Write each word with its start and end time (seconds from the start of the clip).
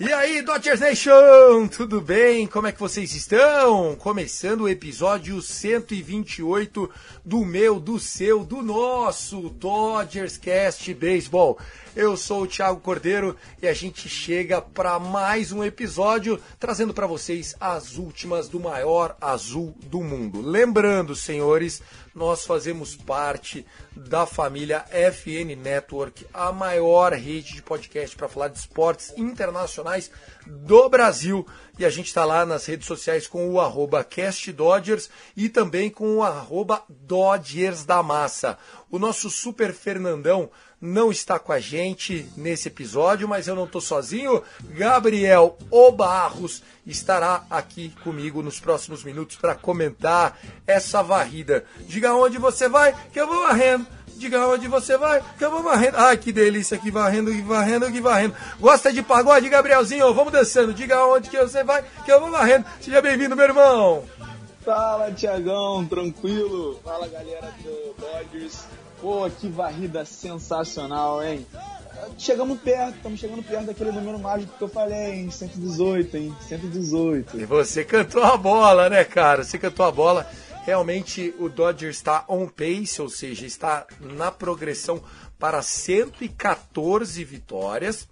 E 0.00 0.12
aí, 0.12 0.42
Dodgers 0.42 0.80
Nation, 0.80 1.68
tudo 1.68 2.00
bem? 2.00 2.48
Como 2.48 2.66
é 2.66 2.72
que 2.72 2.80
vocês 2.80 3.14
estão? 3.14 3.94
Começando 3.94 4.62
o 4.62 4.68
episódio 4.68 5.40
128 5.40 6.90
do 7.24 7.44
meu, 7.44 7.78
do 7.78 8.00
seu, 8.00 8.44
do 8.44 8.60
nosso 8.60 9.48
Dodgers 9.50 10.36
Cast 10.36 10.92
Baseball. 10.94 11.58
Eu 11.94 12.16
sou 12.16 12.42
o 12.42 12.46
Thiago 12.46 12.80
Cordeiro 12.80 13.36
e 13.62 13.68
a 13.68 13.72
gente 13.72 14.08
chega 14.08 14.60
para 14.60 14.98
mais 14.98 15.52
um 15.52 15.62
episódio 15.62 16.40
trazendo 16.58 16.92
para 16.92 17.06
vocês 17.06 17.54
as 17.60 17.96
últimas 17.96 18.48
do 18.48 18.58
maior 18.58 19.16
azul 19.20 19.76
do 19.86 20.02
mundo. 20.02 20.42
Lembrando, 20.42 21.14
senhores, 21.14 21.80
nós 22.16 22.46
fazemos 22.46 22.96
parte 22.96 23.66
da 23.94 24.24
família 24.24 24.86
FN 24.90 25.54
Network, 25.54 26.26
a 26.32 26.50
maior 26.50 27.12
rede 27.12 27.52
de 27.52 27.62
podcast 27.62 28.16
para 28.16 28.26
falar 28.26 28.48
de 28.48 28.58
esportes 28.58 29.12
internacionais 29.18 30.10
do 30.46 30.88
Brasil. 30.88 31.46
E 31.78 31.84
a 31.84 31.90
gente 31.90 32.06
está 32.06 32.24
lá 32.24 32.46
nas 32.46 32.64
redes 32.64 32.86
sociais 32.86 33.26
com 33.26 33.50
o 33.50 33.60
arroba 33.60 34.02
CastDodgers 34.02 35.10
e 35.36 35.50
também 35.50 35.90
com 35.90 36.16
o 36.16 36.22
arroba 36.22 36.82
Dodgers 36.88 37.84
da 37.84 38.02
Massa. 38.02 38.56
O 38.90 38.98
nosso 38.98 39.28
Super 39.28 39.74
Fernandão 39.74 40.50
não 40.80 41.10
está 41.10 41.38
com 41.38 41.52
a 41.52 41.58
gente 41.58 42.28
nesse 42.36 42.68
episódio, 42.68 43.26
mas 43.26 43.48
eu 43.48 43.54
não 43.54 43.64
estou 43.64 43.80
sozinho. 43.80 44.42
Gabriel 44.70 45.56
Obarros 45.70 46.62
estará 46.86 47.44
aqui 47.50 47.92
comigo 48.04 48.42
nos 48.42 48.60
próximos 48.60 49.02
minutos 49.02 49.36
para 49.36 49.54
comentar 49.54 50.38
essa 50.66 51.02
varrida. 51.02 51.64
Diga 51.80 52.14
onde 52.14 52.38
você 52.38 52.68
vai, 52.68 52.94
que 53.12 53.20
eu 53.20 53.26
vou 53.26 53.46
varrendo. 53.46 53.86
Diga 54.16 54.46
onde 54.48 54.66
você 54.66 54.96
vai, 54.96 55.22
que 55.36 55.44
eu 55.44 55.50
vou 55.50 55.62
varrendo. 55.62 55.98
Ai, 55.98 56.16
que 56.16 56.32
delícia, 56.32 56.78
que 56.78 56.90
varrendo, 56.90 57.30
que 57.30 57.42
varrendo, 57.42 57.92
que 57.92 58.00
varrendo. 58.00 58.34
Gosta 58.58 58.90
de 58.90 59.02
pagode, 59.02 59.48
Gabrielzinho? 59.48 60.14
Vamos 60.14 60.32
dançando. 60.32 60.72
Diga 60.72 61.04
onde 61.06 61.28
que 61.28 61.38
você 61.38 61.62
vai, 61.62 61.84
que 62.04 62.10
eu 62.10 62.20
vou 62.20 62.30
varrendo. 62.30 62.64
Seja 62.80 63.02
bem-vindo, 63.02 63.36
meu 63.36 63.44
irmão. 63.44 64.04
Fala, 64.64 65.12
Tiagão, 65.12 65.86
tranquilo? 65.86 66.80
Fala, 66.82 67.06
galera 67.08 67.52
do 67.62 67.94
Dodgers. 68.00 68.64
Pô, 69.06 69.30
que 69.30 69.46
varrida 69.48 70.04
sensacional, 70.04 71.22
hein? 71.22 71.46
Chegamos 72.18 72.58
perto, 72.58 72.96
estamos 72.96 73.20
chegando 73.20 73.40
perto 73.40 73.66
daquele 73.66 73.92
número 73.92 74.18
mágico 74.18 74.58
que 74.58 74.64
eu 74.64 74.68
falei, 74.68 75.20
hein? 75.20 75.30
118, 75.30 76.16
hein? 76.16 76.36
118. 76.48 77.38
E 77.38 77.44
você 77.44 77.84
cantou 77.84 78.24
a 78.24 78.36
bola, 78.36 78.90
né, 78.90 79.04
cara? 79.04 79.44
Você 79.44 79.60
cantou 79.60 79.86
a 79.86 79.92
bola. 79.92 80.28
Realmente 80.64 81.32
o 81.38 81.48
Dodgers 81.48 81.98
está 81.98 82.24
on 82.28 82.48
pace, 82.48 83.00
ou 83.00 83.08
seja, 83.08 83.46
está 83.46 83.86
na 84.00 84.32
progressão 84.32 85.00
para 85.38 85.62
114 85.62 87.22
vitórias, 87.22 88.08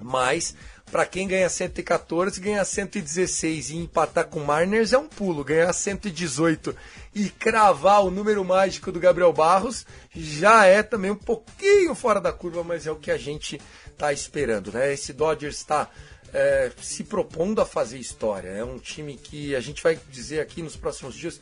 mas 0.00 0.54
para 0.90 1.06
quem 1.06 1.28
ganha 1.28 1.48
114, 1.48 2.40
ganhar 2.40 2.64
116 2.64 3.70
e 3.70 3.76
empatar 3.76 4.26
com 4.26 4.40
o 4.40 4.46
Mariners 4.46 4.92
é 4.92 4.98
um 4.98 5.06
pulo. 5.06 5.44
Ganhar 5.44 5.72
118 5.72 6.74
e 7.14 7.28
cravar 7.28 8.04
o 8.04 8.10
número 8.10 8.44
mágico 8.44 8.90
do 8.90 8.98
Gabriel 8.98 9.32
Barros 9.32 9.86
já 10.12 10.66
é 10.66 10.82
também 10.82 11.12
um 11.12 11.16
pouquinho 11.16 11.94
fora 11.94 12.20
da 12.20 12.32
curva, 12.32 12.64
mas 12.64 12.86
é 12.86 12.90
o 12.90 12.96
que 12.96 13.10
a 13.10 13.16
gente 13.16 13.60
está 13.86 14.12
esperando, 14.12 14.72
né? 14.72 14.92
Esse 14.92 15.12
Dodgers 15.12 15.58
está 15.58 15.88
é, 16.32 16.72
se 16.80 17.04
propondo 17.04 17.60
a 17.60 17.66
fazer 17.66 17.98
história. 17.98 18.48
É 18.48 18.64
um 18.64 18.78
time 18.78 19.16
que 19.16 19.54
a 19.54 19.60
gente 19.60 19.82
vai 19.82 19.98
dizer 20.10 20.40
aqui 20.40 20.60
nos 20.60 20.76
próximos 20.76 21.14
dias, 21.14 21.40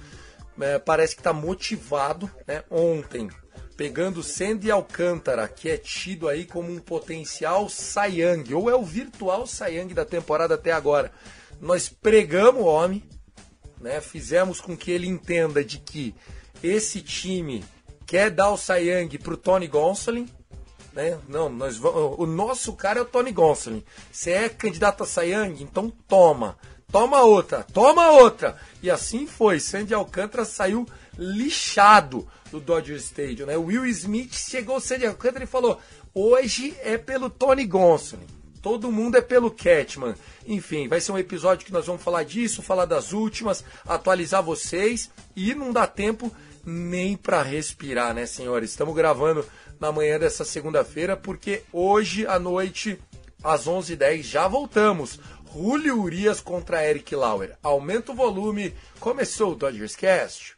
é, 0.60 0.78
parece 0.78 1.14
que 1.14 1.20
está 1.20 1.32
motivado. 1.32 2.30
Né? 2.46 2.62
Ontem, 2.70 3.30
pegando 3.78 4.24
Sandy 4.24 4.72
Alcântara, 4.72 5.46
que 5.46 5.70
é 5.70 5.76
tido 5.76 6.26
aí 6.26 6.44
como 6.44 6.68
um 6.68 6.80
potencial 6.80 7.68
Sayang, 7.68 8.52
ou 8.52 8.68
é 8.68 8.74
o 8.74 8.82
virtual 8.82 9.46
Sayang 9.46 9.94
da 9.94 10.04
temporada 10.04 10.56
até 10.56 10.72
agora. 10.72 11.12
Nós 11.60 11.88
pregamos 11.88 12.60
o 12.60 12.64
homem, 12.64 13.04
né? 13.80 14.00
fizemos 14.00 14.60
com 14.60 14.76
que 14.76 14.90
ele 14.90 15.06
entenda 15.06 15.64
de 15.64 15.78
que 15.78 16.12
esse 16.60 17.00
time 17.00 17.64
quer 18.04 18.32
dar 18.32 18.50
o 18.50 18.56
Sayang 18.56 19.16
o 19.16 19.36
Tony 19.36 19.68
Gonsolin, 19.68 20.28
né? 20.92 21.16
Não, 21.28 21.48
nós 21.48 21.76
vamos, 21.76 22.18
o 22.18 22.26
nosso 22.26 22.72
cara 22.72 22.98
é 22.98 23.02
o 23.02 23.06
Tony 23.06 23.30
Gonsolin. 23.30 23.84
Você 24.10 24.32
é 24.32 24.48
candidato 24.48 25.04
a 25.04 25.06
Sayang, 25.06 25.62
então 25.62 25.88
toma. 26.08 26.58
Toma 26.90 27.20
outra, 27.20 27.62
toma 27.62 28.10
outra. 28.10 28.56
E 28.82 28.90
assim 28.90 29.24
foi. 29.26 29.60
Sandy 29.60 29.94
Alcântara 29.94 30.44
saiu 30.44 30.84
lixado 31.18 32.26
do 32.50 32.60
Dodger 32.60 32.96
Stadium. 32.96 33.46
Né? 33.46 33.56
O 33.56 33.64
Will 33.64 33.84
Smith 33.86 34.34
chegou 34.34 34.76
ao 34.76 34.80
Sandy 34.80 35.06
Alcântara 35.06 35.44
e 35.44 35.48
falou: 35.48 35.80
hoje 36.14 36.74
é 36.80 36.96
pelo 36.96 37.28
Tony 37.28 37.66
Gonsolin. 37.66 38.26
Todo 38.62 38.92
mundo 38.92 39.16
é 39.16 39.20
pelo 39.20 39.50
Catman. 39.50 40.14
Enfim, 40.46 40.88
vai 40.88 41.00
ser 41.00 41.12
um 41.12 41.18
episódio 41.18 41.64
que 41.64 41.72
nós 41.72 41.86
vamos 41.86 42.02
falar 42.02 42.24
disso, 42.24 42.62
falar 42.62 42.86
das 42.86 43.12
últimas, 43.12 43.64
atualizar 43.86 44.42
vocês 44.42 45.10
e 45.34 45.54
não 45.54 45.72
dá 45.72 45.86
tempo 45.86 46.34
nem 46.64 47.16
para 47.16 47.42
respirar, 47.42 48.12
né, 48.14 48.26
senhores? 48.26 48.70
Estamos 48.70 48.94
gravando 48.94 49.46
na 49.78 49.92
manhã 49.92 50.18
dessa 50.18 50.44
segunda-feira 50.44 51.16
porque 51.16 51.62
hoje 51.72 52.26
à 52.26 52.38
noite 52.38 52.98
às 53.42 53.66
11h10 53.66 54.22
já 54.22 54.48
voltamos. 54.48 55.20
Julio 55.52 56.02
Urias 56.02 56.40
contra 56.40 56.84
Eric 56.84 57.14
Lauer. 57.14 57.56
Aumenta 57.62 58.12
o 58.12 58.14
volume. 58.14 58.74
Começou 59.00 59.52
o 59.52 59.54
Dodgers 59.54 59.96
Cast. 59.96 60.57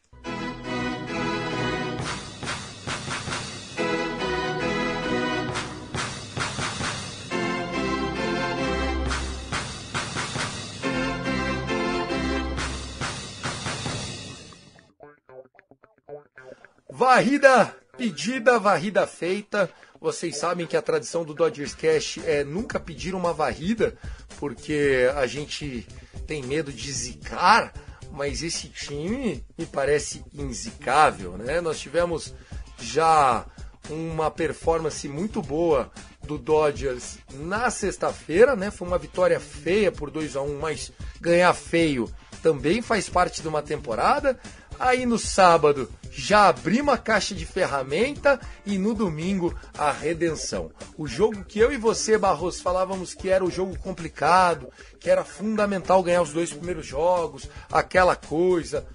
Varrida 17.13 17.75
pedida, 17.99 18.57
varrida 18.57 19.05
feita. 19.05 19.69
Vocês 20.01 20.37
sabem 20.37 20.65
que 20.65 20.77
a 20.77 20.81
tradição 20.81 21.25
do 21.25 21.35
Dodgers 21.35 21.75
Cast 21.75 22.23
é 22.25 22.45
nunca 22.45 22.79
pedir 22.79 23.17
uma 23.17 23.33
varrida, 23.33 23.99
porque 24.39 25.11
a 25.17 25.27
gente 25.27 25.85
tem 26.25 26.41
medo 26.41 26.73
de 26.73 26.93
zicar, 26.93 27.75
mas 28.13 28.45
esse 28.45 28.69
time 28.69 29.45
me 29.59 29.67
parece 29.67 30.25
inzicável, 30.33 31.37
né? 31.37 31.61
Nós 31.61 31.81
tivemos 31.81 32.33
já 32.79 33.45
uma 33.89 34.31
performance 34.31 35.09
muito 35.09 35.43
boa 35.43 35.91
do 36.23 36.39
Dodgers 36.39 37.19
na 37.33 37.71
sexta-feira, 37.71 38.55
né? 38.55 38.71
Foi 38.71 38.87
uma 38.87 38.99
vitória 38.99 39.41
feia 39.41 39.91
por 39.91 40.13
2 40.13 40.37
a 40.37 40.43
1 40.43 40.61
mas 40.61 40.93
ganhar 41.21 41.55
feio 41.55 42.09
também 42.41 42.81
faz 42.81 43.09
parte 43.09 43.43
de 43.43 43.49
uma 43.49 43.63
temporada. 43.63 44.39
Aí 44.79 45.05
no 45.05 45.19
sábado 45.19 45.91
já 46.11 46.49
abrimos 46.49 46.93
a 46.93 46.99
caixa 46.99 47.35
de 47.35 47.47
ferramenta 47.47 48.41
e 48.67 48.77
no 48.77 48.95
domingo 48.95 49.55
a 49.79 49.93
redenção. 49.93 50.71
O 50.99 51.07
jogo 51.07 51.45
que 51.45 51.59
eu 51.59 51.73
e 51.73 51.77
você, 51.77 52.19
Barros, 52.19 52.61
falávamos 52.61 53.15
que 53.15 53.29
era 53.29 53.45
o 53.45 53.51
jogo 53.51 53.79
complicado, 53.79 54.71
que 54.99 55.09
era 55.09 55.25
fundamental 55.25 56.03
ganhar 56.03 56.23
os 56.23 56.33
dois 56.33 56.53
primeiros 56.53 56.87
jogos, 56.87 57.49
aquela 57.71 58.17
coisa. 58.17 58.87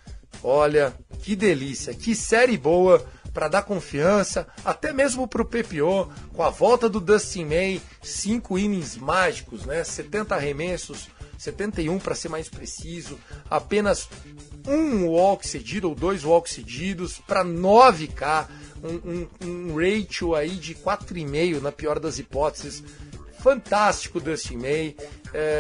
Olha, 0.44 0.94
que 1.20 1.36
delícia, 1.36 1.94
que 1.94 2.14
série 2.14 2.58
boa 2.58 3.04
para 3.34 3.50
dar 3.50 3.64
confiança, 3.64 4.48
até 4.64 4.94
mesmo 4.94 5.28
para 5.28 5.42
o 5.42 5.46
PPO, 5.46 6.10
com 6.34 6.42
a 6.42 6.50
volta 6.50 6.88
do 6.88 7.02
Dustin 7.02 7.44
May, 7.44 7.82
cinco 8.02 8.58
innings 8.58 8.96
mágicos, 8.96 9.66
né? 9.66 9.84
70 9.84 10.34
arremessos, 10.36 11.10
71 11.38 12.00
para 12.00 12.16
ser 12.16 12.30
mais 12.30 12.50
preciso, 12.50 13.20
apenas 13.50 14.10
um 14.68 15.08
walk 15.08 15.48
cedido 15.48 15.90
ou 15.90 15.96
dois 15.96 16.24
walks 16.24 16.54
cedidos 16.54 17.20
para 17.20 17.44
9K, 17.44 18.48
um, 18.84 19.12
um, 19.12 19.28
um 19.48 19.76
ratio 19.76 20.36
aí 20.36 20.52
de 20.52 20.76
4,5 20.76 21.62
na 21.62 21.72
pior 21.72 22.00
das 22.00 22.20
hipóteses. 22.20 22.84
Fantástico 23.40 24.20
Dustin 24.20 24.58
May. 24.58 24.96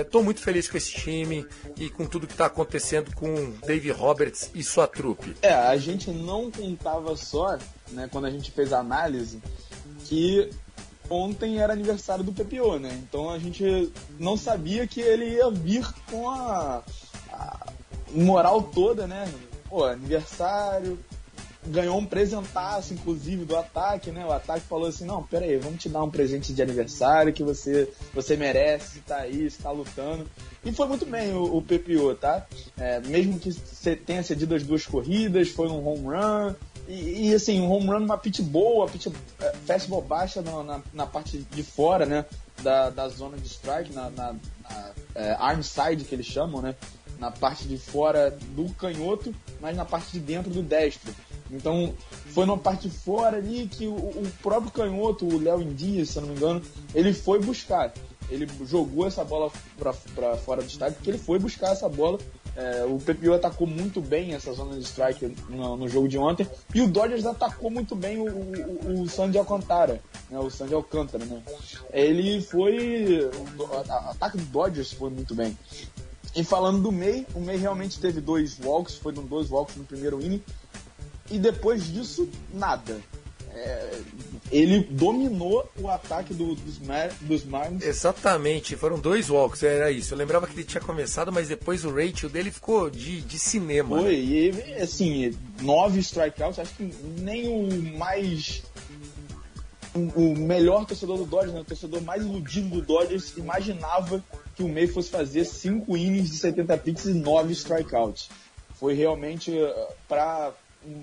Estou 0.02 0.22
é, 0.22 0.24
muito 0.24 0.42
feliz 0.42 0.68
com 0.68 0.76
esse 0.76 0.92
time 0.92 1.46
e 1.78 1.88
com 1.88 2.08
tudo 2.08 2.26
que 2.26 2.34
está 2.34 2.48
acontecendo 2.48 3.14
com 3.14 3.52
Dave 3.64 3.92
Roberts 3.92 4.50
e 4.56 4.64
sua 4.64 4.88
trupe. 4.88 5.36
É, 5.44 5.54
a 5.54 5.78
gente 5.78 6.10
não 6.10 6.50
contava 6.50 7.16
só, 7.16 7.60
né, 7.92 8.10
quando 8.12 8.26
a 8.26 8.32
gente 8.32 8.50
fez 8.50 8.74
a 8.74 8.80
análise, 8.80 9.40
que 10.06 10.50
ontem 11.10 11.60
era 11.60 11.74
aniversário 11.74 12.24
do 12.24 12.34
PPO, 12.34 12.80
né? 12.80 12.98
Então 13.08 13.30
a 13.30 13.40
gente 13.40 13.92
não 14.20 14.38
sabia 14.38 14.88
que 14.88 15.02
ele 15.02 15.36
ia 15.36 15.50
vir 15.50 15.88
com 16.10 16.30
a, 16.30 16.84
a 17.32 17.68
moral 18.12 18.64
toda, 18.64 19.08
né? 19.08 19.32
Pô, 19.70 19.84
aniversário, 19.84 20.98
ganhou 21.68 21.98
um 21.98 22.06
presentaço, 22.06 22.94
inclusive, 22.94 23.46
do 23.46 23.56
ataque, 23.56 24.12
né? 24.12 24.26
O 24.26 24.32
ataque 24.32 24.66
falou 24.68 24.88
assim, 24.88 25.06
não, 25.06 25.24
pera 25.24 25.46
aí, 25.46 25.58
vamos 25.58 25.82
te 25.82 25.90
dar 25.90 26.04
um 26.04 26.10
presente 26.10 26.54
de 26.54 26.62
aniversário 26.62 27.34
que 27.34 27.44
você, 27.44 27.92
você 28.14 28.36
merece, 28.36 29.00
tá 29.00 29.18
aí, 29.18 29.46
está 29.46 29.72
lutando. 29.72 30.28
E 30.64 30.72
foi 30.72 30.88
muito 30.88 31.06
bem 31.06 31.34
o, 31.34 31.58
o 31.58 31.62
PPO, 31.62 32.16
tá? 32.16 32.46
É, 32.78 33.00
mesmo 33.02 33.40
que 33.40 33.52
tenha 33.96 34.24
cedido 34.24 34.56
as 34.56 34.64
duas 34.64 34.86
corridas, 34.86 35.50
foi 35.50 35.68
um 35.68 35.86
home 35.88 36.06
run, 36.06 36.56
e, 36.88 37.34
assim, 37.34 37.60
um 37.62 37.72
home 37.72 37.88
run 37.88 38.00
numa 38.02 38.18
pitch 38.18 38.42
boa, 38.42 38.88
pitch 38.88 39.08
é, 39.40 39.54
fastball 39.66 40.02
baixa 40.02 40.42
na, 40.42 40.64
na, 40.64 40.82
na, 40.94 41.06
parte 41.06 41.38
de 41.38 41.64
fora, 41.64 42.06
né? 42.06 42.26
Da, 42.62 42.90
da 42.90 43.10
zona 43.10 43.38
de 43.38 43.48
strike, 43.48 43.92
na, 43.92 44.10
na, 44.12 44.34
na 44.34 44.92
é, 45.16 45.32
arm 45.40 45.62
side 45.62 46.06
que 46.06 46.14
eles 46.14 46.28
chamam, 46.28 46.62
né? 46.62 46.76
Na 47.20 47.32
parte 47.32 47.68
de 47.68 47.78
fora 47.78 48.38
do 48.56 48.70
canhoto, 48.76 49.34
mas 49.60 49.76
na 49.76 49.84
parte 49.84 50.12
de 50.12 50.20
dentro 50.20 50.52
do 50.52 50.62
destro. 50.62 51.14
Então, 51.50 51.94
foi 52.28 52.46
numa 52.46 52.58
parte 52.58 52.88
de 52.88 52.96
fora 52.96 53.38
ali 53.38 53.68
que 53.68 53.88
o, 53.88 53.96
o 53.96 54.32
próprio 54.42 54.72
canhoto, 54.72 55.26
o 55.26 55.42
Léo 55.42 55.62
Indias, 55.62 56.10
se 56.10 56.18
eu 56.18 56.22
não 56.22 56.30
me 56.30 56.36
engano, 56.36 56.62
ele 56.94 57.14
foi 57.14 57.40
buscar. 57.40 57.94
Ele 58.30 58.48
jogou 58.66 59.08
essa 59.08 59.24
bola 59.24 59.52
para 59.78 60.38
fora 60.38 60.62
do 60.62 60.68
estádio 60.68 60.96
porque 60.96 61.12
ele 61.12 61.18
foi 61.18 61.38
buscar 61.40 61.72
essa 61.72 61.88
bola 61.88 62.20
é, 62.56 62.86
o 62.86 62.98
PPO 62.98 63.34
atacou 63.34 63.68
muito 63.68 64.00
bem 64.00 64.34
essa 64.34 64.54
zona 64.54 64.76
de 64.76 64.86
strike 64.86 65.36
no, 65.50 65.76
no, 65.76 65.90
jogo 65.90 66.08
de 66.08 66.18
ontem. 66.18 66.48
E 66.74 66.82
o 66.82 66.88
Dodgers 66.88 67.26
atacou 67.26 67.70
muito 67.70 67.96
bem 67.96 68.18
o, 68.18 68.28
o, 68.28 69.02
o 69.02 69.10
Sandy 69.10 69.38
Alcantara. 69.38 70.02
Né, 70.30 70.40
o 70.40 70.50
Sandy 70.50 70.74
Alcântara, 70.74 71.26
né? 71.26 71.42
Ele 71.92 72.42
foi. 72.42 73.30
O 73.58 74.10
ataque 74.10 74.38
do 74.38 74.46
Dodgers 74.46 74.94
foi 74.94 75.10
muito 75.10 75.36
bem. 75.36 75.58
E 76.34 76.44
falando 76.44 76.82
do 76.82 76.92
May, 76.92 77.26
o 77.36 77.40
May 77.42 77.58
realmente 77.58 78.00
teve 78.00 78.22
dois 78.22 78.58
walks, 78.64 78.96
foi 78.96 79.12
dois 79.12 79.50
walks 79.50 79.76
no 79.76 79.84
primeiro 79.84 80.22
inning. 80.22 80.42
E 81.30 81.38
depois 81.38 81.86
disso, 81.92 82.30
nada. 82.54 83.02
É, 83.54 84.02
ele 84.52 84.80
dominou 84.80 85.70
o 85.80 85.90
ataque 85.90 86.34
do, 86.34 86.56
dos, 86.56 86.80
Mar, 86.80 87.10
dos 87.22 87.44
Marlins. 87.44 87.84
Exatamente, 87.84 88.76
foram 88.76 89.00
dois 89.00 89.30
walks, 89.30 89.64
era 89.64 89.90
isso. 89.92 90.14
Eu 90.14 90.18
lembrava 90.18 90.46
que 90.46 90.54
ele 90.54 90.64
tinha 90.64 90.82
começado, 90.82 91.32
mas 91.32 91.48
depois 91.48 91.84
o 91.84 91.90
ratio 91.90 92.30
dele 92.30 92.52
ficou 92.52 92.90
de, 92.90 93.22
de 93.22 93.40
cinema. 93.40 94.00
Foi, 94.00 94.16
né? 94.16 94.18
e 94.18 94.74
assim, 94.82 95.36
nove 95.62 96.00
strikeouts, 96.00 96.60
acho 96.60 96.74
que 96.76 96.92
nem 97.20 97.48
o 97.48 97.98
mais. 97.98 98.64
O 99.94 100.36
melhor 100.36 100.86
torcedor 100.86 101.18
do 101.18 101.26
Dodgers, 101.26 101.54
né, 101.54 101.62
o 101.62 101.64
torcedor 101.64 102.02
mais 102.02 102.22
iludido 102.22 102.68
do 102.68 102.82
Dodgers, 102.82 103.38
imaginava 103.38 104.22
que 104.54 104.62
o 104.62 104.68
May 104.68 104.88
fosse 104.88 105.10
fazer 105.10 105.46
cinco 105.46 105.96
innings 105.96 106.30
de 106.30 106.36
70 106.36 106.78
pitches 106.80 107.06
e 107.06 107.14
nove 107.14 107.54
strikeouts. 107.54 108.30
Foi 108.78 108.94
realmente 108.94 109.52
uh, 109.52 109.74
para 110.06 110.52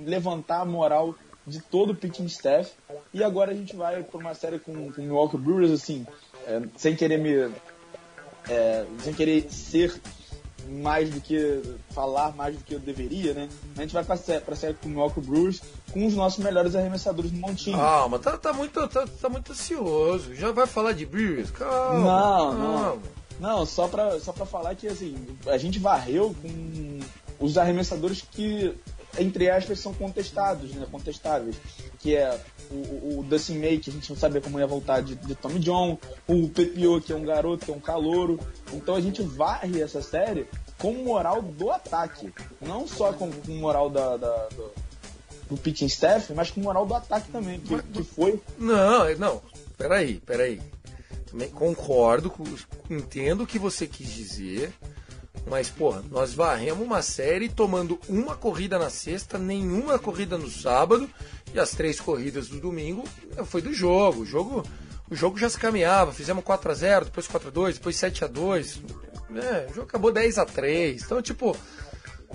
levantar 0.04 0.60
a 0.60 0.64
moral 0.66 1.14
de 1.46 1.60
todo 1.60 1.90
o 1.90 1.94
pitching 1.94 2.26
staff. 2.26 2.70
E 3.12 3.22
agora 3.22 3.52
a 3.52 3.54
gente 3.54 3.74
vai 3.74 4.02
para 4.02 4.18
uma 4.18 4.34
série 4.34 4.58
com, 4.58 4.72
o 4.72 4.92
Milwaukee 4.96 5.36
Brewers, 5.36 5.70
assim, 5.70 6.06
é, 6.46 6.62
sem 6.76 6.94
querer 6.94 7.18
me. 7.18 7.52
É, 8.48 8.84
sem 9.02 9.14
querer 9.14 9.50
ser 9.50 10.00
mais 10.68 11.10
do 11.10 11.20
que 11.20 11.60
falar 11.90 12.34
mais 12.34 12.56
do 12.56 12.64
que 12.64 12.74
eu 12.74 12.78
deveria, 12.78 13.34
né? 13.34 13.48
A 13.76 13.82
gente 13.82 13.92
vai 13.92 14.04
para 14.04 14.14
a 14.14 14.56
série 14.56 14.74
com 14.74 14.86
o 14.86 14.90
Milwaukee 14.90 15.20
Brewers 15.20 15.60
com 15.92 16.06
os 16.06 16.14
nossos 16.14 16.42
melhores 16.42 16.74
arremessadores 16.74 17.30
do 17.30 17.38
montinho. 17.38 17.76
Calma, 17.76 18.18
tá, 18.18 18.36
tá, 18.38 18.52
muito, 18.52 18.86
tá, 18.88 19.06
tá 19.06 19.28
muito 19.28 19.52
ansioso. 19.52 20.34
Já 20.34 20.52
vai 20.52 20.66
falar 20.66 20.92
de 20.92 21.04
Brewers? 21.04 21.50
Calma. 21.50 22.00
Não, 22.00 22.54
não. 22.54 22.98
Não, 23.40 23.66
só 23.66 23.88
para 23.88 24.20
só 24.20 24.32
pra 24.32 24.46
falar 24.46 24.74
que 24.76 24.86
assim, 24.86 25.16
a 25.46 25.58
gente 25.58 25.78
varreu 25.78 26.34
com 26.40 27.00
os 27.44 27.58
arremessadores 27.58 28.22
que 28.22 28.72
entre 29.19 29.50
aspas, 29.50 29.79
são 29.79 29.93
contestados, 29.93 30.73
né? 30.73 30.87
Contestáveis. 30.91 31.56
Que 31.99 32.17
é 32.17 32.38
o, 32.70 33.20
o 33.20 33.23
Dustin 33.23 33.59
May, 33.59 33.79
que 33.79 33.91
a 33.91 33.93
gente 33.93 34.09
não 34.11 34.17
sabia 34.17 34.41
como 34.41 34.59
ia 34.59 34.67
voltar 34.67 35.03
de, 35.03 35.14
de 35.14 35.35
Tommy 35.35 35.61
John, 35.61 35.99
o 36.26 36.49
Pepio, 36.49 37.00
que 37.00 37.12
é 37.12 37.17
um 37.17 37.25
garoto, 37.25 37.64
que 37.64 37.70
é 37.70 37.75
um 37.75 37.81
calouro. 37.81 38.38
Então 38.73 38.94
a 38.94 39.00
gente 39.00 39.23
varre 39.23 39.81
essa 39.81 40.03
série 40.03 40.47
com 40.79 40.93
moral 40.94 41.43
do 41.43 41.70
ataque. 41.70 42.32
Não 42.61 42.88
só 42.88 43.12
com, 43.12 43.31
com 43.31 43.53
moral 43.53 43.88
da, 43.88 44.17
da 44.17 44.49
do, 44.49 44.73
do 45.50 45.56
pitching 45.56 45.87
staff, 45.87 46.32
mas 46.32 46.50
com 46.50 46.61
moral 46.61 46.87
do 46.87 46.94
ataque 46.94 47.31
também, 47.31 47.61
que, 47.61 47.81
que 47.82 48.03
foi. 48.03 48.41
Não, 48.59 49.14
não. 49.19 49.43
Peraí, 49.76 50.20
peraí. 50.26 50.61
Também 51.31 51.49
concordo, 51.49 52.32
entendo 52.91 53.44
o 53.44 53.47
que 53.47 53.59
você 53.59 53.87
quis 53.87 54.12
dizer. 54.12 54.73
Mas, 55.46 55.68
porra, 55.68 56.02
nós 56.10 56.32
varremos 56.32 56.84
uma 56.84 57.02
série 57.02 57.48
tomando 57.48 57.98
uma 58.08 58.36
corrida 58.36 58.78
na 58.78 58.88
sexta, 58.88 59.38
nenhuma 59.38 59.98
corrida 59.98 60.38
no 60.38 60.48
sábado, 60.48 61.08
e 61.52 61.58
as 61.58 61.70
três 61.70 62.00
corridas 62.00 62.48
do 62.48 62.60
domingo 62.60 63.04
eh, 63.36 63.44
foi 63.44 63.60
do 63.60 63.72
jogo. 63.72 64.22
O 64.22 64.26
jogo, 64.26 64.64
o 65.10 65.14
jogo 65.14 65.38
já 65.38 65.50
se 65.50 65.58
caminhava, 65.58 66.12
fizemos 66.12 66.44
4 66.44 66.70
a 66.70 66.74
0 66.74 67.04
depois 67.06 67.26
4 67.26 67.48
a 67.48 67.50
2 67.50 67.74
depois 67.76 67.96
7 67.96 68.24
a 68.24 68.26
2 68.28 68.82
é, 69.34 69.70
O 69.70 69.74
jogo 69.74 69.88
acabou 69.88 70.12
10 70.12 70.38
a 70.38 70.44
3 70.44 71.02
Então, 71.02 71.20
tipo, 71.20 71.56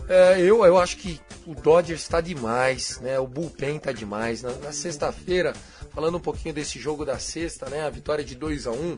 é, 0.07 0.39
eu, 0.39 0.63
eu 0.63 0.77
acho 0.77 0.97
que 0.97 1.19
o 1.45 1.55
Dodgers 1.55 2.01
está 2.01 2.21
demais, 2.21 2.99
né? 2.99 3.19
O 3.19 3.27
Bullpen 3.27 3.77
está 3.77 3.91
demais. 3.91 4.41
Na, 4.41 4.51
na 4.53 4.71
sexta-feira, 4.71 5.53
falando 5.93 6.17
um 6.17 6.21
pouquinho 6.21 6.53
desse 6.53 6.77
jogo 6.77 7.05
da 7.05 7.17
sexta, 7.17 7.69
né? 7.69 7.83
A 7.85 7.89
vitória 7.89 8.23
de 8.23 8.35
2 8.35 8.67
a 8.67 8.71
1 8.71 8.97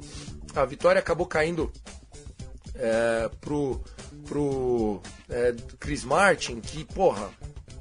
A 0.56 0.66
vitória 0.66 1.00
acabou 1.00 1.26
caindo 1.26 1.72
é, 2.80 3.30
pro, 3.42 3.82
pro 4.26 5.02
é, 5.30 5.54
Chris 5.80 6.04
Martin, 6.04 6.62
que, 6.62 6.86
porra, 6.86 7.30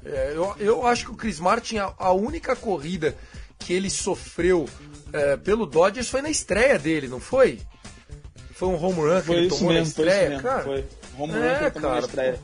é, 0.05 0.33
eu, 0.35 0.55
eu 0.59 0.85
acho 0.85 1.05
que 1.05 1.11
o 1.11 1.15
Chris 1.15 1.39
Martin, 1.39 1.77
a, 1.77 1.93
a 1.97 2.11
única 2.11 2.55
corrida 2.55 3.15
que 3.57 3.73
ele 3.73 3.89
sofreu 3.89 4.67
é, 5.11 5.37
pelo 5.37 5.65
Dodgers 5.65 6.09
foi 6.09 6.21
na 6.21 6.29
estreia 6.29 6.77
dele, 6.77 7.07
não 7.07 7.19
foi? 7.19 7.59
Foi 8.51 8.67
um 8.67 8.83
home 8.83 8.99
run 8.99 9.21
que 9.21 9.31
ele 9.31 9.47
tomou 9.47 9.73
mesmo, 9.73 9.73
na 9.73 9.81
estreia, 9.81 10.29
mesmo, 10.29 10.43
cara. 10.43 10.63
Foi 10.63 10.85
home 11.17 11.33
run 11.33 11.43
é, 11.43 11.57
que 11.57 11.63
ele 11.63 11.71
tomou 11.71 11.89
cara, 11.89 12.01
na 12.01 12.07
estreia. 12.07 12.39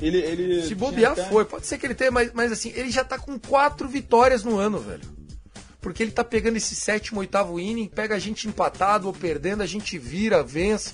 Ele, 0.00 0.18
ele 0.18 0.62
Se 0.66 0.74
bobear 0.74 1.12
até... 1.12 1.24
foi, 1.24 1.44
pode 1.44 1.66
ser 1.66 1.78
que 1.78 1.86
ele 1.86 1.94
tenha, 1.94 2.10
mas, 2.10 2.32
mas 2.32 2.50
assim, 2.50 2.72
ele 2.74 2.90
já 2.90 3.04
tá 3.04 3.18
com 3.18 3.38
quatro 3.38 3.88
vitórias 3.88 4.42
no 4.42 4.58
ano, 4.58 4.78
velho. 4.78 5.02
Porque 5.80 6.02
ele 6.02 6.12
tá 6.12 6.24
pegando 6.24 6.56
esse 6.56 6.74
sétimo, 6.74 7.20
oitavo 7.20 7.58
inning, 7.58 7.86
pega 7.86 8.14
a 8.14 8.18
gente 8.18 8.48
empatado 8.48 9.06
ou 9.06 9.12
perdendo, 9.12 9.62
a 9.62 9.66
gente 9.66 9.98
vira, 9.98 10.42
vence. 10.42 10.92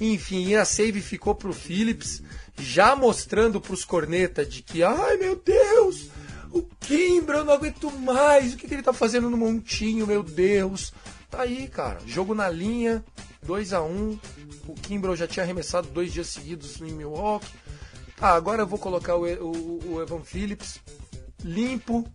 Enfim, 0.00 0.54
a 0.54 0.64
save 0.64 1.00
ficou 1.00 1.34
pro 1.34 1.52
Phillips, 1.52 2.22
já 2.58 2.94
mostrando 2.96 3.60
pros 3.60 3.84
cornetas 3.84 4.48
de 4.48 4.62
que, 4.62 4.82
ai 4.82 5.16
meu 5.16 5.36
Deus, 5.36 6.08
o 6.50 6.62
Kimbra, 6.80 7.38
eu 7.38 7.44
não 7.44 7.54
aguento 7.54 7.90
mais, 7.90 8.54
o 8.54 8.56
que, 8.56 8.68
que 8.68 8.74
ele 8.74 8.82
tá 8.82 8.92
fazendo 8.92 9.30
no 9.30 9.36
montinho, 9.36 10.06
meu 10.06 10.22
Deus. 10.22 10.92
Tá 11.30 11.42
aí, 11.42 11.68
cara, 11.68 12.00
jogo 12.06 12.34
na 12.34 12.48
linha, 12.48 13.04
2 13.42 13.72
a 13.72 13.82
1 13.82 13.86
um, 13.86 14.18
o 14.68 14.74
Kimbra 14.74 15.14
já 15.16 15.26
tinha 15.26 15.42
arremessado 15.42 15.88
dois 15.88 16.12
dias 16.12 16.28
seguidos 16.28 16.80
em 16.80 16.92
Milwaukee. 16.92 17.48
Tá, 18.16 18.30
agora 18.30 18.62
eu 18.62 18.66
vou 18.66 18.78
colocar 18.78 19.16
o, 19.16 19.24
o, 19.24 19.94
o 19.94 20.02
Evan 20.02 20.20
Phillips 20.20 20.80
limpo, 21.44 22.10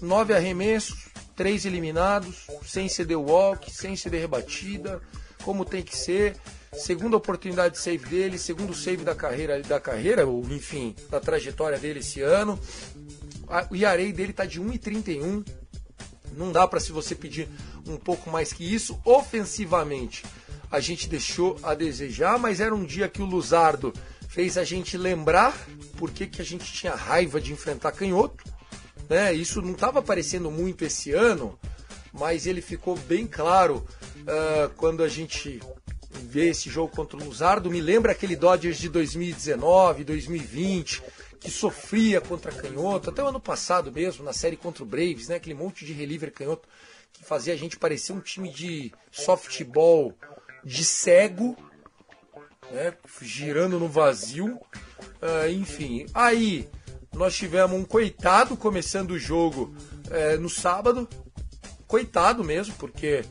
nove 0.00 0.34
arremessos, 0.34 1.08
três 1.36 1.64
eliminados, 1.64 2.46
sem 2.66 2.88
ceder 2.88 3.18
walk, 3.18 3.72
sem 3.72 3.94
ceder 3.94 4.20
rebatida, 4.20 5.00
como 5.44 5.64
tem 5.64 5.82
que 5.82 5.96
ser 5.96 6.36
segunda 6.72 7.16
oportunidade 7.16 7.74
de 7.74 7.80
save 7.80 8.06
dele, 8.06 8.38
segundo 8.38 8.74
save 8.74 9.04
da 9.04 9.14
carreira, 9.14 9.60
da 9.62 9.78
carreira, 9.78 10.26
ou 10.26 10.42
enfim, 10.50 10.94
da 11.10 11.20
trajetória 11.20 11.78
dele 11.78 12.00
esse 12.00 12.20
ano. 12.20 12.58
o 13.70 13.76
ERA 13.76 14.12
dele 14.12 14.32
tá 14.32 14.46
de 14.46 14.60
1,31. 14.60 15.46
Não 16.34 16.50
dá 16.50 16.66
para 16.66 16.80
se 16.80 16.92
você 16.92 17.14
pedir 17.14 17.48
um 17.86 17.96
pouco 17.96 18.30
mais 18.30 18.52
que 18.52 18.64
isso. 18.64 18.98
Ofensivamente, 19.04 20.24
a 20.70 20.80
gente 20.80 21.08
deixou 21.08 21.58
a 21.62 21.74
desejar, 21.74 22.38
mas 22.38 22.58
era 22.58 22.74
um 22.74 22.84
dia 22.84 23.08
que 23.08 23.20
o 23.20 23.26
Luzardo 23.26 23.92
fez 24.28 24.56
a 24.56 24.64
gente 24.64 24.96
lembrar 24.96 25.54
por 25.98 26.10
que, 26.10 26.26
que 26.26 26.40
a 26.40 26.44
gente 26.44 26.72
tinha 26.72 26.94
raiva 26.94 27.38
de 27.38 27.52
enfrentar 27.52 27.92
canhoto. 27.92 28.42
Né? 29.10 29.34
Isso 29.34 29.60
não 29.60 29.72
estava 29.72 29.98
aparecendo 29.98 30.50
muito 30.50 30.82
esse 30.86 31.12
ano, 31.12 31.58
mas 32.12 32.46
ele 32.46 32.60
ficou 32.60 32.96
bem 32.96 33.26
claro 33.26 33.86
ah, 34.26 34.70
quando 34.76 35.02
a 35.02 35.08
gente 35.08 35.60
vê 36.10 36.50
esse 36.50 36.68
jogo 36.68 36.94
contra 36.94 37.16
o 37.16 37.24
Luzardo. 37.24 37.70
Me 37.70 37.80
lembra 37.80 38.12
aquele 38.12 38.36
Dodgers 38.36 38.78
de 38.78 38.88
2019, 38.88 40.04
2020, 40.04 41.02
que 41.40 41.50
sofria 41.50 42.20
contra 42.20 42.52
canhoto, 42.52 43.10
até 43.10 43.22
o 43.22 43.28
ano 43.28 43.40
passado 43.40 43.90
mesmo, 43.90 44.24
na 44.24 44.32
série 44.32 44.56
contra 44.56 44.82
o 44.82 44.86
Braves, 44.86 45.28
né? 45.28 45.36
aquele 45.36 45.54
monte 45.54 45.84
de 45.84 45.92
reliever 45.92 46.32
canhoto 46.32 46.68
que 47.12 47.24
fazia 47.24 47.52
a 47.52 47.56
gente 47.56 47.78
parecer 47.78 48.12
um 48.12 48.20
time 48.20 48.50
de 48.50 48.92
softball 49.10 50.14
de 50.64 50.84
cego, 50.84 51.56
né? 52.70 52.94
girando 53.20 53.78
no 53.78 53.88
vazio. 53.88 54.60
Ah, 55.20 55.48
enfim, 55.48 56.06
aí 56.14 56.68
nós 57.14 57.34
tivemos 57.34 57.78
um 57.78 57.84
coitado 57.84 58.56
começando 58.56 59.12
o 59.12 59.18
jogo 59.18 59.74
eh, 60.10 60.36
no 60.38 60.48
sábado, 60.48 61.06
coitado 61.92 62.42
mesmo, 62.42 62.74
porque 62.78 63.22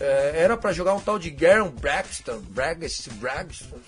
é, 0.00 0.32
era 0.34 0.56
pra 0.56 0.72
jogar 0.72 0.94
um 0.94 1.00
tal 1.00 1.18
de 1.18 1.28
Garen 1.28 1.68
Braxton, 1.68 2.38
Braxton, 2.48 3.10
Braxton, 3.16 3.78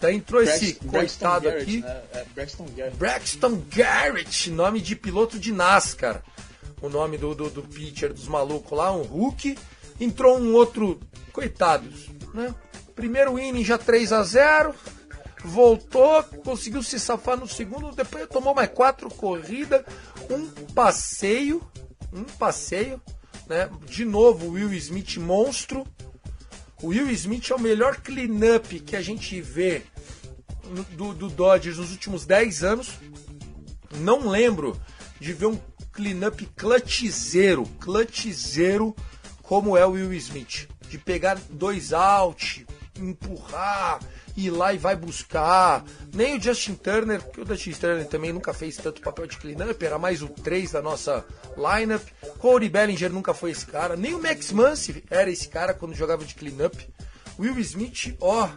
tá, 0.00 0.10
entrou 0.10 0.42
esse 0.42 0.72
Braxton- 0.84 0.88
coitado 0.88 1.50
Braxton 1.50 1.62
aqui, 1.62 1.80
Garrett, 1.82 1.82
né? 1.82 2.02
É, 2.14 2.24
Braxton 2.34 2.66
Garrett. 2.74 2.96
Braxton 2.96 3.62
Garrett, 3.76 4.50
nome 4.50 4.80
de 4.80 4.96
piloto 4.96 5.38
de 5.38 5.52
NASCAR, 5.52 6.22
o 6.80 6.88
nome 6.88 7.18
do, 7.18 7.34
do, 7.34 7.50
do 7.50 7.62
pitcher 7.62 8.10
dos 8.14 8.26
malucos 8.26 8.78
lá, 8.78 8.90
um 8.90 9.02
Hulk, 9.02 9.58
entrou 10.00 10.38
um 10.38 10.54
outro, 10.54 10.98
coitados, 11.30 12.08
né? 12.32 12.54
Primeiro 12.96 13.38
inning 13.38 13.64
já 13.66 13.76
3 13.76 14.12
a 14.14 14.22
0 14.22 14.74
voltou, 15.44 16.22
conseguiu 16.42 16.82
se 16.82 16.98
safar 16.98 17.36
no 17.36 17.46
segundo, 17.46 17.94
depois 17.94 18.26
tomou 18.28 18.54
mais 18.54 18.70
quatro 18.70 19.10
corridas, 19.10 19.84
um 20.30 20.46
passeio, 20.72 21.62
um 22.12 22.24
passeio, 22.24 23.00
né? 23.46 23.68
De 23.86 24.04
novo, 24.04 24.46
o 24.46 24.52
Will 24.52 24.72
Smith 24.74 25.16
monstro. 25.16 25.86
O 26.82 26.88
Will 26.88 27.10
Smith 27.10 27.50
é 27.50 27.54
o 27.54 27.60
melhor 27.60 27.96
clean-up 27.96 28.78
que 28.80 28.96
a 28.96 29.02
gente 29.02 29.40
vê 29.40 29.82
do, 30.92 31.12
do 31.12 31.28
Dodgers 31.28 31.78
nos 31.78 31.90
últimos 31.90 32.24
10 32.24 32.62
anos. 32.62 32.94
Não 34.00 34.28
lembro 34.28 34.80
de 35.20 35.32
ver 35.32 35.46
um 35.46 35.58
clean-up 35.92 36.46
clutchzeiro, 36.56 37.64
clutchzeiro 37.80 38.94
como 39.42 39.76
é 39.76 39.84
o 39.84 39.92
Will 39.92 40.12
Smith. 40.14 40.68
De 40.88 40.98
pegar 40.98 41.38
dois 41.50 41.92
out, 41.92 42.66
empurrar, 42.96 44.00
ir 44.38 44.50
lá 44.50 44.72
e 44.72 44.78
vai 44.78 44.94
buscar. 44.94 45.84
Nem 46.14 46.38
o 46.38 46.40
Justin 46.40 46.74
Turner, 46.74 47.22
porque 47.22 47.40
o 47.40 47.46
Justin 47.46 47.72
Turner 47.72 48.06
também 48.06 48.32
nunca 48.32 48.54
fez 48.54 48.76
tanto 48.76 49.02
papel 49.02 49.26
de 49.26 49.36
clean-up, 49.36 49.84
era 49.84 49.98
mais 49.98 50.22
o 50.22 50.28
3 50.28 50.72
da 50.72 50.82
nossa 50.82 51.24
lineup. 51.56 52.06
Corey 52.38 52.68
Bellinger 52.68 53.12
nunca 53.12 53.34
foi 53.34 53.50
esse 53.50 53.66
cara. 53.66 53.96
Nem 53.96 54.14
o 54.14 54.22
Max 54.22 54.52
Muncy 54.52 55.02
era 55.10 55.30
esse 55.30 55.48
cara 55.48 55.74
quando 55.74 55.94
jogava 55.94 56.24
de 56.24 56.34
clean-up. 56.34 56.76
Will 57.38 57.58
Smith, 57.58 58.16
ó, 58.20 58.48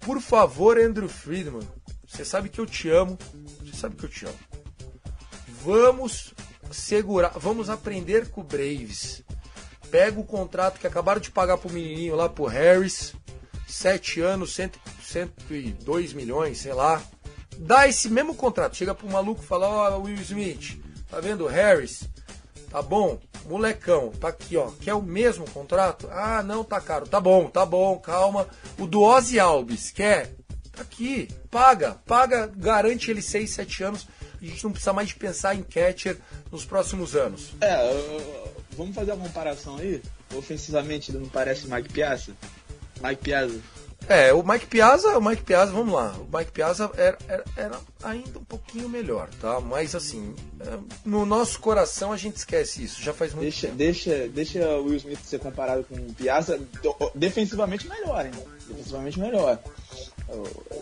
por 0.00 0.20
favor, 0.20 0.78
Andrew 0.78 1.08
Friedman, 1.08 1.68
você 2.06 2.24
sabe 2.24 2.48
que 2.48 2.60
eu 2.60 2.66
te 2.66 2.88
amo, 2.88 3.18
você 3.60 3.76
sabe 3.76 3.96
que 3.96 4.04
eu 4.04 4.08
te 4.08 4.24
amo. 4.24 4.38
Vamos 5.64 6.34
segurar, 6.70 7.30
vamos 7.36 7.70
aprender 7.70 8.28
com 8.28 8.40
o 8.40 8.44
Braves. 8.44 9.22
Pega 9.90 10.18
o 10.18 10.24
contrato 10.24 10.80
que 10.80 10.86
acabaram 10.86 11.20
de 11.20 11.30
pagar 11.30 11.58
pro 11.58 11.72
menininho 11.72 12.16
lá, 12.16 12.28
pro 12.28 12.46
Harris, 12.46 13.14
sete 13.72 14.20
anos, 14.20 14.54
cento, 14.54 14.78
102 15.02 16.12
milhões, 16.12 16.58
sei 16.58 16.72
lá. 16.72 17.02
Dá 17.58 17.88
esse 17.88 18.08
mesmo 18.08 18.34
contrato, 18.34 18.76
chega 18.76 18.94
pro 18.94 19.10
maluco 19.10 19.42
e 19.42 19.46
fala, 19.46 19.68
ó, 19.68 19.98
Will 19.98 20.20
Smith, 20.20 20.78
tá 21.10 21.20
vendo 21.20 21.46
Harris? 21.46 22.08
Tá 22.70 22.80
bom, 22.80 23.20
molecão, 23.46 24.10
tá 24.10 24.28
aqui, 24.28 24.56
ó. 24.56 24.70
Quer 24.80 24.94
o 24.94 25.02
mesmo 25.02 25.48
contrato? 25.50 26.08
Ah, 26.10 26.42
não, 26.42 26.64
tá 26.64 26.80
caro. 26.80 27.06
Tá 27.06 27.20
bom, 27.20 27.48
tá 27.48 27.66
bom, 27.66 27.98
calma. 27.98 28.48
O 28.78 28.86
do 28.86 29.02
Ozzy 29.02 29.38
Alves, 29.38 29.90
quer? 29.90 30.32
Tá 30.72 30.82
aqui, 30.82 31.28
paga, 31.50 32.00
paga, 32.06 32.50
garante 32.56 33.10
ele 33.10 33.20
6, 33.20 33.50
7 33.50 33.84
anos. 33.84 34.08
A 34.40 34.44
gente 34.44 34.64
não 34.64 34.72
precisa 34.72 34.92
mais 34.92 35.08
de 35.08 35.16
pensar 35.16 35.54
em 35.54 35.62
catcher 35.62 36.18
nos 36.50 36.64
próximos 36.64 37.14
anos. 37.14 37.52
É, 37.60 37.76
vamos 38.76 38.94
fazer 38.94 39.12
a 39.12 39.16
comparação 39.16 39.76
aí? 39.76 40.02
Ofensivamente, 40.34 41.12
não 41.12 41.28
parece 41.28 41.70
Mike 41.70 41.92
Piazza? 41.92 42.32
Mike 43.02 43.22
Piazza. 43.22 43.60
É, 44.08 44.32
o 44.32 44.42
Mike 44.42 44.66
Piazza, 44.66 45.16
o 45.16 45.24
Mike 45.24 45.44
Piazza, 45.44 45.72
vamos 45.72 45.94
lá. 45.94 46.12
O 46.18 46.36
Mike 46.36 46.50
Piazza 46.50 46.90
era, 46.96 47.16
era, 47.28 47.44
era 47.56 47.80
ainda 48.02 48.38
um 48.38 48.44
pouquinho 48.44 48.88
melhor, 48.88 49.28
tá? 49.40 49.60
Mas 49.60 49.94
assim, 49.94 50.34
é, 50.60 50.78
no 51.04 51.24
nosso 51.24 51.60
coração 51.60 52.12
a 52.12 52.16
gente 52.16 52.36
esquece 52.36 52.82
isso, 52.82 53.00
já 53.00 53.12
faz 53.14 53.32
muito 53.32 53.44
Deixa, 53.44 53.66
tempo. 53.68 53.78
deixa, 53.78 54.28
deixa 54.28 54.68
o 54.76 54.86
Will 54.86 54.96
Smith 54.96 55.20
ser 55.24 55.38
comparado 55.38 55.84
com 55.84 55.94
o 55.94 56.14
Piazza 56.14 56.60
defensivamente 57.14 57.86
melhor, 57.88 58.26
hein? 58.26 58.32
Defensivamente 58.66 59.20
melhor. 59.20 59.58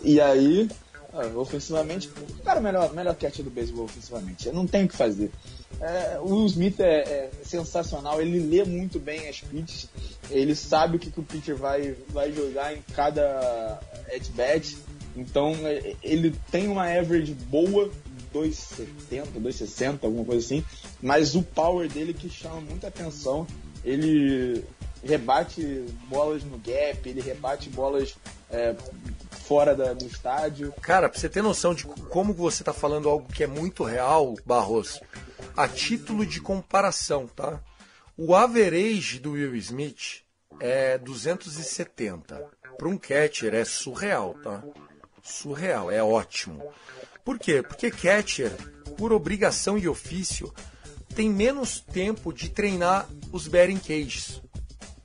E 0.01 0.19
aí, 0.19 0.67
ah, 1.13 1.27
ofensivamente, 1.35 2.09
cara, 2.43 2.59
o 2.59 2.63
melhor, 2.63 2.93
melhor 2.93 3.15
catch 3.15 3.39
do 3.39 3.49
beisebol 3.49 3.85
ofensivamente. 3.85 4.49
Não 4.51 4.65
tem 4.65 4.85
o 4.85 4.87
que 4.87 4.95
fazer. 4.95 5.31
É, 5.79 6.19
o 6.19 6.35
Will 6.35 6.45
Smith 6.45 6.79
é, 6.79 6.99
é 6.99 7.31
sensacional, 7.43 8.21
ele 8.21 8.39
lê 8.39 8.63
muito 8.63 8.99
bem 8.99 9.27
as 9.27 9.41
pitches, 9.41 9.89
ele 10.29 10.55
sabe 10.55 10.97
o 10.97 10.99
que, 10.99 11.09
que 11.09 11.19
o 11.19 11.23
pitcher 11.23 11.55
vai, 11.55 11.95
vai 12.09 12.31
jogar 12.31 12.75
em 12.75 12.81
cada 12.93 13.79
at-bat, 14.13 14.77
então 15.15 15.55
é, 15.63 15.95
ele 16.03 16.35
tem 16.51 16.67
uma 16.67 16.85
average 16.85 17.33
boa, 17.33 17.89
2,70, 18.33 19.25
2,60, 19.41 19.99
alguma 20.03 20.25
coisa 20.25 20.45
assim, 20.45 20.63
mas 21.01 21.35
o 21.35 21.41
power 21.41 21.89
dele 21.89 22.13
que 22.13 22.29
chama 22.29 22.61
muita 22.61 22.87
atenção, 22.87 23.47
ele 23.83 24.63
rebate 25.03 25.85
bolas 26.07 26.43
no 26.43 26.57
gap, 26.57 27.07
ele 27.09 27.21
rebate 27.21 27.69
bolas 27.69 28.15
é, 28.49 28.75
fora 29.47 29.75
da- 29.75 29.93
do 29.93 30.05
estádio. 30.05 30.73
Cara, 30.81 31.07
pra 31.09 31.17
você 31.19 31.29
ter 31.29 31.41
noção 31.41 31.73
de 31.73 31.85
como 31.85 32.33
você 32.33 32.63
tá 32.63 32.73
falando 32.73 33.07
algo 33.09 33.31
que 33.31 33.43
é 33.43 33.47
muito 33.47 33.83
real, 33.83 34.35
Barros, 34.45 34.99
a 35.55 35.67
título 35.67 36.25
de 36.25 36.39
comparação, 36.41 37.27
tá? 37.27 37.59
O 38.17 38.35
average 38.35 39.19
do 39.19 39.31
Will 39.31 39.55
Smith 39.55 40.23
é 40.59 40.97
270. 40.97 42.43
Para 42.77 42.87
um 42.87 42.97
catcher 42.97 43.53
é 43.53 43.63
surreal, 43.65 44.35
tá? 44.43 44.63
Surreal, 45.23 45.89
é 45.91 46.03
ótimo. 46.03 46.63
Por 47.23 47.37
quê? 47.39 47.61
Porque 47.61 47.89
catcher, 47.91 48.51
por 48.97 49.13
obrigação 49.13 49.77
e 49.77 49.87
ofício, 49.87 50.53
tem 51.15 51.29
menos 51.29 51.79
tempo 51.79 52.33
de 52.33 52.49
treinar 52.49 53.07
os 53.31 53.47
batting 53.47 53.77
cages. 53.77 54.41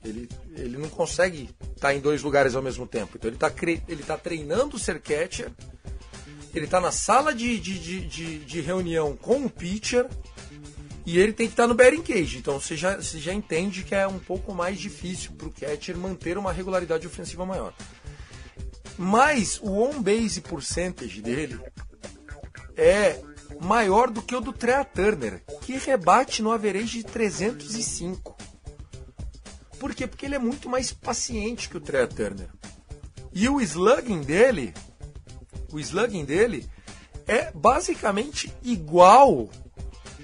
Ele, 0.03 0.29
ele 0.55 0.77
não 0.77 0.89
consegue 0.89 1.49
estar 1.75 1.93
em 1.93 1.99
dois 1.99 2.23
lugares 2.23 2.55
ao 2.55 2.61
mesmo 2.61 2.87
tempo. 2.87 3.17
Então 3.17 3.29
ele 3.29 3.35
está 3.35 3.51
ele 3.87 4.03
tá 4.03 4.17
treinando 4.17 4.79
ser 4.79 4.99
catcher, 5.01 5.51
ele 6.53 6.65
está 6.65 6.79
na 6.79 6.91
sala 6.91 7.33
de, 7.33 7.59
de, 7.59 7.79
de, 7.79 8.07
de, 8.07 8.39
de 8.39 8.61
reunião 8.61 9.15
com 9.15 9.45
o 9.45 9.49
pitcher 9.49 10.07
e 11.05 11.17
ele 11.17 11.31
tem 11.31 11.47
que 11.47 11.53
estar 11.53 11.67
no 11.67 11.73
batting 11.73 12.01
cage. 12.01 12.37
Então 12.37 12.59
você 12.59 12.75
já, 12.75 12.97
você 12.97 13.19
já 13.19 13.33
entende 13.33 13.83
que 13.83 13.95
é 13.95 14.07
um 14.07 14.19
pouco 14.19 14.53
mais 14.53 14.79
difícil 14.79 15.31
para 15.31 15.47
o 15.47 15.51
catcher 15.51 15.97
manter 15.97 16.37
uma 16.37 16.51
regularidade 16.51 17.07
ofensiva 17.07 17.45
maior. 17.45 17.73
Mas 18.97 19.59
o 19.61 19.71
on-base 19.71 20.41
percentage 20.41 21.21
dele 21.21 21.59
é 22.75 23.21
maior 23.61 24.09
do 24.09 24.21
que 24.21 24.35
o 24.35 24.41
do 24.41 24.51
Trea 24.51 24.83
Turner, 24.83 25.41
que 25.61 25.77
rebate 25.77 26.41
no 26.41 26.51
average 26.51 26.99
de 26.99 27.03
305. 27.03 28.35
Por 29.79 29.93
quê? 29.93 30.07
Porque 30.07 30.25
ele 30.25 30.35
é 30.35 30.39
muito 30.39 30.69
mais 30.69 30.91
paciente 30.91 31.69
que 31.69 31.77
o 31.77 31.81
Trea 31.81 32.07
Turner. 32.07 32.49
E 33.31 33.47
o 33.47 33.61
slugging 33.61 34.21
dele, 34.21 34.73
o 35.71 35.79
slugging 35.79 36.25
dele 36.25 36.67
é 37.27 37.51
basicamente 37.51 38.51
igual 38.63 39.49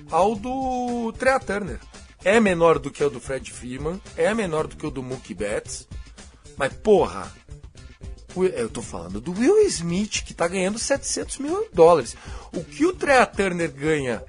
ao 0.09 0.35
do 0.35 1.13
Trea 1.13 1.39
Turner. 1.39 1.79
É 2.23 2.39
menor 2.39 2.79
do 2.79 2.89
que 2.89 3.03
o 3.03 3.09
do 3.09 3.19
Fred 3.19 3.51
Freeman, 3.51 4.01
é 4.15 4.33
menor 4.33 4.67
do 4.67 4.77
que 4.77 4.87
o 4.87 4.91
do 4.91 5.03
Mookie 5.03 5.33
Betts, 5.33 5.87
mas 6.55 6.71
porra, 6.71 7.29
eu 8.55 8.69
tô 8.69 8.81
falando 8.81 9.19
do 9.19 9.33
Will 9.33 9.59
Smith 9.67 10.23
que 10.23 10.33
tá 10.33 10.47
ganhando 10.47 10.79
700 10.79 11.37
mil 11.39 11.67
dólares. 11.73 12.15
O 12.53 12.63
que 12.63 12.85
o 12.85 12.93
Trea 12.93 13.25
Turner 13.25 13.71
ganha, 13.71 14.23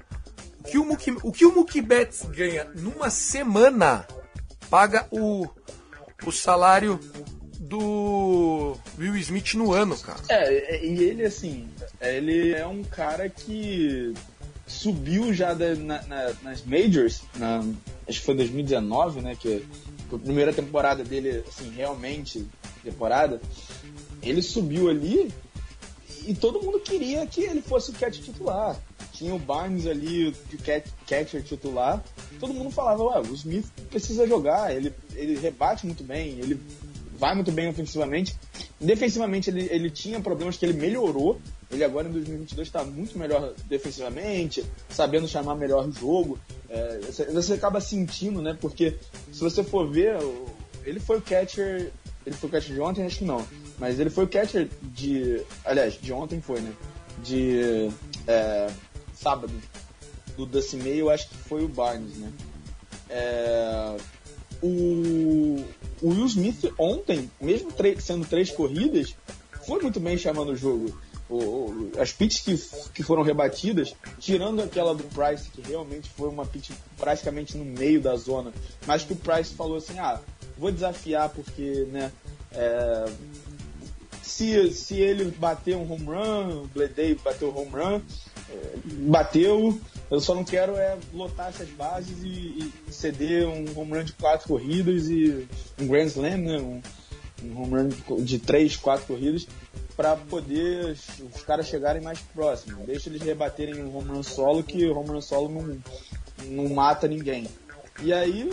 o 0.59 0.63
que 0.63 0.77
o 0.77 0.85
Mookie, 0.85 1.15
o 1.23 1.31
que 1.31 1.45
o 1.45 1.55
Mookie 1.55 1.81
Betts 1.81 2.23
ganha 2.25 2.65
numa 2.75 3.09
semana 3.09 4.05
paga 4.69 5.07
o, 5.11 5.47
o 6.25 6.31
salário 6.31 6.99
do 7.59 8.75
Will 8.97 9.15
Smith 9.17 9.53
no 9.55 9.71
ano, 9.73 9.97
cara. 9.97 10.19
É, 10.29 10.85
e 10.85 11.03
ele 11.03 11.25
assim, 11.25 11.67
ele 12.01 12.53
é 12.53 12.65
um 12.65 12.83
cara 12.83 13.29
que 13.29 14.13
subiu 14.67 15.33
já 15.33 15.53
na, 15.53 16.01
na, 16.03 16.33
nas 16.41 16.63
Majors, 16.63 17.21
na, 17.35 17.59
acho 18.07 18.19
que 18.19 18.25
foi 18.25 18.35
2019, 18.35 19.21
né? 19.21 19.35
Que, 19.35 19.65
que 20.09 20.15
a 20.15 20.19
primeira 20.19 20.53
temporada 20.53 21.03
dele, 21.03 21.43
assim, 21.47 21.69
realmente 21.71 22.45
temporada, 22.83 23.41
ele 24.21 24.41
subiu 24.41 24.89
ali 24.89 25.31
e 26.25 26.33
todo 26.33 26.61
mundo 26.61 26.79
queria 26.79 27.25
que 27.27 27.41
ele 27.41 27.61
fosse 27.61 27.91
o 27.91 27.93
catch 27.93 28.19
titular. 28.19 28.75
Tinha 29.11 29.33
o 29.33 29.39
Barnes 29.39 29.85
ali, 29.85 30.35
de 30.49 30.57
catcher 31.07 31.43
titular. 31.43 32.03
Todo 32.39 32.53
mundo 32.53 32.71
falava, 32.71 33.03
ué, 33.03 33.21
o 33.21 33.33
Smith 33.33 33.65
precisa 33.89 34.27
jogar, 34.27 34.75
ele, 34.75 34.93
ele 35.15 35.37
rebate 35.37 35.85
muito 35.85 36.03
bem, 36.03 36.39
ele 36.39 36.59
vai 37.17 37.33
muito 37.33 37.51
bem 37.51 37.69
ofensivamente. 37.69 38.35
Defensivamente 38.79 39.49
ele, 39.49 39.67
ele 39.71 39.89
tinha 39.89 40.19
problemas 40.19 40.57
que 40.57 40.65
ele 40.65 40.73
melhorou. 40.79 41.39
Ele 41.71 41.83
agora 41.83 42.07
em 42.07 42.11
2022 42.11 42.67
está 42.67 42.83
muito 42.83 43.17
melhor 43.17 43.53
defensivamente, 43.65 44.63
sabendo 44.89 45.27
chamar 45.27 45.55
melhor 45.55 45.87
o 45.87 45.91
jogo. 45.91 46.37
É, 46.69 46.99
você, 47.31 47.53
acaba 47.53 47.81
sentindo, 47.81 48.41
né? 48.41 48.55
Porque 48.59 48.95
se 49.31 49.39
você 49.39 49.63
for 49.63 49.89
ver, 49.89 50.17
ele 50.83 50.99
foi 50.99 51.17
o 51.17 51.21
catcher. 51.21 51.91
Ele 52.25 52.35
foi 52.35 52.49
o 52.49 52.51
catcher 52.51 52.73
de 52.73 52.81
ontem? 52.81 53.05
Acho 53.05 53.19
que 53.19 53.25
não. 53.25 53.45
Mas 53.79 53.99
ele 53.99 54.09
foi 54.09 54.25
o 54.25 54.27
catcher 54.27 54.69
de. 54.81 55.41
Aliás, 55.63 55.93
de 55.99 56.13
ontem 56.13 56.41
foi, 56.41 56.61
né? 56.61 56.71
De. 57.23 57.89
É, 58.27 58.67
sábado. 59.15 59.53
Do 60.37 60.45
Dusty 60.45 60.77
May, 60.77 61.01
eu 61.01 61.09
acho 61.09 61.29
que 61.29 61.37
foi 61.37 61.63
o 61.63 61.67
Barnes, 61.67 62.15
né? 62.17 62.31
É, 63.09 63.97
o, 64.61 65.63
o 66.01 66.09
Will 66.09 66.25
Smith 66.25 66.73
ontem, 66.77 67.29
mesmo 67.39 67.71
sendo 67.99 68.25
três 68.25 68.49
corridas, 68.49 69.15
foi 69.65 69.81
muito 69.81 69.99
bem 69.99 70.17
chamando 70.17 70.51
o 70.51 70.55
jogo. 70.55 70.97
O, 71.27 71.37
o, 71.37 71.91
as 71.99 72.11
pitches 72.11 72.41
que, 72.41 72.89
que 72.93 73.03
foram 73.03 73.23
rebatidas, 73.23 73.95
tirando 74.19 74.61
aquela 74.61 74.93
do 74.93 75.03
Price, 75.05 75.49
que 75.49 75.61
realmente 75.61 76.09
foi 76.09 76.29
uma 76.29 76.45
pitch 76.45 76.69
praticamente 76.97 77.57
no 77.57 77.65
meio 77.65 77.99
da 77.99 78.15
zona, 78.15 78.53
mas 78.85 79.03
que 79.03 79.13
o 79.13 79.15
Price 79.15 79.53
falou 79.53 79.77
assim: 79.77 79.97
ah, 79.97 80.19
vou 80.57 80.71
desafiar 80.71 81.29
porque, 81.29 81.87
né, 81.91 82.11
é, 82.51 83.05
se, 84.21 84.71
se 84.71 84.95
ele 84.95 85.25
bater 85.31 85.75
um 85.75 85.91
home 85.91 86.05
run, 86.05 86.63
o 86.63 86.67
Bleday 86.67 87.15
bateu 87.15 87.55
home 87.55 87.71
run, 87.71 88.01
é, 88.49 88.73
bateu, 89.07 89.79
eu 90.09 90.19
só 90.19 90.35
não 90.35 90.43
quero 90.43 90.75
é 90.77 90.97
lotar 91.13 91.49
essas 91.49 91.69
bases 91.69 92.23
e, 92.23 92.71
e, 92.87 92.91
ceder 92.91 93.47
um 93.47 93.65
home 93.77 93.93
run 93.93 94.03
de 94.03 94.13
quatro 94.13 94.47
corridas 94.47 95.09
e 95.09 95.47
um 95.79 95.87
Grand 95.87 96.05
Slam, 96.05 96.37
né? 96.37 96.57
Um, 96.57 96.81
um 97.43 97.61
home 97.61 97.91
run 98.07 98.23
de 98.23 98.39
três, 98.39 98.75
quatro 98.75 99.07
corridas 99.07 99.47
para 99.95 100.15
poder 100.15 100.97
os 101.33 101.41
caras 101.43 101.67
chegarem 101.67 102.01
mais 102.01 102.19
próximos. 102.19 102.85
Deixa 102.85 103.09
eles 103.09 103.21
rebaterem 103.21 103.81
um 103.81 103.95
home 103.95 104.09
run 104.09 104.23
solo 104.23 104.63
que 104.63 104.85
o 104.85 104.97
home 104.97 105.09
run 105.09 105.21
solo 105.21 105.49
não, 105.49 105.81
não 106.45 106.69
mata 106.73 107.07
ninguém. 107.07 107.47
E 108.01 108.11
aí, 108.11 108.49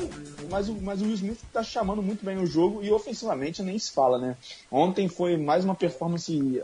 mas 0.48 0.68
o, 0.68 0.74
mas 0.80 1.02
o 1.02 1.04
Will 1.04 1.14
Smith 1.14 1.40
tá 1.52 1.64
chamando 1.64 2.00
muito 2.00 2.24
bem 2.24 2.38
o 2.38 2.46
jogo 2.46 2.80
e 2.82 2.92
ofensivamente 2.92 3.60
nem 3.60 3.76
se 3.76 3.90
fala, 3.90 4.16
né? 4.16 4.36
Ontem 4.70 5.08
foi 5.08 5.36
mais 5.36 5.64
uma 5.64 5.74
performance 5.74 6.62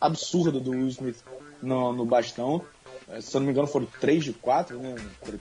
absurda 0.00 0.58
do 0.58 0.72
Will 0.72 0.88
Smith 0.88 1.22
no, 1.62 1.92
no 1.92 2.04
bastão. 2.04 2.64
É, 3.10 3.20
se 3.20 3.34
eu 3.36 3.40
não 3.40 3.46
me 3.46 3.52
engano, 3.52 3.66
foram 3.66 3.86
3 4.00 4.24
de 4.24 4.32
4, 4.32 4.78
né? 4.78 4.96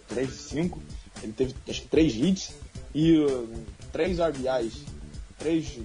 3 0.07 0.27
de 0.27 0.33
5. 0.33 0.81
Ele 1.23 1.33
teve 1.33 1.55
acho 1.67 1.81
que 1.81 1.87
3 1.87 2.15
hits 2.15 2.53
e 2.93 3.17
uh, 3.19 3.49
3 3.91 4.19
RBIs, 4.19 4.83
3 5.39 5.79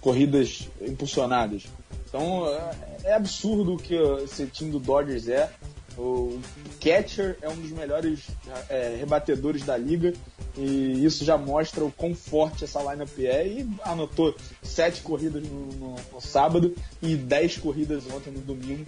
corridas 0.00 0.68
impulsionadas. 0.80 1.64
Então 2.08 2.48
é, 2.48 2.70
é 3.04 3.14
absurdo 3.14 3.74
o 3.74 3.76
que 3.76 3.94
esse 4.24 4.46
time 4.46 4.70
do 4.70 4.78
Dodgers 4.78 5.28
é. 5.28 5.50
O 5.96 6.40
catcher 6.80 7.36
é 7.42 7.48
um 7.48 7.56
dos 7.56 7.72
melhores 7.72 8.28
é, 8.68 8.96
rebatedores 8.96 9.64
da 9.64 9.76
liga 9.76 10.14
e 10.56 11.04
isso 11.04 11.24
já 11.24 11.36
mostra 11.36 11.84
o 11.84 11.90
quão 11.90 12.14
forte 12.14 12.62
essa 12.64 12.80
lineup 12.80 13.18
é. 13.18 13.46
E 13.46 13.68
anotou 13.82 14.34
sete 14.62 15.02
corridas 15.02 15.42
no, 15.42 15.66
no, 15.66 15.96
no 16.12 16.20
sábado 16.20 16.74
e 17.02 17.16
dez 17.16 17.56
corridas 17.56 18.04
ontem 18.14 18.30
no 18.30 18.40
domingo, 18.40 18.86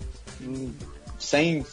sem, 1.19 1.67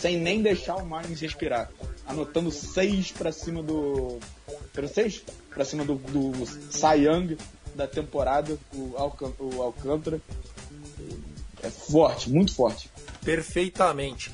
sem 0.00 0.16
nem 0.16 0.42
deixar 0.42 0.76
o 0.76 0.86
Marlins 0.86 1.20
respirar. 1.20 1.70
Anotando 2.06 2.50
seis 2.50 3.10
para 3.10 3.32
cima 3.32 3.62
do. 3.62 4.18
Pelo 4.72 4.88
seis? 4.88 5.22
Para 5.50 5.64
cima 5.64 5.84
do, 5.84 5.96
do 5.96 6.46
Cy 6.46 7.04
Young 7.04 7.36
da 7.74 7.86
temporada, 7.86 8.58
o, 8.72 8.94
Alcan 8.96 9.32
o 9.38 9.62
Alcântara. 9.62 10.20
É 11.62 11.70
forte, 11.70 12.30
muito 12.30 12.54
forte. 12.54 12.90
Perfeitamente. 13.24 14.32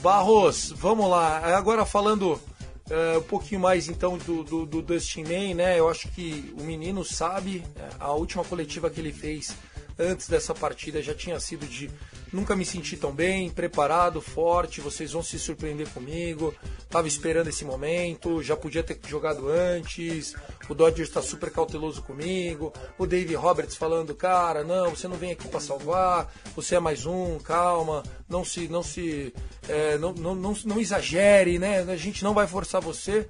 Barros, 0.00 0.72
vamos 0.74 1.08
lá. 1.08 1.56
Agora 1.56 1.84
falando 1.84 2.32
uh, 2.32 3.18
um 3.18 3.22
pouquinho 3.22 3.60
mais 3.60 3.88
então 3.88 4.18
do, 4.18 4.42
do, 4.42 4.66
do 4.66 4.82
Dustin 4.82 5.24
May, 5.24 5.54
né? 5.54 5.78
Eu 5.78 5.88
acho 5.88 6.08
que 6.08 6.52
o 6.58 6.62
menino 6.62 7.04
sabe, 7.04 7.62
é, 7.76 7.88
a 8.00 8.12
última 8.12 8.44
coletiva 8.44 8.90
que 8.90 9.00
ele 9.00 9.12
fez 9.12 9.54
antes 9.98 10.28
dessa 10.28 10.54
partida 10.54 11.02
já 11.02 11.14
tinha 11.14 11.38
sido 11.38 11.66
de 11.66 11.90
nunca 12.32 12.56
me 12.56 12.64
senti 12.64 12.96
tão 12.96 13.12
bem, 13.12 13.50
preparado, 13.50 14.20
forte, 14.20 14.80
vocês 14.80 15.12
vão 15.12 15.22
se 15.22 15.38
surpreender 15.38 15.88
comigo. 15.90 16.54
Tava 16.88 17.06
esperando 17.06 17.48
esse 17.48 17.64
momento, 17.64 18.42
já 18.42 18.56
podia 18.56 18.82
ter 18.82 18.98
jogado 19.06 19.48
antes. 19.48 20.34
O 20.68 20.74
Dodgers 20.74 21.08
está 21.08 21.20
super 21.20 21.50
cauteloso 21.50 22.02
comigo. 22.02 22.72
O 22.98 23.06
Dave 23.06 23.34
Roberts 23.34 23.76
falando, 23.76 24.14
cara, 24.14 24.64
não, 24.64 24.90
você 24.90 25.06
não 25.06 25.16
vem 25.16 25.32
aqui 25.32 25.46
para 25.48 25.60
salvar, 25.60 26.32
você 26.56 26.76
é 26.76 26.80
mais 26.80 27.04
um, 27.04 27.38
calma, 27.38 28.02
não 28.28 28.44
se, 28.44 28.68
não 28.68 28.82
se, 28.82 29.34
é, 29.68 29.98
não, 29.98 30.12
não, 30.12 30.34
não, 30.34 30.56
não 30.64 30.80
exagere, 30.80 31.58
né? 31.58 31.80
A 31.80 31.96
gente 31.96 32.24
não 32.24 32.34
vai 32.34 32.46
forçar 32.46 32.80
você, 32.80 33.28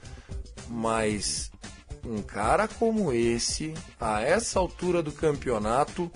mas 0.68 1.50
um 2.04 2.20
cara 2.20 2.66
como 2.66 3.12
esse, 3.12 3.74
a 4.00 4.20
essa 4.22 4.58
altura 4.58 5.02
do 5.02 5.12
campeonato, 5.12 6.10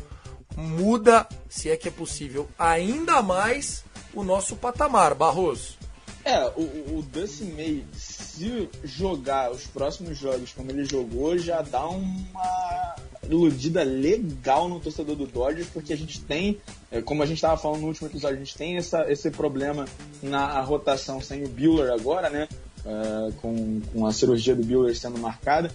muda, 0.56 1.28
se 1.48 1.70
é 1.70 1.76
que 1.76 1.88
é 1.88 1.90
possível, 1.90 2.48
ainda 2.58 3.22
mais 3.22 3.84
o 4.14 4.24
nosso 4.24 4.56
patamar, 4.56 5.14
Barroso. 5.14 5.76
É, 6.24 6.44
o, 6.56 6.98
o 6.98 7.04
Dusty 7.12 7.44
May, 7.44 7.84
se 7.92 8.68
jogar 8.82 9.52
os 9.52 9.64
próximos 9.68 10.18
jogos 10.18 10.52
como 10.52 10.72
ele 10.72 10.84
jogou, 10.84 11.38
já 11.38 11.62
dá 11.62 11.86
uma 11.86 12.96
iludida 13.28 13.84
legal 13.84 14.68
no 14.68 14.80
torcedor 14.80 15.14
do 15.14 15.24
Dodgers, 15.24 15.68
porque 15.68 15.92
a 15.92 15.96
gente 15.96 16.20
tem, 16.20 16.58
é, 16.90 17.00
como 17.00 17.22
a 17.22 17.26
gente 17.26 17.36
estava 17.36 17.56
falando 17.56 17.82
no 17.82 17.86
último 17.86 18.08
episódio, 18.08 18.36
a 18.36 18.40
gente 18.40 18.56
tem 18.56 18.76
essa, 18.76 19.08
esse 19.08 19.30
problema 19.30 19.84
na 20.20 20.60
rotação 20.62 21.20
sem 21.20 21.44
o 21.44 21.48
Bueller 21.48 21.92
agora, 21.92 22.28
né? 22.28 22.48
Uh, 22.84 23.32
com, 23.34 23.80
com 23.92 24.06
a 24.06 24.12
cirurgia 24.12 24.56
do 24.56 24.64
Bueller 24.64 24.96
sendo 24.96 25.18
marcada. 25.18 25.70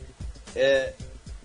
É, 0.53 0.93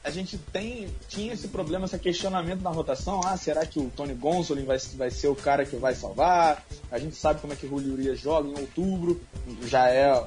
a 0.07 0.11
gente 0.11 0.39
tem, 0.39 0.87
tinha 1.09 1.35
esse 1.35 1.49
problema, 1.49 1.85
esse 1.85 1.99
questionamento 1.99 2.63
na 2.63 2.71
rotação. 2.71 3.21
Ah, 3.25 3.37
será 3.37 3.67
que 3.67 3.81
o 3.81 3.91
Tony 3.91 4.15
Gonsolin 4.15 4.65
vai, 4.65 4.79
vai 4.95 5.11
ser 5.11 5.27
o 5.27 5.35
cara 5.35 5.67
que 5.67 5.75
vai 5.75 5.97
salvar? 5.97 6.65
A 6.93 6.99
gente 7.01 7.17
sabe 7.17 7.41
como 7.41 7.53
é 7.53 7.57
que 7.57 7.67
o 7.67 7.69
Julio 7.69 7.95
Urias 7.95 8.21
joga 8.21 8.49
em 8.49 8.57
outubro. 8.57 9.21
Já 9.65 9.91
é, 9.91 10.25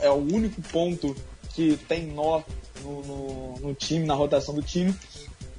é 0.00 0.08
o 0.08 0.14
único 0.14 0.62
ponto 0.62 1.14
que 1.52 1.76
tem 1.86 2.06
nó 2.06 2.40
no, 2.82 3.02
no, 3.02 3.54
no 3.58 3.74
time, 3.74 4.06
na 4.06 4.14
rotação 4.14 4.54
do 4.54 4.62
time. 4.62 4.94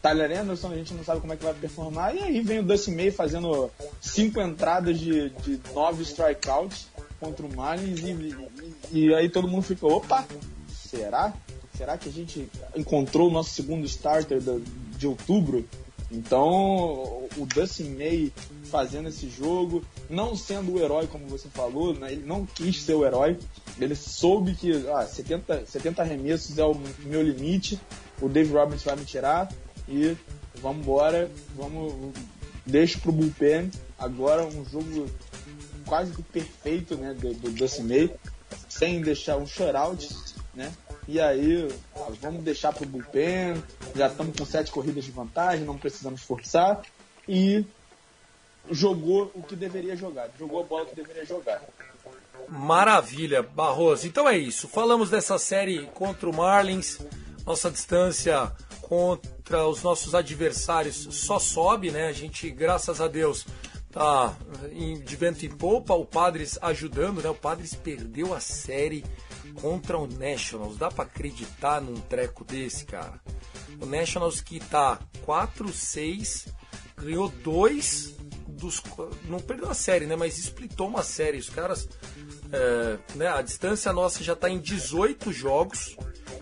Tyler 0.02 0.40
Anderson, 0.40 0.72
a 0.72 0.76
gente 0.76 0.96
não 0.96 1.04
sabe 1.04 1.22
como 1.22 1.34
é 1.34 1.38
que 1.38 1.44
vai 1.44 1.54
performar. 1.54 2.16
E 2.16 2.20
aí 2.24 2.42
vem 2.42 2.58
o 2.58 2.64
Dusty 2.64 2.90
May 2.90 3.12
fazendo 3.12 3.70
cinco 4.02 4.42
entradas 4.42 4.98
de, 5.00 5.30
de 5.30 5.62
nove 5.76 6.02
strikeouts 6.02 6.88
contra 7.20 7.46
o 7.46 7.56
Marlins. 7.56 8.00
E, 8.00 8.36
e, 8.92 9.10
e 9.10 9.14
aí 9.14 9.30
todo 9.30 9.48
mundo 9.48 9.62
fica, 9.62 9.86
opa, 9.86 10.26
será? 10.68 11.36
Será 11.78 11.98
que 11.98 12.10
a 12.10 12.12
gente 12.12 12.50
encontrou 12.76 13.30
o 13.30 13.32
nosso 13.32 13.52
segundo 13.52 13.86
starter 13.86 14.42
de 14.98 15.08
outubro? 15.08 15.66
Então, 16.10 17.28
o 17.38 17.46
Dustin 17.46 17.96
May 17.96 18.32
fazendo 18.72 19.10
esse 19.10 19.30
jogo, 19.30 19.84
não 20.10 20.36
sendo 20.36 20.74
o 20.74 20.80
herói, 20.80 21.06
como 21.08 21.28
você 21.28 21.50
falou, 21.50 21.94
né? 21.94 22.14
ele 22.14 22.26
não 22.26 22.46
quis 22.46 22.82
ser 22.82 22.94
o 22.94 23.06
herói, 23.06 23.38
ele 23.80 23.94
soube 23.96 24.54
que 24.56 24.72
ah, 24.90 25.06
70, 25.06 25.66
70 25.66 26.02
arremessos 26.02 26.58
é 26.58 26.64
o 26.64 26.76
meu 27.04 27.22
limite, 27.22 27.80
o 28.22 28.30
Dave 28.30 28.54
Roberts 28.54 28.84
vai 28.84 28.96
me 28.96 29.04
tirar 29.04 29.52
e 29.88 30.16
vamos 30.62 30.82
embora, 30.82 31.30
vamos, 31.56 32.14
deixo 32.66 33.00
pro 33.00 33.12
bullpen, 33.12 33.70
agora 34.00 34.46
um 34.46 34.64
jogo 34.66 35.08
quase 35.86 36.14
que 36.14 36.24
perfeito 36.24 36.96
né, 36.96 37.14
do, 37.14 37.34
do 37.34 37.52
Dustin 37.52 37.84
May, 37.84 38.12
sem 38.70 39.02
deixar 39.02 39.38
um 39.38 39.46
shutout, 39.46 40.10
né? 40.56 40.72
E 41.08 41.22
aí, 41.22 41.68
vamos 42.22 42.44
deixar 42.44 42.74
pro 42.74 42.86
bullpen, 42.86 43.64
já 43.96 44.08
estamos 44.08 44.38
com 44.38 44.46
sete 44.46 44.72
corridas 44.72 45.06
de 45.06 45.12
vantagem, 45.12 45.64
não 45.64 45.78
precisamos 45.78 46.22
forçar. 46.22 46.82
E 47.28 47.66
jogou 48.70 49.32
o 49.34 49.42
que 49.42 49.56
deveria 49.56 49.96
jogar, 49.96 50.30
jogou 50.38 50.62
a 50.62 50.64
bola 50.64 50.86
que 50.86 50.96
deveria 50.96 51.26
jogar. 51.26 51.62
Maravilha, 52.50 53.42
Barroso. 53.42 54.08
Então 54.08 54.28
é 54.28 54.38
isso. 54.38 54.68
Falamos 54.68 55.10
dessa 55.10 55.38
série 55.38 55.86
contra 55.94 56.30
o 56.30 56.36
Marlins. 56.36 57.00
Nossa 57.46 57.72
distância 57.72 58.52
contra 58.82 59.68
os 59.68 59.84
nossos 59.84 60.14
adversários 60.14 61.08
só 61.12 61.40
sobe, 61.40 61.92
né? 61.92 62.08
A 62.08 62.14
gente, 62.14 62.50
graças 62.50 63.02
a 63.02 63.08
Deus, 63.08 63.46
tá 63.92 64.36
de 65.06 65.16
vento 65.16 65.46
em 65.46 65.50
polpa, 65.50 65.94
o 65.94 66.06
Padres 66.06 66.58
ajudando, 66.62 67.22
né? 67.22 67.30
O 67.30 67.36
Padres 67.36 67.74
perdeu 67.74 68.34
a 68.34 68.40
série 68.40 69.04
contra 69.62 69.98
o 69.98 70.08
Nationals. 70.08 70.78
Dá 70.78 70.90
pra 70.90 71.04
acreditar 71.04 71.82
num 71.82 71.96
treco 71.96 72.44
desse, 72.44 72.86
cara? 72.86 73.20
O 73.82 73.86
Nationals 73.86 74.42
que 74.42 74.60
tá 74.60 75.00
4-6, 75.26 76.48
ganhou 76.96 77.30
dois 77.30 78.16
dos. 78.48 78.82
Não 79.26 79.40
perdeu 79.40 79.70
a 79.70 79.74
série, 79.74 80.06
né? 80.06 80.16
Mas 80.16 80.38
splitou 80.38 80.88
uma 80.88 81.04
série. 81.04 81.38
Os 81.38 81.50
caras. 81.50 81.88
É, 82.50 82.98
né, 83.16 83.28
a 83.28 83.42
distância 83.42 83.92
nossa 83.92 84.24
já 84.24 84.32
está 84.32 84.50
em 84.50 84.58
18 84.58 85.34
jogos 85.34 85.98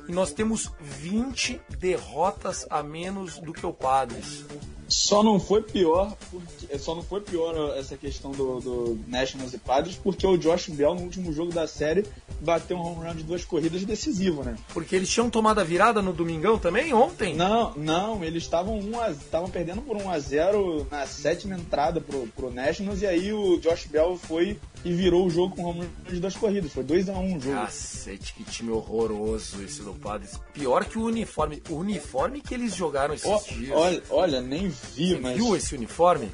e 0.08 0.12
nós 0.12 0.32
temos 0.32 0.72
20 0.80 1.60
derrotas 1.80 2.66
a 2.70 2.84
menos 2.84 3.40
do 3.40 3.52
que 3.52 3.66
o 3.66 3.74
Padres. 3.74 4.46
Só 4.88 5.24
não 5.24 5.40
foi 5.40 5.62
pior, 5.62 6.16
porque, 6.30 6.78
só 6.78 6.94
não 6.94 7.02
foi 7.02 7.22
pior 7.22 7.76
essa 7.78 7.98
questão 7.98 8.32
do, 8.32 8.60
do 8.60 9.00
Nationals 9.08 9.54
e 9.54 9.58
Padres, 9.58 9.96
porque 9.96 10.26
o 10.26 10.38
Josh 10.38 10.70
Bell 10.70 10.94
no 10.94 11.02
último 11.02 11.34
jogo 11.34 11.52
da 11.52 11.68
série 11.68 12.06
bateu 12.42 12.78
um 12.78 12.82
home 12.82 13.08
run 13.08 13.16
de 13.16 13.24
duas 13.24 13.44
corridas 13.44 13.84
decisivo, 13.84 14.44
né? 14.44 14.56
Porque 14.74 14.96
eles 14.96 15.10
tinham 15.10 15.30
tomado 15.30 15.60
a 15.60 15.64
virada 15.64 16.02
no 16.02 16.14
domingão 16.14 16.60
também 16.60 16.94
ontem? 16.94 17.36
Não, 17.36 17.74
não, 17.76 18.24
eles 18.24 18.44
estavam 18.44 18.80
estavam 19.12 19.50
perdendo 19.50 19.82
por 19.82 19.98
1 19.98 20.10
a 20.10 20.20
0 20.20 20.88
na 20.92 21.06
sétima 21.08 21.56
entrada 21.56 22.00
pro, 22.00 22.28
pro 22.36 22.52
Nationals 22.54 23.02
e 23.02 23.08
aí 23.08 23.34
o 23.34 23.58
Josh 23.58 23.86
Bell 23.86 24.18
foi 24.18 24.60
e 24.86 24.94
virou 24.94 25.26
o 25.26 25.30
jogo 25.32 25.56
com 25.56 25.64
home 25.64 25.80
run 25.82 26.14
de 26.14 26.20
duas 26.20 26.36
corridas. 26.36 26.72
Foi 26.72 26.84
2 26.84 27.10
a 27.10 27.14
1 27.14 27.18
um 27.18 27.38
o 27.38 27.42
jogo. 27.42 27.56
Cacete, 27.56 28.34
que 28.36 28.44
time 28.44 28.72
horroroso 28.72 29.64
esse 29.64 29.82
do 29.82 29.96
Padres. 29.96 30.40
Pior 30.54 30.86
que 30.86 31.00
o 31.00 31.06
uniforme. 31.06 31.62
O 31.70 31.76
uniforme 31.78 32.40
que 32.40 32.54
eles 32.54 32.76
jogaram 32.76 33.16
esses 33.16 33.28
oh, 33.28 33.54
dias. 33.54 33.76
Olha, 33.76 34.04
olha, 34.12 34.42
nem 34.42 34.70
vi, 34.70 35.16
Você 35.16 35.20
mas. 35.20 35.36
viu 35.36 35.56
esse 35.56 35.74
uniforme? 35.74 36.32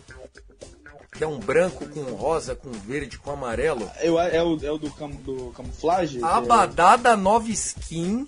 Que 1.13 1.23
é 1.23 1.27
um 1.27 1.39
branco 1.39 1.87
com 1.87 2.01
rosa, 2.13 2.53
com 2.53 2.71
verde, 2.71 3.17
com 3.17 3.31
amarelo. 3.31 3.89
Eu, 4.01 4.19
é, 4.19 4.43
o, 4.43 4.59
é 4.65 4.71
o 4.71 4.77
do, 4.77 4.91
cam, 4.91 5.09
do 5.09 5.51
camuflagem? 5.55 6.21
A 6.21 6.41
badada 6.41 7.15
nova 7.15 7.49
skin 7.49 8.27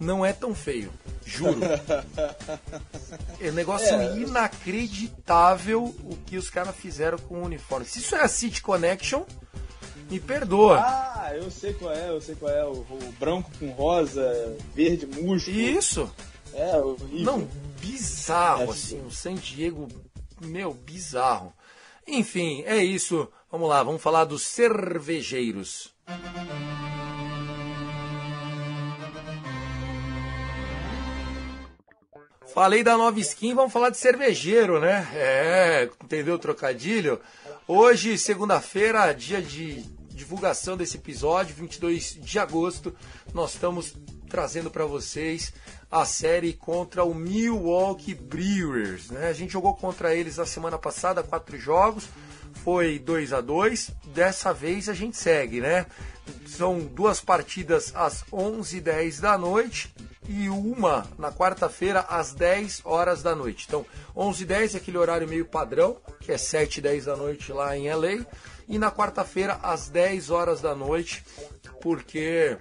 não 0.00 0.24
é 0.26 0.32
tão 0.32 0.54
feio. 0.54 0.90
Juro. 1.24 1.60
é 3.40 3.50
um 3.50 3.52
negócio 3.52 3.86
É. 3.94 4.16
inacreditável 4.18 5.84
o 5.84 6.16
que 6.26 6.36
os 6.36 6.50
caras 6.50 6.74
fizeram 6.74 7.18
com 7.18 7.36
o 7.42 7.44
uniforme. 7.44 7.86
Se 7.86 7.98
isso 8.00 8.16
é 8.16 8.22
a 8.22 8.28
City 8.28 8.62
Connection, 8.62 9.22
me 10.10 10.18
perdoa. 10.18 10.80
Ah, 10.80 11.30
eu 11.34 11.50
sei 11.50 11.72
qual 11.74 11.92
é, 11.92 12.08
eu 12.08 12.20
sei 12.20 12.34
qual 12.34 12.50
é. 12.50 12.64
O, 12.64 12.72
o 12.80 13.14
branco 13.20 13.50
com 13.60 13.70
rosa, 13.70 14.56
verde 14.74 15.06
músculo. 15.06 15.56
Isso. 15.56 16.10
É, 16.52 16.76
horrível. 16.78 17.20
Não, 17.20 17.48
bizarro, 17.80 18.62
É, 18.62 18.70
assim. 18.70 19.00
O 19.06 19.10
San 19.10 19.34
Diego, 19.34 19.86
meu, 20.40 20.74
bizarro. 20.74 21.52
Enfim, 22.08 22.64
é 22.66 22.82
isso. 22.82 23.28
Vamos 23.52 23.68
lá, 23.68 23.82
vamos 23.84 24.02
falar 24.02 24.24
dos 24.24 24.42
cervejeiros. 24.42 25.92
Falei 32.54 32.82
da 32.82 32.96
nova 32.96 33.20
skin, 33.20 33.54
vamos 33.54 33.72
falar 33.72 33.90
de 33.90 33.96
cervejeiro, 33.96 34.80
né? 34.80 35.08
É, 35.14 35.88
entendeu 36.02 36.34
o 36.34 36.38
trocadilho? 36.38 37.20
Hoje, 37.66 38.18
segunda-feira, 38.18 39.12
dia 39.12 39.40
de 39.40 39.82
divulgação 40.10 40.76
desse 40.76 40.96
episódio, 40.96 41.54
22 41.54 42.18
de 42.20 42.38
agosto, 42.40 42.94
nós 43.32 43.54
estamos 43.54 43.94
trazendo 44.30 44.70
para 44.70 44.86
vocês 44.86 45.52
a 45.90 46.06
série 46.06 46.52
contra 46.52 47.04
o 47.04 47.12
Milwaukee 47.12 48.14
Brewers. 48.14 49.10
Né? 49.10 49.28
A 49.28 49.32
gente 49.32 49.52
jogou 49.52 49.74
contra 49.74 50.14
eles 50.14 50.36
na 50.36 50.46
semana 50.46 50.78
passada, 50.78 51.22
quatro 51.22 51.58
jogos, 51.58 52.08
foi 52.64 52.98
2 52.98 53.32
a 53.32 53.40
2 53.40 53.90
Dessa 54.14 54.52
vez 54.52 54.88
a 54.88 54.94
gente 54.94 55.16
segue, 55.16 55.60
né? 55.60 55.86
São 56.46 56.78
duas 56.78 57.20
partidas 57.20 57.92
às 57.94 58.24
11h10 58.32 59.20
da 59.20 59.36
noite 59.36 59.92
e 60.28 60.48
uma 60.48 61.06
na 61.18 61.32
quarta-feira 61.32 62.00
às 62.08 62.32
10 62.32 62.82
horas 62.84 63.22
da 63.22 63.34
noite. 63.34 63.64
Então, 63.66 63.84
11h10 64.16 64.74
é 64.74 64.76
aquele 64.76 64.98
horário 64.98 65.28
meio 65.28 65.44
padrão, 65.44 65.96
que 66.20 66.30
é 66.30 66.38
7 66.38 66.76
e 66.76 66.80
10 66.82 67.04
da 67.06 67.16
noite 67.16 67.52
lá 67.52 67.76
em 67.76 67.92
LA, 67.92 68.24
e 68.68 68.78
na 68.78 68.92
quarta-feira 68.92 69.58
às 69.60 69.88
10 69.88 70.30
horas 70.30 70.60
da 70.60 70.72
noite, 70.72 71.24
porque 71.80 72.56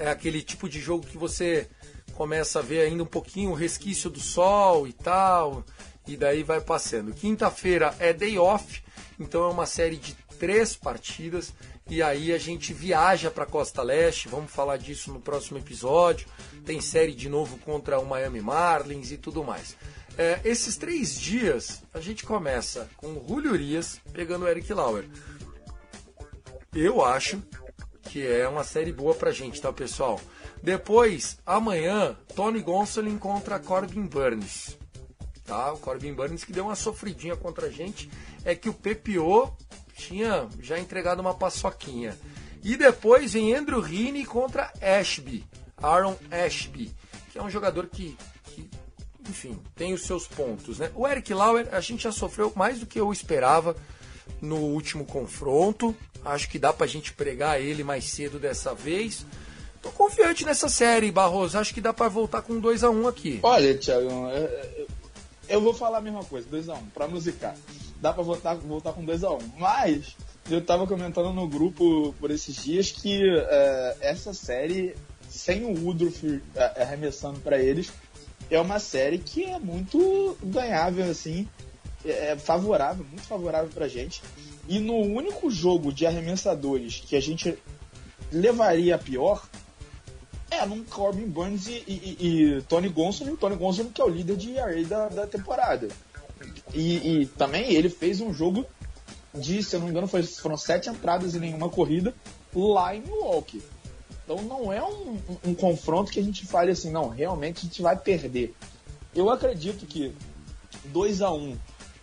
é 0.00 0.08
aquele 0.08 0.42
tipo 0.42 0.68
de 0.68 0.80
jogo 0.80 1.06
que 1.06 1.18
você 1.18 1.68
começa 2.14 2.58
a 2.58 2.62
ver 2.62 2.80
ainda 2.80 3.02
um 3.02 3.06
pouquinho 3.06 3.50
o 3.50 3.54
resquício 3.54 4.08
do 4.08 4.18
sol 4.18 4.88
e 4.88 4.92
tal, 4.92 5.62
e 6.08 6.16
daí 6.16 6.42
vai 6.42 6.60
passando. 6.60 7.12
Quinta-feira 7.12 7.94
é 7.98 8.12
day 8.12 8.38
off, 8.38 8.82
então 9.18 9.44
é 9.44 9.52
uma 9.52 9.66
série 9.66 9.96
de 9.96 10.14
três 10.38 10.74
partidas 10.74 11.52
e 11.88 12.02
aí 12.02 12.32
a 12.32 12.38
gente 12.38 12.72
viaja 12.72 13.30
para 13.30 13.44
Costa 13.44 13.82
Leste, 13.82 14.28
vamos 14.28 14.50
falar 14.50 14.78
disso 14.78 15.12
no 15.12 15.20
próximo 15.20 15.58
episódio. 15.58 16.26
Tem 16.64 16.80
série 16.80 17.14
de 17.14 17.28
novo 17.28 17.58
contra 17.58 17.98
o 17.98 18.06
Miami 18.06 18.40
Marlins 18.40 19.10
e 19.10 19.18
tudo 19.18 19.44
mais. 19.44 19.76
É, 20.16 20.40
esses 20.44 20.76
três 20.76 21.20
dias 21.20 21.82
a 21.92 22.00
gente 22.00 22.24
começa 22.24 22.88
com 22.96 23.08
o 23.08 23.24
Julio 23.28 23.52
Urias 23.52 24.00
pegando 24.12 24.44
o 24.44 24.48
Eric 24.48 24.72
Lauer. 24.72 25.04
Eu 26.72 27.04
acho 27.04 27.42
que 28.10 28.26
é 28.26 28.48
uma 28.48 28.64
série 28.64 28.92
boa 28.92 29.14
pra 29.14 29.30
gente, 29.30 29.62
tá 29.62 29.72
pessoal? 29.72 30.20
Depois, 30.60 31.38
amanhã, 31.46 32.16
Tony 32.34 32.60
Gonsolin 32.60 33.16
contra 33.16 33.60
Corbin 33.60 34.04
Burns. 34.04 34.76
Tá? 35.44 35.72
O 35.72 35.78
Corbin 35.78 36.12
Burns 36.12 36.42
que 36.42 36.52
deu 36.52 36.64
uma 36.64 36.74
sofridinha 36.74 37.36
contra 37.36 37.68
a 37.68 37.70
gente. 37.70 38.10
É 38.44 38.52
que 38.52 38.68
o 38.68 38.74
PPO 38.74 39.56
tinha 39.94 40.48
já 40.60 40.76
entregado 40.76 41.20
uma 41.20 41.34
paçoquinha. 41.34 42.18
E 42.64 42.76
depois 42.76 43.34
vem 43.34 43.54
Andrew 43.54 43.80
Heaney 43.80 44.24
contra 44.24 44.72
Ashby, 44.82 45.46
Aaron 45.80 46.16
Ashby, 46.32 46.92
que 47.30 47.38
é 47.38 47.42
um 47.42 47.48
jogador 47.48 47.86
que, 47.86 48.18
que, 48.46 48.68
enfim, 49.28 49.56
tem 49.76 49.94
os 49.94 50.02
seus 50.02 50.26
pontos. 50.26 50.80
Né? 50.80 50.90
O 50.96 51.06
Eric 51.06 51.32
Lauer, 51.32 51.68
a 51.70 51.80
gente 51.80 52.02
já 52.02 52.12
sofreu 52.12 52.52
mais 52.56 52.80
do 52.80 52.86
que 52.86 52.98
eu 52.98 53.12
esperava 53.12 53.76
no 54.40 54.56
último 54.56 55.04
confronto. 55.04 55.94
Acho 56.24 56.48
que 56.48 56.58
dá 56.58 56.72
pra 56.72 56.86
gente 56.86 57.12
pregar 57.12 57.60
ele 57.60 57.82
mais 57.82 58.04
cedo 58.04 58.38
dessa 58.38 58.74
vez. 58.74 59.24
Tô 59.82 59.90
confiante 59.90 60.44
nessa 60.44 60.68
série, 60.68 61.10
Barroso. 61.10 61.58
Acho 61.58 61.72
que 61.72 61.80
dá 61.80 61.92
pra 61.92 62.08
voltar 62.08 62.42
com 62.42 62.60
2 62.60 62.84
a 62.84 62.90
1 62.90 63.08
aqui. 63.08 63.40
Olha, 63.42 63.76
Thiago, 63.76 64.10
eu, 65.48 65.60
vou 65.60 65.72
falar 65.72 65.98
a 65.98 66.02
mesma 66.02 66.22
coisa, 66.22 66.46
2x1, 66.48 66.76
um, 66.76 66.86
pra 66.94 67.08
musicar. 67.08 67.56
Dá 68.00 68.12
pra 68.12 68.22
voltar, 68.22 68.54
voltar 68.54 68.92
com 68.92 69.04
2x1. 69.04 69.42
Um. 69.42 69.50
Mas 69.58 70.16
eu 70.50 70.60
tava 70.64 70.86
comentando 70.86 71.32
no 71.32 71.48
grupo 71.48 72.14
por 72.20 72.30
esses 72.30 72.56
dias 72.56 72.90
que 72.90 73.22
é, 73.26 73.96
essa 74.00 74.34
série, 74.34 74.94
sem 75.28 75.64
o 75.64 75.84
Woodruff 75.84 76.42
é, 76.54 76.82
arremessando 76.82 77.40
para 77.40 77.58
eles, 77.58 77.90
é 78.50 78.60
uma 78.60 78.78
série 78.78 79.18
que 79.18 79.44
é 79.44 79.58
muito 79.58 80.36
ganhável, 80.42 81.10
assim, 81.10 81.48
é 82.04 82.36
favorável, 82.36 83.04
muito 83.04 83.22
favorável 83.22 83.70
pra 83.70 83.88
gente. 83.88 84.22
E 84.68 84.78
no 84.78 84.94
único 84.94 85.50
jogo 85.50 85.92
de 85.92 86.06
arremessadores 86.06 87.02
que 87.06 87.16
a 87.16 87.20
gente 87.20 87.56
levaria 88.32 88.94
a 88.94 88.98
pior 88.98 89.44
é 90.50 90.64
num 90.66 90.84
Corbin 90.84 91.26
Burns 91.26 91.68
e, 91.68 91.84
e, 91.86 92.16
e 92.20 92.62
Tony 92.62 92.88
Gonsolin, 92.88 93.36
Tony 93.36 93.56
Gonsolin 93.56 93.90
que 93.90 94.00
é 94.00 94.04
o 94.04 94.08
líder 94.08 94.36
de 94.36 94.52
ERA 94.56 94.84
da, 94.84 95.08
da 95.08 95.26
temporada. 95.26 95.88
E, 96.72 97.22
e, 97.22 97.26
também 97.26 97.72
ele 97.72 97.88
fez 97.88 98.20
um 98.20 98.32
jogo 98.32 98.64
de, 99.34 99.62
se 99.62 99.76
eu 99.76 99.80
não 99.80 99.86
me 99.86 99.92
engano, 99.92 100.08
foi, 100.08 100.22
foram 100.22 100.56
sete 100.56 100.88
entradas 100.88 101.34
e 101.34 101.38
nenhuma 101.38 101.68
corrida 101.68 102.14
lá 102.54 102.94
em 102.94 103.00
Milwaukee. 103.00 103.62
Então 104.24 104.42
não 104.42 104.72
é 104.72 104.82
um, 104.82 105.18
um, 105.28 105.50
um, 105.50 105.54
confronto 105.54 106.10
que 106.10 106.20
a 106.20 106.22
gente 106.22 106.46
fale 106.46 106.70
assim, 106.70 106.90
não, 106.90 107.08
realmente 107.08 107.58
a 107.58 107.62
gente 107.62 107.82
vai 107.82 107.96
perder. 107.96 108.54
Eu 109.14 109.28
acredito 109.28 109.86
que 109.86 110.14
2 110.86 111.22
a 111.22 111.32
1 111.32 111.36
um 111.36 111.56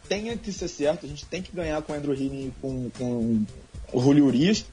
tenha 0.08 0.38
que 0.38 0.52
ser 0.52 0.68
certo, 0.68 1.06
a 1.06 1.10
gente 1.10 1.26
tem 1.26 1.42
que 1.42 1.56
ganhar 1.56 1.82
com 1.82 1.94
o 1.94 1.96
Andrew 1.96 2.14
Heaney 2.14 2.48
e 2.48 2.54
com, 2.62 2.90
com 2.98 3.46
o 3.94 4.02
Julio 4.02 4.26
Urias. 4.26 4.66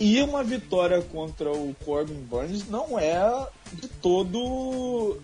E 0.00 0.20
uma 0.22 0.42
vitória 0.42 1.00
contra 1.00 1.52
o 1.52 1.74
Corbin 1.84 2.20
Burns 2.22 2.68
não 2.68 2.98
é 2.98 3.46
de 3.72 3.88
todo. 3.88 5.20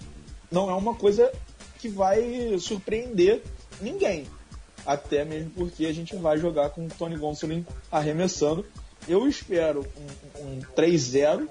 não 0.51 0.71
é 0.71 0.75
uma 0.75 0.95
coisa 0.95 1.33
que 1.79 1.89
vai 1.89 2.57
surpreender 2.59 3.43
ninguém. 3.81 4.27
Até 4.87 5.25
mesmo 5.25 5.51
porque 5.51 5.87
a 5.87 5.93
gente 5.93 6.15
vai 6.17 6.39
jogar 6.39 6.71
com 6.71 6.87
o 6.87 6.89
Tony 6.89 7.17
Gonsolin 7.17 7.67
arremessando. 7.91 8.65
Eu 9.09 9.27
espero 9.27 9.87
um, 10.39 10.45
um 10.45 10.61
3-0, 10.77 11.49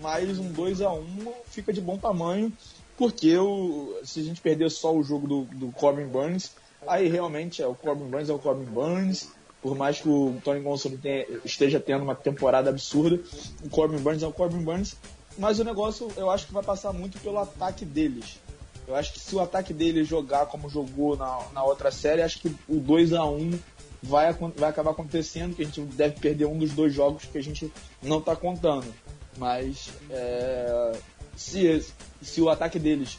mas 0.00 0.38
um 0.38 0.52
2x1 0.52 1.32
fica 1.46 1.72
de 1.72 1.80
bom 1.80 1.98
tamanho, 1.98 2.52
porque 2.96 3.36
o, 3.36 3.98
se 4.04 4.20
a 4.20 4.22
gente 4.22 4.40
perder 4.40 4.70
só 4.70 4.94
o 4.94 5.02
jogo 5.02 5.26
do, 5.26 5.44
do 5.56 5.72
Corbin 5.72 6.06
Burns, 6.06 6.52
aí 6.86 7.08
realmente 7.08 7.62
é 7.62 7.66
o 7.66 7.74
Corbin 7.74 8.08
Burns 8.08 8.28
é 8.28 8.32
o 8.32 8.38
Corbin 8.38 8.64
Burns. 8.64 9.28
Por 9.60 9.76
mais 9.76 10.00
que 10.00 10.08
o 10.08 10.36
Tony 10.42 10.60
tenha, 11.00 11.24
esteja 11.44 11.78
tendo 11.78 12.02
uma 12.02 12.16
temporada 12.16 12.68
absurda, 12.68 13.20
o 13.62 13.68
Corbin 13.68 13.98
Burns 13.98 14.22
é 14.22 14.26
o 14.26 14.32
Corbin 14.32 14.62
Burns. 14.62 14.96
Mas 15.38 15.60
o 15.60 15.64
negócio 15.64 16.10
eu 16.16 16.30
acho 16.30 16.46
que 16.46 16.52
vai 16.52 16.62
passar 16.62 16.92
muito 16.92 17.18
pelo 17.20 17.38
ataque 17.38 17.84
deles. 17.84 18.40
Eu 18.86 18.96
acho 18.96 19.12
que 19.12 19.20
se 19.20 19.34
o 19.34 19.40
ataque 19.40 19.72
dele 19.72 20.02
jogar 20.02 20.46
como 20.46 20.68
jogou 20.68 21.16
na, 21.16 21.38
na 21.52 21.62
outra 21.62 21.90
série, 21.90 22.22
acho 22.22 22.40
que 22.40 22.54
o 22.68 22.80
2 22.80 23.12
a 23.12 23.24
1 23.24 23.58
vai, 24.02 24.32
vai 24.32 24.70
acabar 24.70 24.90
acontecendo, 24.90 25.54
que 25.54 25.62
a 25.62 25.64
gente 25.64 25.80
deve 25.80 26.18
perder 26.18 26.46
um 26.46 26.58
dos 26.58 26.72
dois 26.72 26.92
jogos 26.92 27.24
que 27.24 27.38
a 27.38 27.42
gente 27.42 27.72
não 28.02 28.18
está 28.18 28.34
contando. 28.34 28.92
Mas 29.38 29.90
é, 30.10 30.92
se, 31.36 31.86
se 32.20 32.40
o 32.40 32.50
ataque 32.50 32.78
deles 32.78 33.18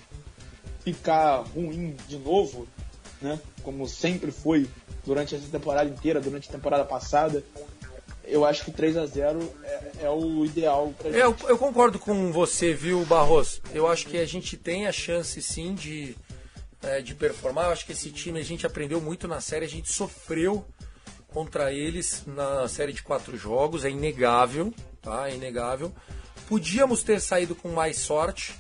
ficar 0.83 1.37
ruim 1.55 1.95
de 2.07 2.17
novo, 2.17 2.67
né, 3.23 3.39
como 3.63 3.87
sempre 3.87 4.31
foi 4.31 4.67
durante 5.05 5.33
essa 5.33 5.47
temporada 5.47 5.89
inteira, 5.89 6.19
durante 6.19 6.49
a 6.49 6.51
temporada 6.51 6.85
passada, 6.85 7.43
eu 8.25 8.45
acho 8.45 8.63
que 8.63 8.71
3 8.71 8.97
a 8.97 9.05
0 9.05 9.39
é, 9.63 9.91
é 10.03 10.09
o 10.09 10.45
ideal 10.45 10.93
pra 10.97 11.09
gente. 11.09 11.19
Eu, 11.19 11.35
eu 11.47 11.57
concordo 11.57 11.99
com 11.99 12.31
você, 12.31 12.73
viu, 12.73 13.03
Barros? 13.05 13.61
Eu 13.73 13.87
acho 13.87 14.07
que 14.07 14.17
a 14.17 14.25
gente 14.25 14.55
tem 14.55 14.87
a 14.87 14.91
chance 14.91 15.41
sim 15.41 15.73
de, 15.73 16.15
é, 16.81 17.01
de 17.01 17.15
performar. 17.15 17.65
Eu 17.65 17.71
acho 17.71 17.85
que 17.85 17.91
esse 17.91 18.11
time 18.11 18.39
a 18.39 18.43
gente 18.43 18.65
aprendeu 18.65 19.01
muito 19.01 19.27
na 19.27 19.41
série, 19.41 19.65
a 19.65 19.69
gente 19.69 19.91
sofreu 19.91 20.65
contra 21.27 21.73
eles 21.73 22.23
na 22.25 22.67
série 22.67 22.93
de 22.93 23.01
quatro 23.03 23.35
jogos, 23.37 23.83
é 23.83 23.89
inegável, 23.89 24.73
tá? 25.01 25.29
É 25.29 25.35
inegável. 25.35 25.91
Podíamos 26.47 27.03
ter 27.03 27.19
saído 27.19 27.55
com 27.55 27.69
mais 27.69 27.97
sorte, 27.97 28.53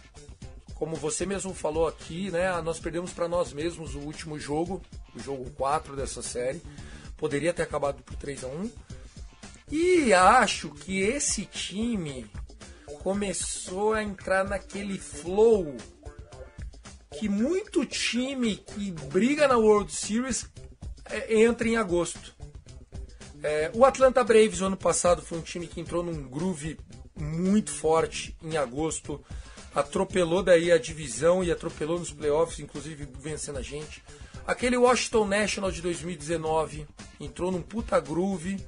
como 0.83 0.97
você 0.97 1.25
mesmo 1.25 1.53
falou 1.53 1.87
aqui, 1.87 2.29
né? 2.29 2.59
Nós 2.61 2.77
perdemos 2.77 3.13
para 3.13 3.25
nós 3.25 3.53
mesmos 3.53 3.95
o 3.95 3.99
último 3.99 4.37
jogo, 4.37 4.81
o 5.15 5.19
jogo 5.19 5.49
4 5.51 5.95
dessa 5.95 6.21
série. 6.21 6.61
Poderia 7.15 7.53
ter 7.53 7.61
acabado 7.61 8.03
por 8.03 8.17
3 8.17 8.43
a 8.43 8.47
1 8.47 8.71
e 9.71 10.13
acho 10.13 10.71
que 10.71 10.99
esse 10.99 11.45
time 11.45 12.29
começou 13.01 13.93
a 13.93 14.03
entrar 14.03 14.43
naquele 14.43 14.99
flow 14.99 15.73
que 17.17 17.29
muito 17.29 17.85
time 17.85 18.57
que 18.57 18.91
briga 18.91 19.47
na 19.47 19.57
World 19.57 19.89
Series 19.89 20.49
é, 21.05 21.43
entra 21.43 21.65
em 21.65 21.77
agosto. 21.77 22.35
É, 23.41 23.71
o 23.73 23.85
Atlanta 23.85 24.21
Braves, 24.21 24.61
ano 24.61 24.75
passado, 24.75 25.21
foi 25.21 25.37
um 25.37 25.43
time 25.43 25.65
que 25.65 25.79
entrou 25.79 26.03
num 26.03 26.27
groove 26.27 26.77
muito 27.15 27.71
forte 27.71 28.35
em 28.43 28.57
agosto. 28.57 29.23
Atropelou 29.75 30.43
daí 30.43 30.71
a 30.71 30.77
divisão 30.77 31.43
e 31.43 31.51
atropelou 31.51 31.99
nos 31.99 32.11
playoffs, 32.11 32.59
inclusive 32.59 33.07
vencendo 33.19 33.57
a 33.57 33.61
gente. 33.61 34.03
Aquele 34.45 34.77
Washington 34.77 35.25
National 35.25 35.71
de 35.71 35.81
2019 35.81 36.85
entrou 37.19 37.51
num 37.51 37.61
puta 37.61 37.99
groove 37.99 38.63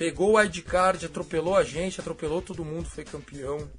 Pegou 0.00 0.30
o 0.30 0.38
wildcard, 0.38 1.04
atropelou 1.04 1.54
a 1.54 1.62
gente, 1.62 2.00
atropelou 2.00 2.40
todo 2.40 2.64
mundo, 2.64 2.88
foi 2.88 3.04
campeão. 3.04 3.70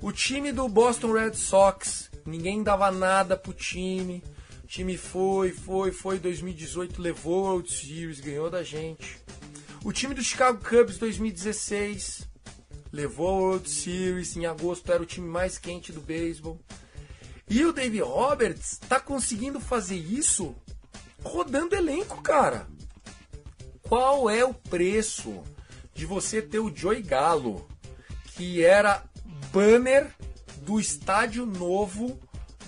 O 0.00 0.10
time 0.10 0.50
do 0.50 0.68
Boston 0.68 1.12
Red 1.12 1.34
Sox, 1.34 2.10
ninguém 2.26 2.64
dava 2.64 2.90
nada 2.90 3.36
pro 3.36 3.52
time. 3.52 4.24
O 4.64 4.66
time 4.66 4.96
foi, 4.96 5.52
foi, 5.52 5.92
foi. 5.92 6.18
2018 6.18 7.00
levou 7.00 7.46
a 7.46 7.50
World 7.52 7.72
Series, 7.72 8.18
ganhou 8.18 8.50
da 8.50 8.64
gente. 8.64 9.18
O 9.84 9.92
time 9.92 10.16
do 10.16 10.22
Chicago 10.24 10.60
Cubs 10.68 10.98
2016 10.98 12.28
levou 12.92 13.28
a 13.28 13.40
World 13.40 13.70
Series. 13.70 14.36
Em 14.36 14.46
agosto 14.46 14.92
era 14.92 15.02
o 15.02 15.06
time 15.06 15.28
mais 15.28 15.58
quente 15.58 15.92
do 15.92 16.00
beisebol. 16.00 16.60
E 17.48 17.64
o 17.64 17.72
Dave 17.72 18.00
Roberts 18.00 18.78
tá 18.88 19.00
conseguindo 19.00 19.58
fazer 19.60 19.96
isso 19.96 20.54
rodando 21.22 21.74
elenco, 21.74 22.22
cara. 22.22 22.66
Qual 23.82 24.30
é 24.30 24.44
o 24.44 24.54
preço 24.54 25.42
de 25.94 26.06
você 26.06 26.40
ter 26.40 26.58
o 26.58 26.74
Joey 26.74 27.02
Galo, 27.02 27.66
que 28.34 28.64
era 28.64 29.04
banner 29.52 30.10
do 30.62 30.80
estádio 30.80 31.44
novo 31.44 32.18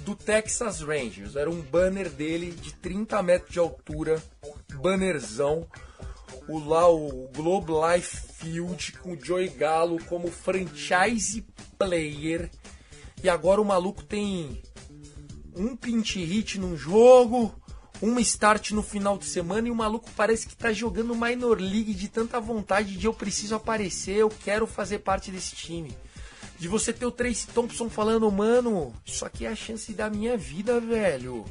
do 0.00 0.14
Texas 0.14 0.80
Rangers. 0.80 1.34
Era 1.36 1.50
um 1.50 1.62
banner 1.62 2.10
dele 2.10 2.50
de 2.50 2.74
30 2.74 3.22
metros 3.22 3.52
de 3.52 3.58
altura, 3.58 4.22
bannerzão. 4.74 5.66
O 6.46 6.58
lá 6.58 6.88
o 6.90 7.28
Globe 7.34 7.72
Life 7.72 8.34
Field 8.34 8.92
com 8.98 9.12
o 9.12 9.18
Joey 9.22 9.48
Galo 9.48 10.02
como 10.04 10.30
franchise 10.30 11.44
player. 11.78 12.50
E 13.22 13.28
agora 13.28 13.60
o 13.60 13.64
maluco 13.64 14.04
tem 14.04 14.62
um 15.56 15.74
pinch 15.74 16.22
hit 16.22 16.58
num 16.58 16.76
jogo, 16.76 17.54
uma 18.02 18.20
start 18.20 18.72
no 18.72 18.82
final 18.82 19.16
de 19.16 19.24
semana 19.24 19.68
e 19.68 19.70
o 19.70 19.74
maluco 19.74 20.10
parece 20.14 20.46
que 20.46 20.56
tá 20.56 20.72
jogando 20.72 21.14
minor 21.14 21.58
league 21.60 21.94
de 21.94 22.08
tanta 22.08 22.38
vontade 22.38 22.96
de 22.96 23.06
eu 23.06 23.14
preciso 23.14 23.54
aparecer, 23.54 24.16
eu 24.16 24.28
quero 24.28 24.66
fazer 24.66 24.98
parte 24.98 25.30
desse 25.30 25.56
time. 25.56 25.96
De 26.58 26.68
você 26.68 26.92
ter 26.92 27.06
o 27.06 27.10
Tracy 27.10 27.46
Thompson 27.48 27.88
falando, 27.88 28.30
mano, 28.30 28.92
isso 29.04 29.24
aqui 29.24 29.46
é 29.46 29.48
a 29.48 29.56
chance 29.56 29.92
da 29.92 30.10
minha 30.10 30.36
vida, 30.36 30.78
velho 30.80 31.44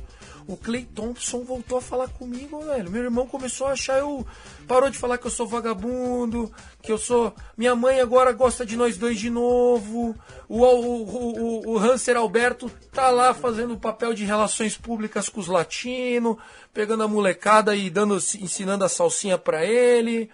o 0.48 0.58
Clay 0.58 0.86
Thompson 0.86 1.44
voltou 1.44 1.78
a 1.78 1.82
falar 1.82 2.10
comigo, 2.10 2.60
velho. 2.62 2.92
Meu 2.92 3.04
irmão 3.04 3.26
começou 3.26 3.68
a 3.68 3.72
achar 3.72 4.00
eu. 4.00 4.26
Parou 4.68 4.90
de 4.90 4.98
falar 4.98 5.18
que 5.18 5.28
eu 5.28 5.32
sou 5.32 5.48
vagabundo, 5.48 6.52
que 6.82 6.92
eu 6.92 6.98
sou. 6.98 7.34
Minha 7.58 7.76
mãe 7.76 8.00
agora 8.02 8.32
gosta 8.32 8.66
de 8.66 8.76
nós 8.76 8.98
dois 8.98 9.20
de 9.20 9.30
novo. 9.30 10.16
O, 10.50 10.64
o, 10.64 11.04
o, 11.04 11.72
o 11.72 11.78
Hanser 11.78 12.18
Alberto 12.18 12.70
tá 12.92 13.10
lá 13.10 13.34
fazendo 13.34 13.74
o 13.74 13.80
papel 13.80 14.14
de 14.14 14.26
relações 14.26 14.78
públicas 14.78 15.30
com 15.30 15.40
os 15.40 15.48
latinos, 15.48 16.38
pegando 16.74 17.04
a 17.04 17.08
molecada 17.08 17.76
e 17.76 17.90
dando, 17.90 18.16
ensinando 18.16 18.84
a 18.84 18.90
salsinha 18.90 19.38
pra 19.38 19.66
ele 19.66 20.30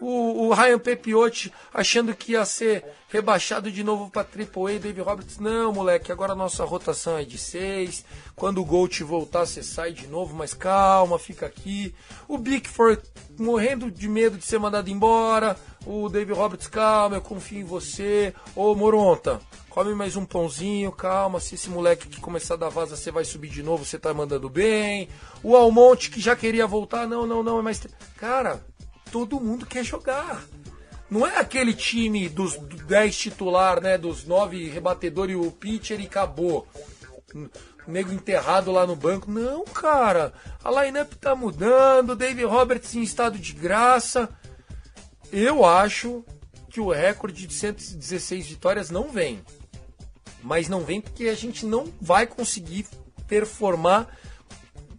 o, 0.00 0.46
o 0.46 0.54
Ryan 0.54 0.78
Pepiotti 0.78 1.52
achando 1.72 2.14
que 2.14 2.32
ia 2.32 2.44
ser 2.44 2.84
rebaixado 3.08 3.70
de 3.70 3.84
novo 3.84 4.08
para 4.08 4.24
Triple 4.24 4.76
A, 4.76 4.78
Dave 4.78 5.00
Roberts, 5.00 5.38
não, 5.38 5.72
moleque, 5.72 6.12
agora 6.12 6.32
a 6.32 6.36
nossa 6.36 6.64
rotação 6.64 7.18
é 7.18 7.24
de 7.24 7.36
seis. 7.36 8.04
Quando 8.34 8.60
o 8.60 8.64
Gold 8.64 9.02
voltar, 9.04 9.44
você 9.44 9.62
sai 9.62 9.92
de 9.92 10.06
novo, 10.06 10.34
mas 10.34 10.54
calma, 10.54 11.18
fica 11.18 11.44
aqui. 11.44 11.94
O 12.26 12.38
Bickford 12.38 13.02
morrendo 13.38 13.90
de 13.90 14.08
medo 14.08 14.38
de 14.38 14.44
ser 14.44 14.58
mandado 14.58 14.88
embora. 14.88 15.56
O 15.84 16.08
Dave 16.08 16.32
Roberts, 16.32 16.66
calma, 16.66 17.16
eu 17.16 17.22
confio 17.22 17.60
em 17.60 17.64
você. 17.64 18.34
Ô 18.54 18.74
Moronta, 18.74 19.40
come 19.68 19.94
mais 19.94 20.14
um 20.14 20.24
pãozinho, 20.24 20.92
calma. 20.92 21.40
Se 21.40 21.54
esse 21.54 21.68
moleque 21.68 22.08
que 22.08 22.20
começar 22.20 22.54
a 22.54 22.58
dar 22.58 22.68
vaza, 22.68 22.96
você 22.96 23.10
vai 23.10 23.24
subir 23.24 23.50
de 23.50 23.62
novo, 23.62 23.84
você 23.84 23.98
tá 23.98 24.14
mandando 24.14 24.48
bem. 24.48 25.08
O 25.42 25.56
Almonte 25.56 26.10
que 26.10 26.20
já 26.20 26.36
queria 26.36 26.66
voltar, 26.66 27.06
não, 27.06 27.26
não, 27.26 27.42
não, 27.42 27.58
é 27.58 27.62
mais. 27.62 27.80
Cara, 28.16 28.62
todo 29.10 29.40
mundo 29.40 29.66
quer 29.66 29.84
jogar. 29.84 30.42
Não 31.10 31.26
é 31.26 31.38
aquele 31.38 31.74
time 31.74 32.28
dos 32.28 32.56
10 32.56 33.16
titular, 33.16 33.80
né? 33.82 33.98
Dos 33.98 34.24
9 34.24 34.68
rebatedores 34.68 35.34
e 35.34 35.38
o 35.38 35.50
pitcher 35.50 36.00
e 36.00 36.06
acabou. 36.06 36.66
nego 37.86 38.12
enterrado 38.12 38.70
lá 38.70 38.86
no 38.86 38.94
banco. 38.94 39.30
Não, 39.30 39.64
cara. 39.64 40.32
A 40.62 40.84
lineup 40.84 41.12
tá 41.14 41.34
mudando. 41.34 42.14
Dave 42.14 42.44
Roberts 42.44 42.94
em 42.94 43.02
estado 43.02 43.38
de 43.38 43.52
graça. 43.52 44.28
Eu 45.32 45.64
acho 45.64 46.24
que 46.68 46.80
o 46.80 46.90
recorde 46.90 47.46
de 47.46 47.54
116 47.54 48.46
vitórias 48.46 48.90
não 48.90 49.10
vem. 49.10 49.42
Mas 50.42 50.68
não 50.68 50.84
vem 50.84 51.00
porque 51.00 51.24
a 51.24 51.34
gente 51.34 51.66
não 51.66 51.92
vai 52.00 52.26
conseguir 52.26 52.86
performar 53.26 54.06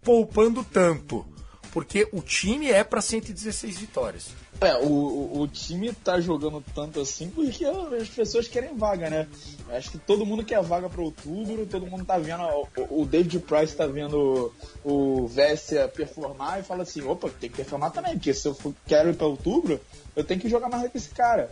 poupando 0.01 0.63
tanto 0.63 1.30
porque 1.71 2.07
o 2.11 2.21
time 2.21 2.69
é 2.69 2.83
para 2.83 3.01
116 3.01 3.77
vitórias. 3.77 4.29
É, 4.59 4.75
o, 4.77 5.41
o 5.41 5.47
time 5.47 5.91
tá 5.91 6.19
jogando 6.19 6.63
tanto 6.75 6.99
assim 6.99 7.29
porque 7.29 7.65
as 7.65 8.09
pessoas 8.09 8.47
querem 8.47 8.75
vaga, 8.77 9.09
né? 9.09 9.27
Acho 9.71 9.89
que 9.89 9.97
todo 9.97 10.25
mundo 10.25 10.45
quer 10.45 10.61
vaga 10.61 10.87
para 10.87 11.01
outubro, 11.01 11.65
todo 11.65 11.87
mundo 11.87 12.05
tá 12.05 12.19
vendo. 12.19 12.43
O, 12.43 13.01
o 13.01 13.05
David 13.05 13.39
Price 13.39 13.75
tá 13.75 13.87
vendo 13.87 14.53
o 14.83 15.25
Vessia 15.27 15.87
performar 15.87 16.59
e 16.59 16.63
fala 16.63 16.83
assim: 16.83 17.01
opa, 17.01 17.27
tem 17.29 17.49
que 17.49 17.57
performar 17.57 17.91
também, 17.91 18.13
porque 18.13 18.33
se 18.33 18.47
eu 18.47 18.53
for, 18.53 18.73
quero 18.85 19.09
ir 19.09 19.15
para 19.15 19.25
outubro, 19.25 19.79
eu 20.15 20.23
tenho 20.23 20.39
que 20.39 20.49
jogar 20.49 20.69
mais 20.69 20.83
do 20.83 20.89
que 20.89 20.97
esse 20.97 21.09
cara. 21.09 21.49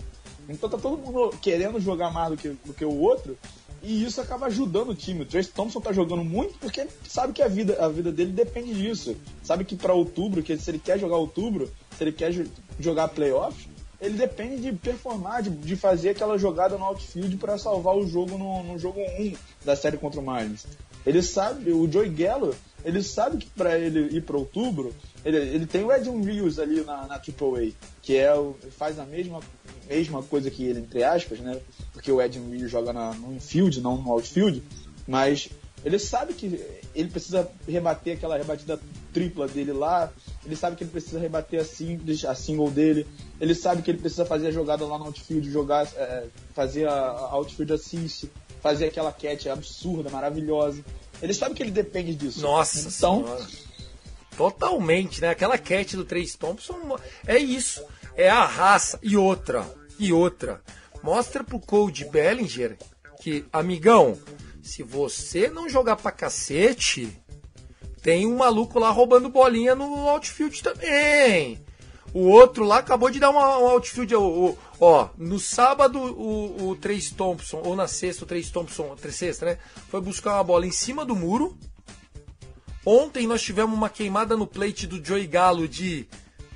Então 0.47 0.69
tá 0.69 0.77
todo 0.77 0.97
mundo 0.97 1.35
querendo 1.41 1.79
jogar 1.79 2.11
mais 2.11 2.29
do 2.29 2.37
que, 2.37 2.49
do 2.49 2.73
que 2.73 2.85
o 2.85 2.95
outro 2.95 3.37
e 3.81 4.03
isso 4.03 4.19
acaba 4.21 4.47
ajudando 4.47 4.89
o 4.89 4.95
time. 4.95 5.21
O 5.21 5.25
Trace 5.25 5.49
Thompson 5.49 5.79
tá 5.79 5.91
jogando 5.91 6.23
muito 6.23 6.57
porque 6.59 6.87
sabe 7.07 7.33
que 7.33 7.41
a 7.41 7.47
vida, 7.47 7.77
a 7.83 7.87
vida 7.87 8.11
dele 8.11 8.31
depende 8.31 8.73
disso. 8.73 9.15
Sabe 9.43 9.63
que 9.63 9.75
para 9.75 9.93
outubro, 9.93 10.43
que 10.43 10.57
se 10.57 10.71
ele 10.71 10.79
quer 10.79 10.99
jogar 10.99 11.17
outubro, 11.17 11.71
se 11.97 12.03
ele 12.03 12.11
quer 12.11 12.33
jogar 12.79 13.07
playoffs, 13.09 13.67
ele 14.01 14.17
depende 14.17 14.61
de 14.61 14.71
performar, 14.71 15.43
de, 15.43 15.49
de 15.49 15.75
fazer 15.75 16.09
aquela 16.09 16.37
jogada 16.37 16.77
no 16.77 16.85
outfield 16.85 17.35
para 17.37 17.57
salvar 17.57 17.95
o 17.95 18.07
jogo 18.07 18.37
no, 18.37 18.63
no 18.63 18.79
jogo 18.79 18.99
1 18.99 19.33
da 19.65 19.75
série 19.75 19.97
contra 19.97 20.19
o 20.19 20.23
Marlins. 20.23 20.65
Ele 21.05 21.21
sabe, 21.21 21.71
o 21.71 21.89
Joey 21.91 22.09
Gallo, 22.09 22.55
ele 22.83 23.01
sabe 23.03 23.37
que 23.37 23.49
para 23.49 23.77
ele 23.77 24.15
ir 24.15 24.21
para 24.21 24.37
outubro, 24.37 24.93
ele, 25.23 25.37
ele 25.37 25.65
tem 25.65 25.83
o 25.83 25.91
Edwin 25.91 26.23
Rios 26.23 26.59
ali 26.59 26.81
na, 26.81 27.07
na 27.07 27.15
AAA, 27.15 27.71
que 28.01 28.15
é 28.15 28.33
o, 28.33 28.55
faz 28.77 28.99
a 28.99 29.05
mesma, 29.05 29.39
mesma 29.89 30.23
coisa 30.23 30.49
que 30.49 30.63
ele, 30.63 30.79
entre 30.79 31.03
aspas, 31.03 31.39
né? 31.39 31.59
Porque 31.91 32.11
o 32.11 32.21
Edwin 32.21 32.57
Rios 32.57 32.71
joga 32.71 32.93
na, 32.93 33.13
no 33.13 33.33
infield, 33.33 33.81
não 33.81 33.97
no 33.97 34.11
outfield, 34.11 34.63
mas 35.07 35.49
ele 35.83 35.97
sabe 35.97 36.33
que 36.33 36.59
ele 36.93 37.09
precisa 37.09 37.49
rebater 37.67 38.17
aquela 38.17 38.37
rebatida 38.37 38.79
tripla 39.13 39.47
dele 39.47 39.71
lá, 39.71 40.11
ele 40.45 40.55
sabe 40.55 40.75
que 40.75 40.83
ele 40.83 40.91
precisa 40.91 41.19
rebater 41.19 41.61
a, 41.61 41.65
simples, 41.65 42.25
a 42.25 42.35
single 42.35 42.69
dele, 42.69 43.07
ele 43.39 43.55
sabe 43.55 43.81
que 43.81 43.91
ele 43.91 43.99
precisa 43.99 44.25
fazer 44.25 44.47
a 44.47 44.51
jogada 44.51 44.85
lá 44.85 44.97
no 44.97 45.05
outfield, 45.05 45.49
jogar, 45.49 45.87
é, 45.95 46.25
fazer 46.53 46.87
a, 46.87 46.93
a 46.93 47.35
outfield 47.35 47.73
assist, 47.73 48.29
fazer 48.61 48.85
aquela 48.85 49.11
catch 49.11 49.47
absurda, 49.47 50.09
maravilhosa. 50.09 50.83
Ele 51.21 51.33
sabe 51.33 51.55
que 51.55 51.63
ele 51.63 51.71
depende 51.71 52.13
disso. 52.13 52.41
Nossa 52.41 52.79
então, 52.79 53.23
senhora. 53.23 53.47
Totalmente, 54.35 55.21
né? 55.21 55.29
Aquela 55.29 55.57
cat 55.57 55.97
do 55.97 56.05
Trace 56.05 56.37
Thompson 56.37 56.97
é 57.27 57.37
isso. 57.37 57.83
É 58.15 58.29
a 58.29 58.45
raça. 58.45 58.97
E 59.03 59.17
outra, 59.17 59.65
e 59.99 60.13
outra. 60.13 60.61
Mostra 61.03 61.43
pro 61.43 61.59
Cody 61.59 62.05
Bellinger 62.05 62.77
que, 63.21 63.45
amigão, 63.51 64.17
se 64.61 64.83
você 64.83 65.49
não 65.49 65.69
jogar 65.69 65.97
pra 65.97 66.11
cacete, 66.11 67.15
tem 68.01 68.25
um 68.25 68.37
maluco 68.37 68.79
lá 68.79 68.89
roubando 68.89 69.29
bolinha 69.29 69.75
no 69.75 70.07
outfield 70.07 70.63
também. 70.63 71.59
O 72.13 72.27
outro 72.27 72.63
lá 72.63 72.77
acabou 72.79 73.09
de 73.09 73.19
dar 73.19 73.29
uma, 73.29 73.59
um 73.59 73.67
outfield. 73.67 74.15
O, 74.15 74.57
ó, 74.79 75.09
no 75.17 75.39
sábado 75.39 75.99
o, 75.99 76.69
o 76.69 76.77
Thompson, 77.15 77.61
ou 77.63 77.75
na 77.75 77.87
sexta 77.87 78.23
o 78.23 78.27
Trace 78.27 78.51
Thompson, 78.51 78.95
sexta, 79.11 79.45
né? 79.45 79.57
Foi 79.89 80.01
buscar 80.01 80.35
uma 80.35 80.43
bola 80.43 80.65
em 80.65 80.71
cima 80.71 81.05
do 81.05 81.15
muro. 81.15 81.57
Ontem 82.85 83.27
nós 83.27 83.41
tivemos 83.41 83.75
uma 83.75 83.89
queimada 83.89 84.35
no 84.35 84.47
plate 84.47 84.87
do 84.87 85.03
Joey 85.03 85.27
Galo 85.27 85.67
de 85.67 86.07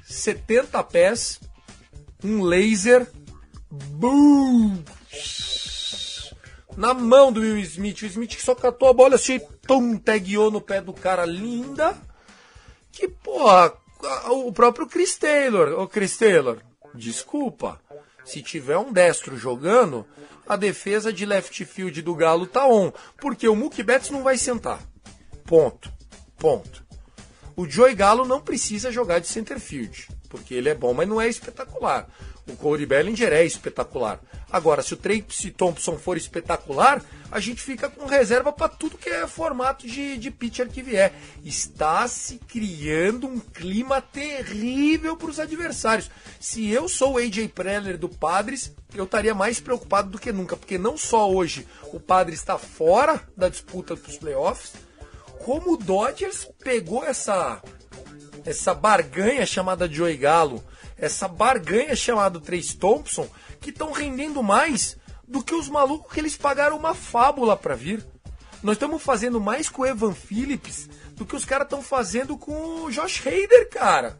70 0.05 0.83
pés. 0.85 1.39
Um 2.23 2.41
laser. 2.41 3.07
Boom! 3.73 4.83
Na 6.77 6.93
mão 6.93 7.31
do 7.31 7.41
Will 7.41 7.57
Smith. 7.59 8.03
O 8.03 8.05
Smith 8.05 8.39
só 8.39 8.53
catou 8.53 8.87
a 8.87 8.93
bola 8.93 9.15
assim, 9.15 9.39
tum, 9.65 9.97
tagueou 9.97 10.51
no 10.51 10.61
pé 10.61 10.79
do 10.79 10.93
cara 10.93 11.25
linda. 11.25 11.97
Que, 12.91 13.07
porra, 13.07 13.73
o 14.29 14.51
próprio 14.51 14.87
Chris 14.87 15.17
Taylor. 15.17 15.79
Ô, 15.79 15.87
Chris 15.87 16.15
Taylor, 16.17 16.59
desculpa. 16.93 17.81
Se 18.23 18.43
tiver 18.43 18.77
um 18.77 18.93
destro 18.93 19.35
jogando, 19.37 20.05
a 20.47 20.55
defesa 20.55 21.11
de 21.11 21.25
left 21.25 21.65
field 21.65 21.99
do 22.01 22.15
Galo 22.15 22.45
tá 22.45 22.67
on. 22.67 22.91
Porque 23.17 23.47
o 23.47 23.55
Mookie 23.55 23.81
Betts 23.81 24.11
não 24.11 24.21
vai 24.21 24.37
sentar. 24.37 24.79
Ponto. 25.45 25.91
Ponto. 26.37 26.83
O 27.55 27.67
Joey 27.67 27.95
Galo 27.95 28.25
não 28.25 28.41
precisa 28.41 28.91
jogar 28.91 29.19
de 29.19 29.27
center 29.27 29.59
field, 29.59 30.07
porque 30.27 30.55
ele 30.55 30.69
é 30.69 30.75
bom, 30.75 30.93
mas 30.93 31.07
não 31.07 31.21
é 31.21 31.27
espetacular. 31.27 32.07
O 32.47 32.55
Cody 32.57 32.85
Bellinger 32.85 33.31
é 33.31 33.45
espetacular. 33.45 34.19
Agora, 34.51 34.83
se 34.83 34.93
o 34.93 34.97
Tracy 34.97 35.49
Thompson 35.49 35.97
for 35.97 36.17
espetacular, 36.17 37.03
a 37.31 37.39
gente 37.39 37.61
fica 37.61 37.89
com 37.89 38.05
reserva 38.05 38.51
para 38.51 38.69
tudo 38.69 38.97
que 38.97 39.09
é 39.09 39.25
formato 39.25 39.87
de, 39.87 40.17
de 40.17 40.29
pitcher 40.29 40.69
que 40.69 40.83
vier. 40.83 41.13
Está 41.43 42.07
se 42.07 42.37
criando 42.37 43.27
um 43.27 43.39
clima 43.39 44.01
terrível 44.01 45.15
para 45.15 45.29
os 45.29 45.39
adversários. 45.39 46.11
Se 46.39 46.69
eu 46.69 46.87
sou 46.89 47.13
o 47.13 47.17
AJ 47.17 47.47
Preller 47.47 47.97
do 47.97 48.09
Padres, 48.09 48.75
eu 48.93 49.05
estaria 49.05 49.33
mais 49.33 49.59
preocupado 49.59 50.11
do 50.11 50.19
que 50.19 50.31
nunca, 50.31 50.57
porque 50.57 50.77
não 50.77 50.97
só 50.97 51.31
hoje 51.31 51.65
o 51.91 51.99
Padres 51.99 52.39
está 52.39 52.57
fora 52.57 53.21
da 53.35 53.49
disputa 53.49 53.95
dos 53.95 54.17
playoffs, 54.17 54.73
como 55.39 55.73
o 55.73 55.77
Dodgers 55.77 56.47
pegou 56.63 57.03
essa 57.03 57.61
essa 58.45 58.73
barganha 58.73 59.45
chamada 59.45 59.89
Joey 59.89 60.17
Galo, 60.17 60.63
essa 61.03 61.27
barganha 61.27 61.95
chamada 61.95 62.39
Trace 62.39 62.77
Thompson, 62.77 63.27
que 63.59 63.71
estão 63.71 63.91
rendendo 63.91 64.41
mais 64.41 64.97
do 65.27 65.43
que 65.43 65.53
os 65.53 65.67
malucos 65.67 66.13
que 66.13 66.19
eles 66.19 66.37
pagaram 66.37 66.77
uma 66.77 66.93
fábula 66.93 67.57
para 67.57 67.75
vir. 67.75 68.05
Nós 68.61 68.77
estamos 68.77 69.03
fazendo 69.03 69.41
mais 69.41 69.67
com 69.67 69.81
o 69.81 69.85
Evan 69.85 70.13
Phillips 70.13 70.89
do 71.11 71.25
que 71.25 71.35
os 71.35 71.43
caras 71.43 71.65
estão 71.65 71.81
fazendo 71.81 72.37
com 72.37 72.83
o 72.83 72.91
Josh 72.91 73.19
Hader, 73.27 73.69
cara. 73.69 74.17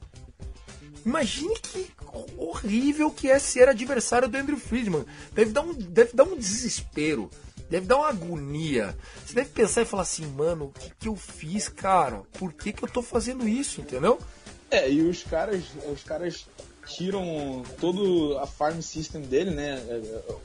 Imagine 1.06 1.58
que 1.60 1.89
horrível 2.38 3.10
que 3.10 3.30
é 3.30 3.39
ser 3.39 3.69
adversário 3.69 4.28
do 4.28 4.38
Andrew 4.38 4.58
Friedman. 4.58 5.06
Deve 5.32 5.52
dar 5.52 5.62
um, 5.62 5.74
deve 5.74 6.13
dar 6.13 6.24
um 6.24 6.38
desespero 6.38 7.30
deve 7.69 7.88
dar 7.88 7.98
uma 7.98 8.10
agonia. 8.10 8.96
Você 9.26 9.34
deve 9.34 9.50
pensar 9.50 9.82
e 9.82 9.86
falar 9.86 10.04
assim, 10.04 10.28
mano, 10.28 10.65
o 10.65 10.72
que, 10.72 10.91
que 11.00 11.08
eu 11.08 11.15
fiz, 11.15 11.67
cara? 11.67 12.22
Por 12.34 12.54
que, 12.54 12.72
que 12.72 12.84
eu 12.84 12.88
tô 12.88 13.02
fazendo 13.02 13.48
isso, 13.48 13.82
entendeu? 13.82 14.19
É, 14.69 14.91
e 14.91 15.02
os 15.02 15.24
caras, 15.24 15.63
os 15.91 16.04
caras 16.04 16.48
tiram 16.86 17.63
todo 17.80 18.38
a 18.39 18.48
farm 18.48 18.80
system 18.82 19.22
dele, 19.22 19.52
né? 19.52 19.84
É, 19.88 19.93
é, 19.93 20.36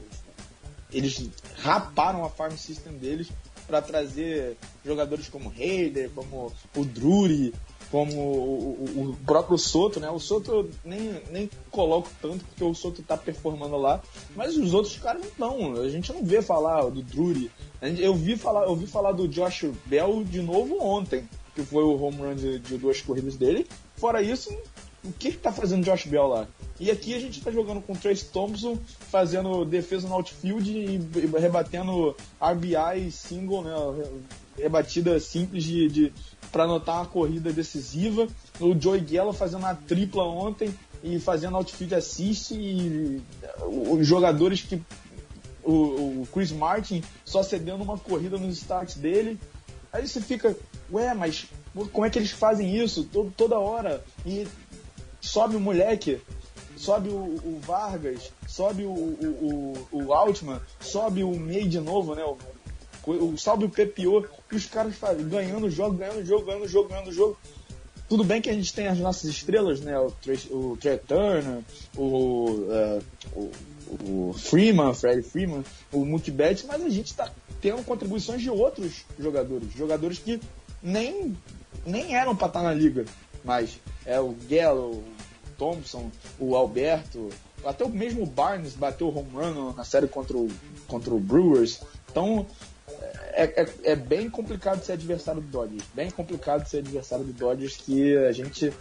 eles 0.91 1.29
raparam 1.57 2.25
a 2.25 2.29
farm 2.29 2.55
system 2.55 2.93
deles 2.93 3.29
para 3.67 3.81
trazer 3.81 4.57
jogadores 4.83 5.27
como 5.27 5.49
Raider, 5.49 6.09
como 6.15 6.51
o 6.75 6.83
Drury, 6.83 7.53
como 7.91 8.13
o, 8.13 8.73
o, 8.97 9.09
o, 9.09 9.17
próprio 9.25 9.57
Soto, 9.57 9.99
né? 9.99 10.09
O 10.09 10.19
Soto 10.19 10.51
eu 10.51 10.69
nem, 10.83 11.21
nem 11.31 11.49
coloco 11.69 12.09
tanto 12.21 12.43
porque 12.45 12.63
o 12.63 12.73
Soto 12.73 13.03
tá 13.03 13.17
performando 13.17 13.77
lá, 13.77 14.01
mas 14.35 14.57
os 14.57 14.73
outros 14.73 14.97
caras 14.97 15.23
não 15.37 15.73
A 15.81 15.89
gente 15.89 16.11
não 16.11 16.23
vê 16.23 16.41
falar 16.41 16.83
do 16.89 17.01
Drury. 17.01 17.51
Eu 17.81 18.15
vi 18.15 18.35
falar, 18.35 18.65
eu 18.65 18.75
vi 18.75 18.87
falar 18.87 19.11
do 19.11 19.27
Josh 19.27 19.65
Bell 19.85 20.23
de 20.23 20.41
novo 20.41 20.83
ontem, 20.83 21.27
que 21.55 21.63
foi 21.63 21.83
o 21.83 21.99
home 22.01 22.17
run 22.17 22.35
de, 22.35 22.59
de 22.59 22.77
duas 22.77 23.01
corridas 23.01 23.35
dele. 23.35 23.67
Fora 23.95 24.21
isso, 24.21 24.55
o 25.03 25.11
que, 25.13 25.31
tá 25.31 25.51
fazendo 25.51 25.83
Josh 25.83 26.05
Bell 26.05 26.27
lá? 26.27 26.47
E 26.79 26.89
aqui 26.91 27.13
a 27.13 27.19
gente 27.19 27.41
tá 27.41 27.51
jogando 27.51 27.81
com 27.81 27.93
o 27.93 27.97
Trace 27.97 28.25
Thompson, 28.25 28.77
fazendo 29.09 29.65
defesa 29.65 30.07
no 30.07 30.15
outfield 30.15 30.69
e, 30.71 30.99
rebatendo 31.39 32.15
RBI 32.41 33.11
single, 33.11 33.63
né? 33.63 33.73
Rebatida 34.57 35.19
simples 35.19 35.63
de, 35.63 35.87
de 35.87 36.13
para 36.51 36.63
anotar 36.63 36.97
uma 36.97 37.05
corrida 37.05 37.51
decisiva. 37.51 38.27
O 38.59 38.79
Joey 38.79 39.01
Gallo 39.01 39.33
fazendo 39.33 39.65
a 39.65 39.75
tripla 39.75 40.23
ontem 40.23 40.73
e 41.03 41.19
fazendo 41.19 41.57
outfield 41.57 41.95
assist 41.95 42.53
e 42.53 43.21
os 43.65 44.05
jogadores 44.05 44.61
que 44.61 44.81
o, 45.63 45.73
o, 46.21 46.27
Chris 46.33 46.51
Martin 46.51 47.03
só 47.23 47.43
cedendo 47.43 47.83
uma 47.83 47.97
corrida 47.97 48.37
nos 48.37 48.57
starts 48.57 48.95
dele. 48.95 49.39
Aí 49.91 50.07
você 50.07 50.21
fica, 50.21 50.55
ué, 50.91 51.13
mas 51.13 51.47
como 51.91 52.05
é 52.05 52.09
que 52.09 52.19
eles 52.19 52.31
fazem 52.31 52.75
isso 52.75 53.03
toda 53.35 53.59
hora? 53.59 54.03
E 54.25 54.47
sobe 55.21 55.55
o 55.55 55.59
moleque, 55.59 56.19
sobe 56.75 57.09
o, 57.09 57.13
o 57.13 57.59
Vargas, 57.61 58.31
sobe 58.47 58.83
o, 58.83 58.91
o, 58.91 59.87
o, 59.91 60.13
Altman, 60.13 60.61
sobe 60.79 61.23
o 61.23 61.35
May 61.35 61.67
de 61.67 61.79
novo, 61.79 62.15
né? 62.15 62.23
O, 62.23 62.37
o, 63.11 63.37
sobe 63.37 63.65
o 63.65 63.69
PPO, 63.69 64.25
e 64.51 64.55
os 64.55 64.65
caras 64.65 64.95
fazem, 64.95 65.27
ganhando 65.27 65.69
jogo, 65.69 65.97
ganhando 65.97 66.25
jogo, 66.25 66.45
ganhando 66.45 66.67
jogo, 66.67 66.89
ganhando 66.89 67.11
jogo. 67.11 67.37
Tudo 68.07 68.23
bem 68.23 68.41
que 68.41 68.49
a 68.49 68.53
gente 68.53 68.73
tem 68.73 68.87
as 68.87 68.97
nossas 68.97 69.29
estrelas, 69.29 69.81
né? 69.81 69.97
O 69.99 70.09
Trey, 70.09 70.39
o 70.49 70.77
Trey 70.77 70.97
Turner, 70.97 71.61
o, 71.95 72.49
uh, 72.51 73.03
o, 73.35 74.29
o, 74.29 74.33
Freeman, 74.33 74.93
Fred 74.95 75.21
Freeman, 75.21 75.63
o 75.91 76.05
Betts, 76.31 76.65
mas 76.67 76.81
a 76.81 76.89
gente 76.89 77.07
está 77.07 77.31
tendo 77.61 77.83
contribuições 77.83 78.41
de 78.41 78.49
outros 78.49 79.05
jogadores, 79.19 79.71
jogadores 79.73 80.17
que 80.17 80.39
nem, 80.81 81.37
nem 81.85 82.15
eram 82.15 82.35
para 82.35 82.47
estar 82.47 82.59
tá 82.61 82.65
na 82.65 82.73
liga, 82.73 83.05
mas 83.43 83.79
é 84.05 84.19
o 84.19 84.35
Gallo, 84.49 84.91
o 84.91 85.03
Thompson, 85.57 86.11
o 86.39 86.55
Alberto, 86.55 87.29
até 87.63 87.83
o 87.83 87.89
mesmo 87.89 88.25
Barnes 88.25 88.73
bateu 88.73 89.09
home 89.09 89.29
run 89.33 89.73
na 89.73 89.83
série 89.83 90.07
contra 90.07 90.37
o, 90.37 90.49
contra 90.87 91.13
o 91.13 91.19
Brewers. 91.19 91.81
Então, 92.09 92.45
é, 93.33 93.63
é, 93.63 93.91
é, 93.91 93.95
bem 93.95 94.29
complicado 94.29 94.83
ser 94.83 94.93
adversário 94.93 95.41
do 95.41 95.47
Dodgers. 95.47 95.83
Bem 95.93 96.09
complicado 96.09 96.67
ser 96.67 96.79
adversário 96.79 97.25
do 97.25 97.33
Dodgers, 97.33 97.77
que 97.77 98.17
a 98.17 98.31
gente. 98.31 98.73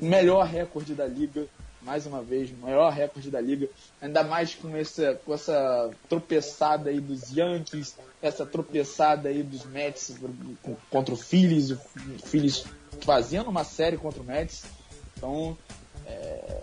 Melhor 0.00 0.46
recorde 0.46 0.94
da 0.94 1.06
liga, 1.06 1.46
mais 1.82 2.06
uma 2.06 2.22
vez, 2.22 2.50
maior 2.58 2.90
recorde 2.92 3.30
da 3.30 3.40
liga. 3.40 3.68
Ainda 4.00 4.22
mais 4.22 4.54
com 4.54 4.76
essa, 4.76 5.14
com 5.24 5.34
essa 5.34 5.90
tropeçada 6.08 6.90
aí 6.90 7.00
dos 7.00 7.30
Yankees, 7.30 7.96
essa 8.22 8.44
tropeçada 8.44 9.28
aí 9.28 9.42
dos 9.42 9.64
Mets 9.64 10.14
contra 10.90 11.14
o 11.14 11.16
Phillies, 11.16 11.70
o 11.70 11.78
Phillies 12.24 12.64
fazendo 13.00 13.48
uma 13.48 13.64
série 13.64 13.96
contra 13.96 14.20
o 14.20 14.24
Mets. 14.24 14.64
Então, 15.16 15.56
é, 16.06 16.62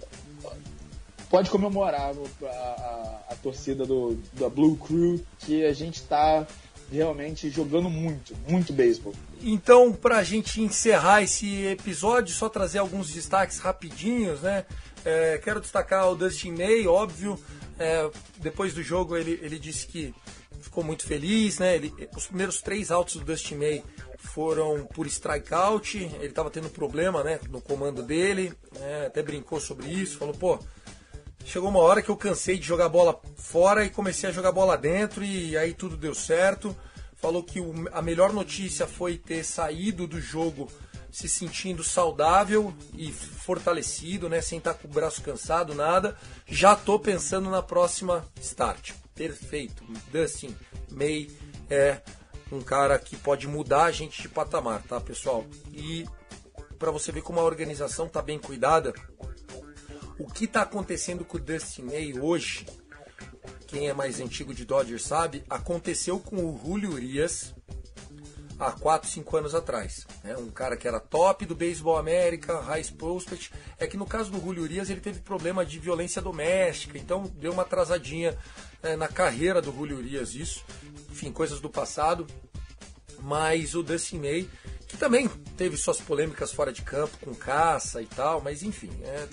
pode 1.29 1.49
comemorar 1.49 2.13
a, 2.13 2.47
a, 2.47 3.23
a 3.31 3.35
torcida 3.41 3.85
do, 3.85 4.17
da 4.33 4.49
Blue 4.49 4.77
Crew 4.77 5.19
que 5.39 5.65
a 5.65 5.73
gente 5.73 5.95
está 5.95 6.45
realmente 6.91 7.49
jogando 7.49 7.89
muito, 7.89 8.35
muito 8.47 8.71
beisebol. 8.71 9.13
Então, 9.41 9.91
para 9.91 10.19
a 10.19 10.23
gente 10.23 10.61
encerrar 10.61 11.23
esse 11.23 11.65
episódio, 11.65 12.33
só 12.33 12.47
trazer 12.47 12.77
alguns 12.77 13.09
destaques 13.09 13.57
rapidinhos, 13.57 14.41
né? 14.41 14.65
É, 15.03 15.37
quero 15.39 15.59
destacar 15.59 16.09
o 16.09 16.15
Dustin 16.15 16.51
May, 16.51 16.87
óbvio. 16.87 17.37
É, 17.79 18.09
depois 18.37 18.73
do 18.73 18.83
jogo 18.83 19.17
ele, 19.17 19.39
ele 19.41 19.57
disse 19.57 19.87
que 19.87 20.13
ficou 20.61 20.83
muito 20.83 21.05
feliz, 21.05 21.57
né? 21.57 21.75
Ele, 21.75 21.93
os 22.15 22.27
primeiros 22.27 22.61
três 22.61 22.91
outs 22.91 23.15
do 23.15 23.25
Dustin 23.25 23.55
May 23.55 23.83
foram 24.23 24.85
por 24.85 25.05
strikeout. 25.07 25.97
Ele 25.97 26.25
estava 26.25 26.49
tendo 26.49 26.69
problema, 26.69 27.23
né, 27.23 27.39
no 27.49 27.61
comando 27.61 28.01
dele. 28.01 28.53
Né? 28.79 29.05
Até 29.07 29.21
brincou 29.21 29.59
sobre 29.59 29.87
isso, 29.87 30.17
falou, 30.17 30.33
pô, 30.33 30.59
Chegou 31.45 31.69
uma 31.69 31.79
hora 31.79 32.01
que 32.01 32.09
eu 32.09 32.15
cansei 32.15 32.57
de 32.57 32.65
jogar 32.65 32.87
bola 32.87 33.19
fora 33.35 33.83
e 33.83 33.89
comecei 33.89 34.29
a 34.29 34.31
jogar 34.31 34.51
bola 34.51 34.77
dentro 34.77 35.23
e 35.23 35.57
aí 35.57 35.73
tudo 35.73 35.97
deu 35.97 36.15
certo. 36.15 36.75
Falou 37.17 37.43
que 37.43 37.59
o, 37.59 37.73
a 37.91 38.01
melhor 38.01 38.31
notícia 38.31 38.87
foi 38.87 39.17
ter 39.17 39.43
saído 39.43 40.07
do 40.07 40.19
jogo 40.19 40.69
se 41.11 41.29
sentindo 41.29 41.83
saudável 41.83 42.73
e 42.95 43.11
fortalecido, 43.11 44.27
né, 44.27 44.41
sem 44.41 44.57
estar 44.57 44.73
com 44.73 44.87
o 44.87 44.91
braço 44.91 45.21
cansado, 45.21 45.75
nada. 45.75 46.17
Já 46.47 46.75
tô 46.75 46.97
pensando 46.97 47.51
na 47.51 47.61
próxima 47.61 48.25
start. 48.41 48.93
Perfeito. 49.13 49.83
Dustin 50.11 50.55
May 50.89 51.29
é 51.69 52.01
um 52.53 52.61
cara 52.61 52.97
que 52.99 53.15
pode 53.15 53.47
mudar 53.47 53.85
a 53.85 53.91
gente 53.91 54.21
de 54.21 54.29
patamar, 54.29 54.83
tá, 54.83 54.99
pessoal? 54.99 55.45
E 55.71 56.05
para 56.77 56.91
você 56.91 57.11
ver 57.11 57.21
como 57.21 57.39
a 57.39 57.43
organização 57.43 58.07
tá 58.07 58.21
bem 58.21 58.37
cuidada, 58.37 58.93
o 60.19 60.27
que 60.27 60.47
tá 60.47 60.61
acontecendo 60.61 61.25
com 61.25 61.37
o 61.37 61.39
Dustin 61.39 61.83
May 61.83 62.19
hoje, 62.19 62.65
quem 63.67 63.89
é 63.89 63.93
mais 63.93 64.19
antigo 64.19 64.53
de 64.53 64.65
Dodgers 64.65 65.03
sabe, 65.03 65.43
aconteceu 65.49 66.19
com 66.19 66.37
o 66.37 66.59
Julio 66.63 66.91
Urias 66.91 67.53
há 68.59 68.71
4, 68.71 69.09
5 69.09 69.37
anos 69.37 69.55
atrás. 69.55 70.05
Né? 70.23 70.35
Um 70.37 70.49
cara 70.49 70.77
que 70.77 70.87
era 70.87 70.99
top 70.99 71.45
do 71.45 71.55
beisebol 71.55 71.97
América, 71.97 72.59
high 72.61 72.83
prospect. 72.97 73.51
É 73.77 73.87
que 73.87 73.97
no 73.97 74.05
caso 74.05 74.31
do 74.31 74.39
Julio 74.39 74.63
Urias 74.63 74.89
ele 74.89 75.01
teve 75.01 75.19
problema 75.19 75.65
de 75.65 75.79
violência 75.79 76.21
doméstica, 76.21 76.97
então 76.97 77.23
deu 77.35 77.51
uma 77.51 77.63
atrasadinha 77.63 78.37
né, 78.81 78.95
na 78.95 79.07
carreira 79.07 79.61
do 79.61 79.71
Julio 79.71 79.97
Urias 79.97 80.35
isso. 80.35 80.63
Enfim, 81.11 81.31
coisas 81.31 81.59
do 81.59 81.69
passado. 81.69 82.27
Mas 83.23 83.73
o 83.73 83.81
Dustin 83.81 84.19
May 84.19 84.47
que 84.93 84.97
também 84.99 85.27
teve 85.57 85.75
suas 85.75 85.99
polêmicas 85.99 86.51
fora 86.51 86.71
de 86.71 86.83
campo, 86.83 87.17
com 87.25 87.33
caça 87.33 87.99
e 87.99 88.05
tal, 88.05 88.41
mas 88.41 88.61
enfim, 88.61 88.91
é, 89.01 89.27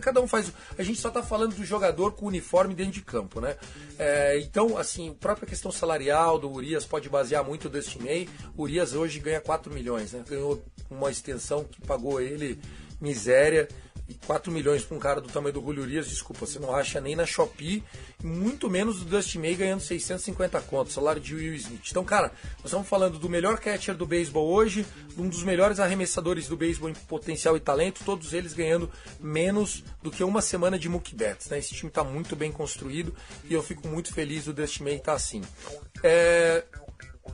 cada 0.00 0.20
um 0.20 0.26
faz. 0.26 0.52
A 0.76 0.82
gente 0.82 1.00
só 1.00 1.06
está 1.06 1.22
falando 1.22 1.54
do 1.54 1.64
jogador 1.64 2.12
com 2.14 2.26
uniforme 2.26 2.74
dentro 2.74 2.94
de 2.94 3.02
campo, 3.02 3.40
né? 3.40 3.56
É, 3.96 4.40
então, 4.40 4.76
assim, 4.76 5.10
a 5.10 5.14
própria 5.14 5.46
questão 5.46 5.70
salarial 5.70 6.36
do 6.36 6.50
Urias 6.50 6.84
pode 6.84 7.08
basear 7.08 7.44
muito 7.44 7.68
deste 7.68 8.02
May. 8.02 8.28
O 8.56 8.62
Urias 8.62 8.92
hoje 8.92 9.20
ganha 9.20 9.40
4 9.40 9.72
milhões, 9.72 10.12
né? 10.12 10.24
Ganhou 10.28 10.64
uma 10.90 11.12
extensão 11.12 11.62
que 11.62 11.80
pagou 11.82 12.20
ele 12.20 12.58
miséria. 13.00 13.68
E 14.06 14.14
4 14.26 14.52
milhões 14.52 14.84
para 14.84 14.96
um 14.96 15.00
cara 15.00 15.20
do 15.20 15.28
tamanho 15.28 15.54
do 15.54 15.62
Julio 15.62 15.82
Urias, 15.82 16.08
desculpa, 16.08 16.44
você 16.44 16.58
não 16.58 16.74
acha 16.74 17.00
nem 17.00 17.16
na 17.16 17.24
Shopee, 17.24 17.82
muito 18.22 18.68
menos 18.68 18.98
do 18.98 19.06
Dusty 19.06 19.38
May 19.38 19.54
ganhando 19.54 19.80
650 19.80 20.60
contos, 20.62 20.92
salário 20.92 21.20
de 21.20 21.34
Will 21.34 21.54
Smith. 21.54 21.88
Então, 21.90 22.04
cara, 22.04 22.30
nós 22.58 22.66
estamos 22.66 22.86
falando 22.86 23.18
do 23.18 23.30
melhor 23.30 23.58
catcher 23.58 23.94
do 23.94 24.04
beisebol 24.04 24.46
hoje, 24.46 24.84
um 25.16 25.26
dos 25.26 25.42
melhores 25.42 25.80
arremessadores 25.80 26.46
do 26.46 26.56
beisebol 26.56 26.90
em 26.90 26.94
potencial 26.94 27.56
e 27.56 27.60
talento, 27.60 28.04
todos 28.04 28.34
eles 28.34 28.52
ganhando 28.52 28.90
menos 29.18 29.82
do 30.02 30.10
que 30.10 30.22
uma 30.22 30.42
semana 30.42 30.78
de 30.78 30.88
Mookie 30.88 31.14
Betts. 31.14 31.48
Né? 31.48 31.58
Esse 31.58 31.74
time 31.74 31.88
está 31.88 32.04
muito 32.04 32.36
bem 32.36 32.52
construído 32.52 33.14
e 33.44 33.54
eu 33.54 33.62
fico 33.62 33.88
muito 33.88 34.12
feliz 34.12 34.44
do 34.44 34.52
Dusty 34.52 34.82
May 34.82 34.96
estar 34.96 35.12
tá 35.12 35.16
assim. 35.16 35.40
É... 36.02 36.64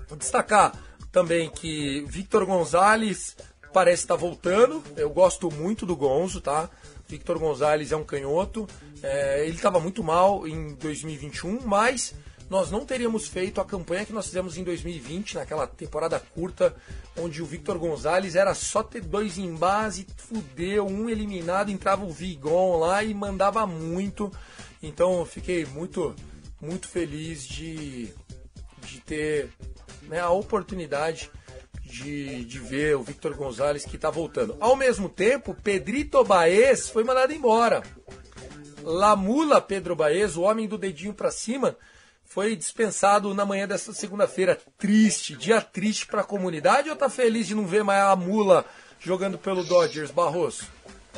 Vou 0.08 0.16
destacar 0.16 0.72
também 1.10 1.50
que 1.50 2.04
Victor 2.08 2.44
Gonzalez 2.46 3.36
parece 3.72 4.02
estar 4.02 4.14
tá 4.14 4.20
voltando. 4.20 4.82
Eu 4.96 5.10
gosto 5.10 5.50
muito 5.50 5.86
do 5.86 5.96
Gonzo, 5.96 6.40
tá? 6.40 6.68
Victor 7.08 7.38
Gonzalez 7.38 7.92
é 7.92 7.96
um 7.96 8.04
canhoto. 8.04 8.68
É, 9.02 9.44
ele 9.44 9.56
estava 9.56 9.80
muito 9.80 10.02
mal 10.02 10.46
em 10.46 10.74
2021, 10.74 11.60
mas 11.64 12.14
nós 12.50 12.70
não 12.70 12.84
teríamos 12.84 13.28
feito 13.28 13.60
a 13.60 13.64
campanha 13.64 14.04
que 14.04 14.12
nós 14.12 14.26
fizemos 14.26 14.58
em 14.58 14.64
2020, 14.64 15.36
naquela 15.36 15.68
temporada 15.68 16.18
curta, 16.18 16.74
onde 17.16 17.40
o 17.40 17.46
Victor 17.46 17.78
Gonzalez 17.78 18.34
era 18.34 18.54
só 18.54 18.82
ter 18.82 19.02
dois 19.02 19.38
em 19.38 19.54
base, 19.54 20.06
fudeu, 20.16 20.86
um 20.86 21.08
eliminado, 21.08 21.70
entrava 21.70 22.04
o 22.04 22.10
Vigon 22.10 22.76
lá 22.78 23.04
e 23.04 23.14
mandava 23.14 23.66
muito. 23.66 24.32
Então 24.82 25.24
fiquei 25.24 25.64
muito, 25.64 26.14
muito 26.60 26.88
feliz 26.88 27.46
de, 27.46 28.12
de 28.82 29.00
ter 29.00 29.50
né, 30.02 30.18
a 30.18 30.30
oportunidade 30.30 31.30
de, 31.90 32.44
de 32.44 32.58
ver 32.58 32.96
o 32.96 33.02
Victor 33.02 33.34
Gonzalez 33.34 33.84
que 33.84 33.96
está 33.96 34.10
voltando. 34.10 34.56
Ao 34.60 34.76
mesmo 34.76 35.08
tempo, 35.08 35.54
Pedrito 35.54 36.22
Baez 36.24 36.88
foi 36.88 37.04
mandado 37.04 37.32
embora. 37.32 37.82
Lamula 38.82 39.60
Pedro 39.60 39.96
Baez, 39.96 40.36
o 40.36 40.42
homem 40.42 40.66
do 40.66 40.78
dedinho 40.78 41.12
para 41.12 41.30
cima, 41.30 41.76
foi 42.24 42.54
dispensado 42.54 43.34
na 43.34 43.44
manhã 43.44 43.66
desta 43.66 43.92
segunda-feira. 43.92 44.58
Triste, 44.78 45.36
dia 45.36 45.60
triste 45.60 46.06
para 46.06 46.20
a 46.20 46.24
comunidade 46.24 46.88
ou 46.88 46.96
tá 46.96 47.10
feliz 47.10 47.46
de 47.46 47.54
não 47.54 47.66
ver 47.66 47.82
mais 47.82 48.04
a 48.04 48.16
Mula 48.16 48.64
jogando 49.00 49.36
pelo 49.36 49.64
Dodgers, 49.64 50.10
Barroso? 50.10 50.64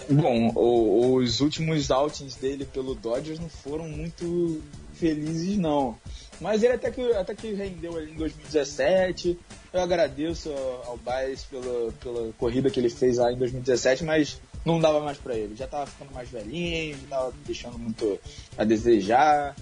Bom, 0.09 0.51
o, 0.55 1.17
os 1.17 1.41
últimos 1.41 1.91
outings 1.91 2.35
dele 2.37 2.65
pelo 2.65 2.95
Dodgers 2.95 3.39
não 3.39 3.49
foram 3.49 3.87
muito 3.89 4.63
felizes, 4.95 5.59
não. 5.59 5.99
Mas 6.43 6.65
ele 6.65 6.73
até 6.73 6.91
que, 6.91 7.13
até 7.13 7.35
que 7.37 7.55
rendeu 7.55 7.97
ali 7.97 8.11
em 8.11 8.17
2017. 8.17 9.39
Eu 9.73 9.81
agradeço 9.81 10.53
ao 10.85 10.97
Baez 10.97 11.45
pela, 11.45 11.93
pela 11.93 12.33
corrida 12.33 12.69
que 12.69 12.81
ele 12.81 12.91
fez 12.91 13.17
lá 13.17 13.33
em 13.33 13.37
2017, 13.37 14.03
mas 14.03 14.41
não 14.65 14.81
dava 14.81 15.01
mais 15.01 15.17
para 15.17 15.37
ele. 15.37 15.55
Já 15.55 15.69
tava 15.69 15.87
ficando 15.87 16.13
mais 16.13 16.29
velhinho, 16.29 16.99
já 16.99 17.17
tava 17.17 17.33
deixando 17.47 17.79
muito 17.79 18.19
a 18.59 18.65
desejar. 18.65 19.55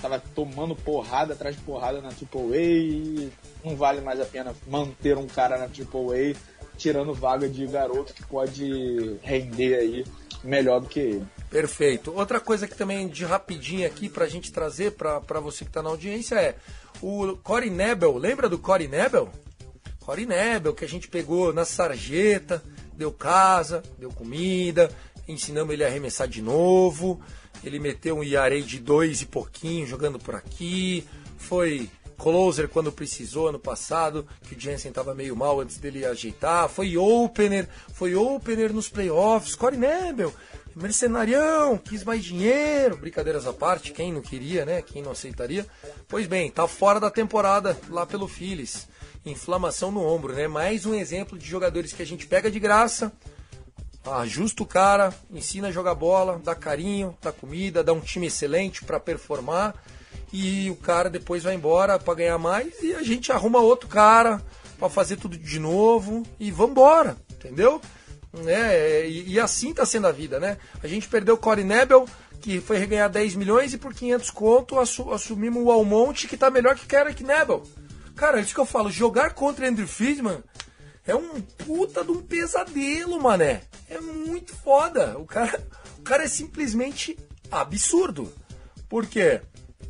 Tava 0.00 0.22
tomando 0.34 0.76
porrada 0.76 1.32
atrás 1.32 1.56
de 1.56 1.62
porrada 1.62 2.00
na 2.00 2.10
Triple 2.10 2.54
A 2.54 2.60
e 2.60 3.32
não 3.64 3.74
vale 3.74 4.00
mais 4.00 4.20
a 4.20 4.24
pena 4.24 4.54
manter 4.68 5.18
um 5.18 5.26
cara 5.26 5.58
na 5.58 5.66
Triple 5.66 6.32
A 6.32 6.36
tirando 6.78 7.12
vaga 7.12 7.48
de 7.48 7.66
garoto 7.66 8.14
que 8.14 8.24
pode 8.24 9.18
render 9.20 9.74
aí 9.74 10.04
melhor 10.44 10.80
do 10.80 10.88
que 10.88 11.00
ele. 11.00 11.26
Perfeito. 11.50 12.12
Outra 12.14 12.38
coisa 12.38 12.68
que 12.68 12.76
também 12.76 13.08
de 13.08 13.24
rapidinho 13.24 13.84
aqui 13.84 14.08
pra 14.08 14.28
gente 14.28 14.52
trazer 14.52 14.92
pra, 14.92 15.18
você 15.40 15.64
que 15.64 15.70
tá 15.70 15.82
na 15.82 15.90
audiência 15.90 16.36
é 16.36 16.54
o 17.02 17.36
Cory 17.42 17.68
Nebel. 17.68 18.16
Lembra 18.16 18.48
do 18.48 18.56
Cory 18.56 18.86
Nebel? 18.86 19.28
Cory 19.98 20.26
Nebel, 20.26 20.72
que 20.72 20.84
a 20.84 20.88
gente 20.88 21.08
pegou 21.08 21.52
na 21.52 21.64
sarjeta, 21.64 22.62
deu 22.94 23.10
casa, 23.10 23.82
deu 23.98 24.10
comida, 24.10 24.90
ensinamos 25.26 25.72
ele 25.74 25.82
a 25.82 25.88
arremessar 25.88 26.28
de 26.28 26.40
novo. 26.40 27.20
Ele 27.64 27.80
meteu 27.80 28.18
um 28.18 28.22
IAREI 28.22 28.62
de 28.62 28.78
dois 28.78 29.20
e 29.20 29.26
pouquinho 29.26 29.86
jogando 29.86 30.20
por 30.20 30.36
aqui. 30.36 31.04
Foi 31.36 31.90
closer 32.16 32.68
quando 32.68 32.92
precisou 32.92 33.48
ano 33.48 33.58
passado, 33.58 34.26
que 34.42 34.54
o 34.54 34.60
Jensen 34.60 34.90
estava 34.90 35.14
meio 35.14 35.34
mal 35.34 35.60
antes 35.60 35.78
dele 35.78 36.04
ajeitar. 36.04 36.68
Foi 36.68 36.96
opener, 36.96 37.68
foi 37.92 38.14
opener 38.14 38.72
nos 38.72 38.88
playoffs. 38.88 39.54
Corey 39.54 39.78
Nebel, 39.78 40.32
mercenarião, 40.80 41.78
quis 41.78 42.02
mais 42.02 42.24
dinheiro. 42.24 42.96
Brincadeiras 42.96 43.46
à 43.46 43.52
parte, 43.52 43.92
quem 43.92 44.12
não 44.12 44.20
queria, 44.20 44.64
né? 44.64 44.82
Quem 44.82 45.02
não 45.02 45.12
aceitaria. 45.12 45.66
Pois 46.08 46.26
bem, 46.26 46.50
tá 46.50 46.66
fora 46.66 46.98
da 46.98 47.10
temporada 47.10 47.78
lá 47.88 48.06
pelo 48.06 48.26
Phillies. 48.26 48.88
Inflamação 49.24 49.92
no 49.92 50.04
ombro, 50.04 50.32
né? 50.32 50.48
Mais 50.48 50.86
um 50.86 50.94
exemplo 50.94 51.38
de 51.38 51.46
jogadores 51.46 51.92
que 51.92 52.02
a 52.02 52.06
gente 52.06 52.26
pega 52.26 52.50
de 52.50 52.58
graça. 52.58 53.12
Ajusta 54.04 54.62
o 54.62 54.66
cara, 54.66 55.12
ensina 55.30 55.68
a 55.68 55.72
jogar 55.72 55.94
bola, 55.94 56.40
dá 56.42 56.54
carinho, 56.54 57.16
dá 57.20 57.30
comida, 57.30 57.84
dá 57.84 57.92
um 57.92 58.00
time 58.00 58.28
excelente 58.28 58.82
para 58.82 58.98
performar 58.98 59.74
e 60.32 60.70
o 60.70 60.76
cara 60.76 61.10
depois 61.10 61.42
vai 61.42 61.54
embora 61.54 61.98
para 61.98 62.14
ganhar 62.14 62.38
mais 62.38 62.82
e 62.82 62.94
a 62.94 63.02
gente 63.02 63.30
arruma 63.30 63.60
outro 63.60 63.88
cara 63.88 64.42
para 64.78 64.88
fazer 64.88 65.16
tudo 65.16 65.36
de 65.36 65.58
novo 65.58 66.22
e 66.38 66.50
vambora, 66.50 67.16
entendeu? 67.30 67.80
É, 68.46 69.08
e, 69.08 69.32
e, 69.32 69.40
assim 69.40 69.74
tá 69.74 69.84
sendo 69.84 70.06
a 70.06 70.12
vida, 70.12 70.38
né? 70.38 70.56
A 70.82 70.86
gente 70.86 71.08
perdeu 71.08 71.34
o 71.34 71.38
Corey 71.38 71.64
Nebel, 71.64 72.06
que 72.40 72.60
foi 72.60 72.78
reganhar 72.78 73.10
10 73.10 73.34
milhões 73.34 73.74
e 73.74 73.78
por 73.78 73.92
500 73.92 74.30
conto 74.30 74.78
assu 74.78 75.12
assumimos 75.12 75.62
o 75.62 75.70
Almonte, 75.70 76.28
que 76.28 76.36
tá 76.36 76.50
melhor 76.50 76.76
que 76.76 76.86
Kerrick 76.86 77.24
Nebel. 77.24 77.62
Cara, 78.14 78.38
é 78.38 78.42
isso 78.42 78.54
que 78.54 78.60
eu 78.60 78.66
falo, 78.66 78.90
jogar 78.90 79.34
contra 79.34 79.68
Andrew 79.68 79.88
Friedman 79.88 80.42
é 81.06 81.14
um 81.14 81.40
puta 81.40 82.04
de 82.04 82.12
um 82.12 82.22
pesadelo, 82.22 83.20
mané. 83.20 83.62
É 83.88 84.00
muito 84.00 84.54
foda. 84.54 85.18
O 85.18 85.24
cara, 85.24 85.60
o 85.98 86.02
cara 86.02 86.24
é 86.24 86.28
simplesmente 86.28 87.18
absurdo. 87.50 88.32
Por 88.88 89.06
quê? 89.06 89.40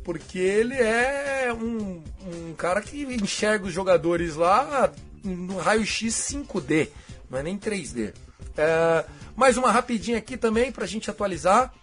porque 0.03 0.39
ele 0.39 0.75
é 0.75 1.53
um, 1.53 2.03
um 2.25 2.53
cara 2.53 2.81
que 2.81 3.03
enxerga 3.03 3.65
os 3.65 3.73
jogadores 3.73 4.35
lá 4.35 4.91
no 5.23 5.57
raio-x 5.57 6.13
5D, 6.13 6.89
não 7.29 7.39
é 7.39 7.43
nem 7.43 7.57
3D. 7.57 8.13
É, 8.61 9.05
mais 9.35 9.57
uma 9.57 9.71
rapidinha 9.71 10.19
aqui 10.19 10.37
também 10.37 10.71
para 10.71 10.83
a 10.83 10.87
gente 10.87 11.09
atualizar. 11.09 11.73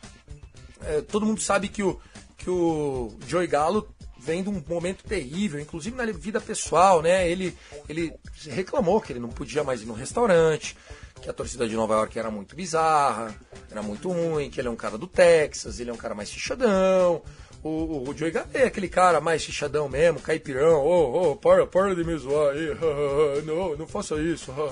É, 0.84 1.00
todo 1.00 1.26
mundo 1.26 1.40
sabe 1.40 1.66
que 1.66 1.82
o, 1.82 2.00
que 2.36 2.48
o 2.48 3.18
Joey 3.26 3.48
Galo 3.48 3.88
vem 4.16 4.44
de 4.44 4.48
um 4.48 4.62
momento 4.68 5.02
terrível, 5.02 5.58
inclusive 5.58 5.96
na 5.96 6.06
vida 6.06 6.40
pessoal, 6.40 7.02
né? 7.02 7.28
Ele, 7.28 7.56
ele 7.88 8.12
reclamou 8.46 9.00
que 9.00 9.12
ele 9.12 9.18
não 9.18 9.28
podia 9.28 9.64
mais 9.64 9.82
ir 9.82 9.86
no 9.86 9.92
restaurante, 9.92 10.76
que 11.20 11.28
a 11.28 11.32
torcida 11.32 11.68
de 11.68 11.74
Nova 11.74 11.94
York 11.94 12.16
era 12.16 12.30
muito 12.30 12.54
bizarra, 12.54 13.34
era 13.68 13.82
muito 13.82 14.08
ruim, 14.08 14.50
que 14.50 14.60
ele 14.60 14.68
é 14.68 14.70
um 14.70 14.76
cara 14.76 14.96
do 14.96 15.08
Texas, 15.08 15.80
ele 15.80 15.90
é 15.90 15.92
um 15.92 15.96
cara 15.96 16.14
mais 16.14 16.30
fichadão, 16.30 17.22
o, 17.60 17.68
o, 17.68 18.08
o 18.08 18.16
Joey 18.16 18.32
é 18.54 18.64
aquele 18.64 18.88
cara 18.88 19.20
mais 19.20 19.44
fichadão 19.44 19.88
mesmo, 19.88 20.20
caipirão, 20.20 20.84
oh, 20.84 21.32
oh, 21.32 21.36
para, 21.36 21.66
para 21.66 21.96
de 21.96 22.04
me 22.04 22.16
zoar 22.16 22.54
aí, 22.54 22.68
não, 23.44 23.76
não 23.76 23.86
faça 23.86 24.14
isso. 24.22 24.52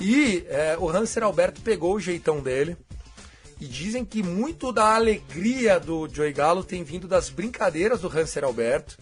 e 0.00 0.44
é, 0.48 0.76
o 0.78 0.88
Hanser 0.88 1.22
Alberto 1.22 1.60
pegou 1.60 1.94
o 1.94 2.00
jeitão 2.00 2.40
dele, 2.40 2.76
e 3.60 3.66
dizem 3.66 4.04
que 4.04 4.22
muito 4.22 4.72
da 4.72 4.94
alegria 4.94 5.78
do 5.78 6.08
Joey 6.10 6.32
Galo 6.32 6.64
tem 6.64 6.82
vindo 6.82 7.06
das 7.06 7.28
brincadeiras 7.28 8.00
do 8.00 8.08
Hanser 8.08 8.42
Alberto, 8.42 8.96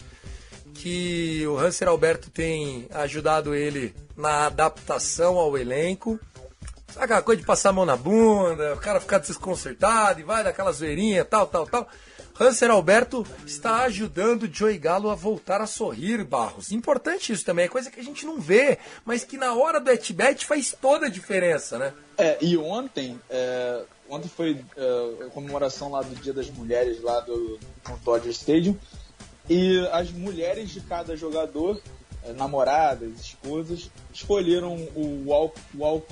que 0.73 1.45
o 1.47 1.57
Hanser 1.57 1.87
Alberto 1.87 2.29
tem 2.29 2.87
ajudado 2.91 3.55
ele 3.55 3.95
na 4.17 4.47
adaptação 4.47 5.37
ao 5.37 5.57
elenco. 5.57 6.19
Sabe 6.93 7.05
aquela 7.05 7.21
coisa 7.21 7.39
de 7.39 7.47
passar 7.47 7.69
a 7.69 7.73
mão 7.73 7.85
na 7.85 7.95
bunda, 7.95 8.73
o 8.73 8.77
cara 8.77 8.99
ficar 8.99 9.19
desconcertado 9.19 10.19
e 10.19 10.23
vai 10.23 10.43
daquela 10.43 10.71
zoeirinha, 10.71 11.23
tal, 11.23 11.47
tal, 11.47 11.65
tal. 11.65 11.87
Hanser 12.39 12.71
Alberto 12.71 13.25
está 13.45 13.81
ajudando 13.81 14.49
Joey 14.51 14.77
Galo 14.77 15.09
a 15.09 15.15
voltar 15.15 15.59
a 15.59 15.67
sorrir, 15.67 16.23
Barros. 16.23 16.71
Importante 16.71 17.33
isso 17.33 17.43
também, 17.43 17.65
é 17.65 17.67
coisa 17.67 17.91
que 17.91 17.99
a 17.99 18.03
gente 18.03 18.25
não 18.25 18.39
vê, 18.39 18.77
mas 19.03 19.25
que 19.25 19.35
na 19.35 19.53
hora 19.53 19.79
do 19.79 19.91
at-bat 19.91 20.45
faz 20.45 20.73
toda 20.79 21.07
a 21.07 21.09
diferença, 21.09 21.77
né? 21.77 21.93
É, 22.17 22.37
e 22.41 22.55
ontem, 22.57 23.19
é, 23.29 23.83
ontem 24.09 24.29
foi 24.29 24.63
é, 24.77 25.25
a 25.25 25.29
comemoração 25.31 25.91
lá 25.91 26.01
do 26.01 26.15
Dia 26.15 26.31
das 26.31 26.49
Mulheres 26.49 27.01
lá 27.01 27.19
do, 27.19 27.59
no 27.87 27.97
Dodger 27.97 28.31
Stadium, 28.31 28.77
e 29.49 29.85
as 29.91 30.09
mulheres 30.11 30.69
de 30.69 30.79
cada 30.79 31.17
jogador, 31.17 31.81
é, 32.23 32.31
namoradas, 32.31 33.19
esposas, 33.19 33.89
escolheram 34.13 34.75
o 34.95 35.23
Walk, 35.27 35.59
walk, 35.75 36.05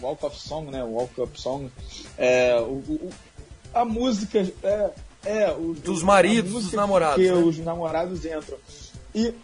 walk 0.00 0.26
of 0.26 0.36
Song, 0.36 0.70
né? 0.70 0.82
O 0.82 0.94
Walk 0.94 1.20
of 1.20 1.40
Song. 1.40 1.70
É, 2.18 2.56
o, 2.58 2.78
o, 2.88 3.10
a 3.72 3.84
música. 3.84 4.40
É, 4.62 4.90
é, 5.24 5.50
o, 5.52 5.74
dos 5.74 6.02
maridos, 6.02 6.64
dos 6.64 6.72
namorados. 6.72 7.16
Que 7.16 7.30
né? 7.30 7.34
os 7.34 7.58
namorados 7.58 8.24
entram. 8.24 8.58
E, 9.14 9.34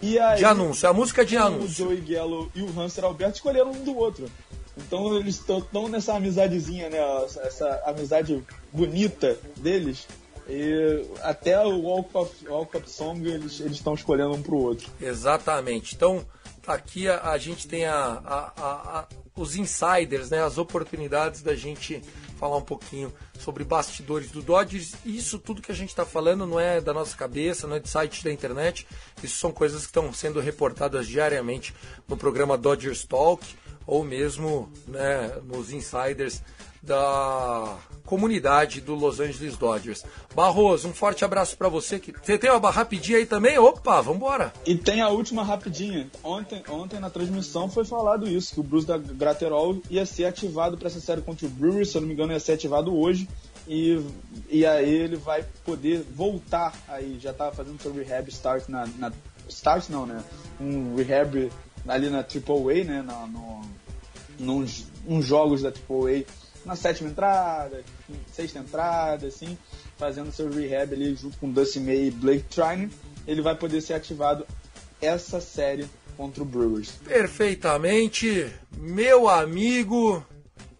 e 0.00 0.18
aí, 0.18 0.38
de 0.38 0.44
anúncio, 0.44 0.88
a 0.88 0.92
música 0.92 1.24
de 1.24 1.36
o 1.36 1.42
anúncio. 1.42 1.86
Joey 1.86 2.00
Gallo 2.00 2.50
e 2.54 2.62
o 2.62 2.80
Hanser 2.80 3.04
Alberto 3.04 3.36
escolheram 3.36 3.70
um 3.70 3.84
do 3.84 3.96
outro. 3.96 4.28
Então 4.76 5.16
eles 5.16 5.36
estão 5.36 5.88
nessa 5.88 6.14
amizadezinha, 6.14 6.88
né? 6.88 6.98
Essa, 7.44 7.82
amizade 7.84 8.42
bonita 8.72 9.38
deles. 9.56 10.06
E 10.48 11.06
até 11.22 11.58
o 11.64 11.82
Walk 11.82 12.10
of, 12.14 12.48
Walk 12.48 12.76
of 12.76 12.90
Song 12.90 13.28
eles 13.28 13.60
estão 13.60 13.94
escolhendo 13.94 14.32
um 14.34 14.42
pro 14.42 14.56
outro. 14.56 14.90
Exatamente. 15.00 15.94
Então, 15.94 16.24
aqui 16.66 17.08
a, 17.08 17.30
a 17.30 17.38
gente 17.38 17.68
tem 17.68 17.84
a, 17.84 17.94
a, 17.94 18.52
a, 18.56 19.06
os 19.36 19.56
insiders, 19.56 20.30
né, 20.30 20.42
as 20.42 20.58
oportunidades 20.58 21.42
da 21.42 21.54
gente 21.54 22.02
falar 22.38 22.56
um 22.56 22.62
pouquinho 22.62 23.12
sobre 23.42 23.64
bastidores 23.64 24.30
do 24.30 24.40
Dodgers. 24.40 24.94
Isso 25.04 25.38
tudo 25.38 25.62
que 25.62 25.72
a 25.72 25.74
gente 25.74 25.88
está 25.88 26.06
falando 26.06 26.46
não 26.46 26.60
é 26.60 26.80
da 26.80 26.94
nossa 26.94 27.16
cabeça, 27.16 27.66
não 27.66 27.76
é 27.76 27.80
de 27.80 27.88
site 27.88 28.22
da 28.22 28.32
internet. 28.32 28.86
Isso 29.22 29.38
são 29.38 29.50
coisas 29.50 29.80
que 29.82 29.88
estão 29.88 30.12
sendo 30.12 30.40
reportadas 30.40 31.06
diariamente 31.06 31.74
no 32.06 32.16
programa 32.16 32.56
Dodgers 32.56 33.04
Talk 33.04 33.44
ou 33.86 34.04
mesmo 34.04 34.72
né, 34.86 35.40
nos 35.44 35.72
insiders 35.72 36.42
da 36.82 37.78
comunidade 38.04 38.80
do 38.80 38.94
Los 38.94 39.20
Angeles 39.20 39.56
Dodgers. 39.56 40.04
Barroso, 40.34 40.88
um 40.88 40.92
forte 40.92 41.24
abraço 41.24 41.56
para 41.56 41.68
você. 41.68 42.02
Você 42.22 42.36
tem 42.36 42.50
uma 42.50 42.70
rapidinha 42.70 43.18
aí 43.18 43.26
também? 43.26 43.58
Opa, 43.58 44.00
vambora! 44.00 44.52
E 44.66 44.74
tem 44.74 45.00
a 45.00 45.08
última 45.08 45.44
rapidinha. 45.44 46.10
Ontem, 46.24 46.62
ontem 46.68 46.98
na 46.98 47.08
transmissão 47.08 47.70
foi 47.70 47.84
falado 47.84 48.28
isso, 48.28 48.54
que 48.54 48.60
o 48.60 48.64
Bruce 48.64 48.86
da 48.86 48.98
Graterol 48.98 49.80
ia 49.88 50.04
ser 50.04 50.24
ativado 50.24 50.76
para 50.76 50.88
essa 50.88 51.00
série 51.00 51.22
contra 51.22 51.46
o 51.46 51.50
Brewers, 51.50 51.90
se 51.90 51.96
eu 51.96 52.00
não 52.00 52.08
me 52.08 52.14
engano 52.14 52.32
ia 52.32 52.40
ser 52.40 52.52
ativado 52.52 52.94
hoje. 52.94 53.28
E, 53.68 54.04
e 54.50 54.66
aí 54.66 54.92
ele 54.92 55.16
vai 55.16 55.44
poder 55.64 56.04
voltar 56.14 56.74
aí, 56.88 57.18
já 57.20 57.32
tava 57.32 57.52
fazendo 57.52 57.80
seu 57.80 57.94
rehab 57.94 58.28
start 58.28 58.68
na, 58.68 58.88
na 58.98 59.12
start 59.48 59.88
não, 59.88 60.04
né? 60.04 60.22
Um 60.60 60.96
rehab 60.96 61.48
ali 61.86 62.10
na 62.10 62.18
AAA, 62.18 62.84
né? 62.84 63.02
Na, 63.02 63.26
no, 63.28 63.62
nos, 64.40 64.86
nos 65.06 65.24
jogos 65.24 65.62
da 65.62 65.68
AAA 65.68 66.24
na 66.64 66.76
sétima 66.76 67.10
entrada, 67.10 67.82
sexta 68.32 68.58
entrada, 68.58 69.26
assim, 69.26 69.58
fazendo 69.98 70.32
seu 70.32 70.50
rehab 70.50 70.94
ali 70.94 71.14
junto 71.14 71.36
com 71.38 71.50
Dusty 71.50 71.80
May 71.80 72.06
e 72.06 72.10
Blake 72.10 72.44
Trine, 72.44 72.90
ele 73.26 73.42
vai 73.42 73.54
poder 73.54 73.80
ser 73.80 73.94
ativado 73.94 74.46
essa 75.00 75.40
série 75.40 75.86
contra 76.16 76.42
o 76.42 76.46
Brewers. 76.46 76.92
Perfeitamente, 77.04 78.50
meu 78.76 79.28
amigo 79.28 80.24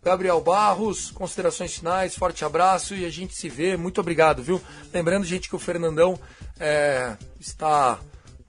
Gabriel 0.02 0.40
Barros, 0.40 1.10
considerações 1.12 1.74
finais, 1.74 2.16
forte 2.16 2.44
abraço 2.44 2.94
e 2.94 3.04
a 3.04 3.10
gente 3.10 3.34
se 3.34 3.48
vê. 3.48 3.76
Muito 3.76 4.00
obrigado, 4.00 4.42
viu? 4.42 4.60
Lembrando, 4.92 5.24
gente, 5.24 5.48
que 5.48 5.54
o 5.54 5.60
Fernandão 5.60 6.18
é, 6.58 7.16
está 7.38 8.00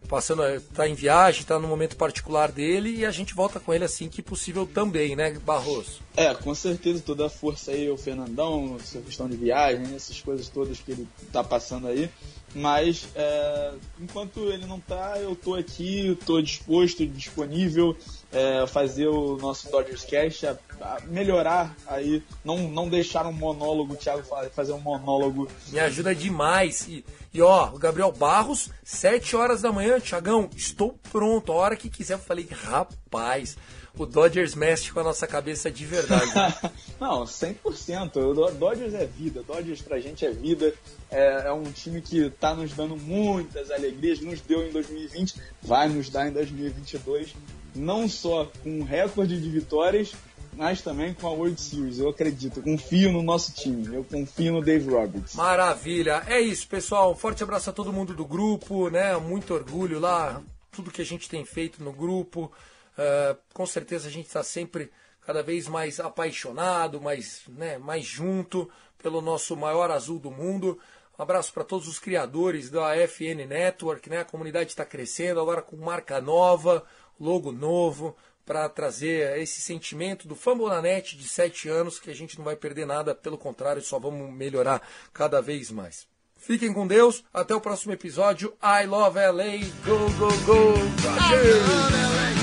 passando, 0.10 0.44
está 0.46 0.88
em 0.88 0.96
viagem, 0.96 1.42
está 1.42 1.60
no 1.60 1.68
momento 1.68 1.96
particular 1.96 2.52
dele 2.52 2.98
e 2.98 3.06
a 3.06 3.12
gente 3.12 3.34
volta 3.34 3.60
com 3.60 3.74
ele 3.74 3.84
assim 3.84 4.10
que 4.10 4.22
possível 4.22 4.66
também, 4.66 5.16
né, 5.16 5.32
Barroso? 5.46 6.02
É, 6.16 6.34
com 6.36 6.54
certeza, 6.54 7.02
toda 7.04 7.26
a 7.26 7.30
força 7.30 7.72
aí, 7.72 7.90
o 7.90 7.98
Fernandão, 7.98 8.78
essa 8.80 9.00
questão 9.02 9.28
de 9.28 9.36
viagem, 9.36 9.96
essas 9.96 10.22
coisas 10.22 10.48
todas 10.48 10.80
que 10.80 10.92
ele 10.92 11.08
tá 11.32 11.44
passando 11.44 11.88
aí. 11.88 12.10
Mas 12.56 13.08
é, 13.16 13.74
enquanto 14.00 14.52
ele 14.52 14.68
não 14.68 14.80
tá, 14.80 15.18
eu 15.20 15.36
tô 15.36 15.56
aqui, 15.56 16.16
tô 16.24 16.40
disposto, 16.40 17.04
disponível 17.08 17.98
é, 18.32 18.68
fazer 18.68 19.08
o 19.08 19.38
nosso 19.38 19.72
Dodgers 19.72 20.06
Cast, 20.06 20.46
a, 20.46 20.58
a 20.80 21.00
melhorar 21.08 21.76
aí, 21.88 22.22
não, 22.46 22.60
não 22.70 22.88
deixar 22.88 23.26
um 23.26 23.34
monólogo, 23.34 23.94
o 23.94 23.98
Thiago 23.98 24.24
fazer 24.54 24.74
um 24.74 24.80
monólogo. 24.80 25.48
Me 25.70 25.80
ajuda 25.80 26.14
demais. 26.14 26.88
E, 26.88 27.04
e 27.34 27.42
ó, 27.42 27.70
o 27.74 27.80
Gabriel 27.80 28.12
Barros, 28.12 28.70
7 28.84 29.36
horas 29.36 29.64
da 29.64 29.72
manhã, 29.72 30.00
Thiagão, 30.00 30.48
estou 30.56 30.96
pronto. 31.12 31.52
A 31.52 31.56
hora 31.56 31.76
que 31.76 31.90
quiser, 31.90 32.14
eu 32.14 32.20
falei, 32.20 32.48
rapaz, 32.52 33.58
o 33.98 34.06
Dodgers 34.06 34.56
mexe 34.56 34.92
com 34.92 35.00
a 35.00 35.04
nossa 35.04 35.28
cabeça 35.28 35.70
de 35.70 35.86
verdade. 35.86 36.32
Não, 37.00 37.24
100%. 37.24 38.18
O 38.18 38.52
Dodgers 38.52 38.94
é 38.94 39.06
vida. 39.06 39.44
Dodgers 39.44 39.82
pra 39.82 40.00
gente 40.00 40.26
é 40.26 40.32
vida. 40.32 40.74
É, 41.12 41.48
é 41.48 41.52
um 41.54 41.64
time 41.64 42.02
que 42.02 42.30
tá 42.32 42.56
nos 42.56 42.74
dando 42.74 42.98
muitas 42.98 43.70
alegrias. 43.70 44.20
Nos 44.20 44.42
deu 44.42 44.68
em 44.68 44.72
2020, 44.72 45.36
vai 45.62 45.90
nos 45.90 46.10
dar 46.10 46.28
em 46.28 46.32
2022. 46.32 47.36
Não 47.76 48.10
só 48.10 48.52
com 48.64 48.80
um 48.80 48.84
recorde 48.84 49.40
de 49.40 49.50
vitórias, 49.50 50.14
mas 50.56 50.82
também 50.82 51.14
com 51.14 51.28
a 51.28 51.32
World 51.32 51.60
Series. 51.60 52.00
Eu 52.00 52.10
acredito, 52.10 52.58
eu 52.58 52.64
confio 52.64 53.12
no 53.12 53.22
nosso 53.22 53.54
time, 53.54 53.96
eu 53.96 54.04
confio 54.04 54.54
no 54.54 54.62
Dave 54.62 54.90
Roberts. 54.90 55.36
Maravilha, 55.36 56.24
é 56.28 56.40
isso, 56.40 56.68
pessoal. 56.68 57.12
Um 57.12 57.16
forte 57.16 57.44
abraço 57.44 57.70
a 57.70 57.74
todo 57.74 57.94
mundo 57.94 58.14
do 58.14 58.26
grupo, 58.26 58.90
né? 58.90 59.16
Muito 59.18 59.54
orgulho 59.54 60.00
lá, 60.00 60.42
tudo 60.72 60.92
que 60.92 61.02
a 61.02 61.06
gente 61.06 61.30
tem 61.30 61.46
feito 61.46 61.84
no 61.84 61.92
grupo. 61.92 62.52
Uh, 62.98 63.38
com 63.54 63.66
certeza 63.66 64.08
a 64.08 64.12
gente 64.12 64.28
está 64.28 64.44
sempre 64.44 64.92
cada 65.26 65.42
vez 65.42 65.68
mais 65.68 66.00
apaixonado, 66.00 67.02
mais, 67.02 67.44
né, 67.48 67.78
mais 67.78 68.06
junto 68.06 68.70
pelo 68.98 69.22
nosso 69.22 69.56
maior 69.56 69.90
azul 69.92 70.20
do 70.20 70.32
mundo. 70.32 70.80
Um 71.18 71.24
abraço 71.24 71.54
para 71.54 71.64
todos 71.64 71.88
os 71.88 72.00
criadores 72.00 72.70
da 72.70 72.96
FN 73.08 73.46
Network, 73.48 74.10
né? 74.10 74.20
A 74.20 74.26
comunidade 74.26 74.72
está 74.72 74.84
crescendo 74.84 75.40
agora 75.40 75.62
com 75.62 75.76
marca 75.76 76.20
nova, 76.20 76.84
logo 77.20 77.52
novo, 77.52 78.16
para 78.46 78.68
trazer 78.68 79.38
esse 79.40 79.62
sentimento 79.62 80.28
do 80.28 80.36
Fambonanet 80.36 81.16
de 81.16 81.28
7 81.28 81.70
anos 81.70 82.00
que 82.00 82.10
a 82.10 82.16
gente 82.16 82.38
não 82.38 82.46
vai 82.46 82.56
perder 82.56 82.86
nada, 82.86 83.16
pelo 83.16 83.38
contrário, 83.38 83.82
só 83.82 84.00
vamos 84.00 84.34
melhorar 84.34 84.82
cada 85.14 85.42
vez 85.42 85.72
mais. 85.72 86.08
Fiquem 86.36 86.74
com 86.74 86.86
Deus, 86.86 87.24
até 87.34 87.56
o 87.56 87.62
próximo 87.62 87.94
episódio. 87.94 88.54
I 88.62 88.86
love 88.86 89.18
LA, 89.18 89.60
go, 89.86 89.98
go, 90.18 90.28
go, 90.46 90.74
Dodgers! 91.02 92.43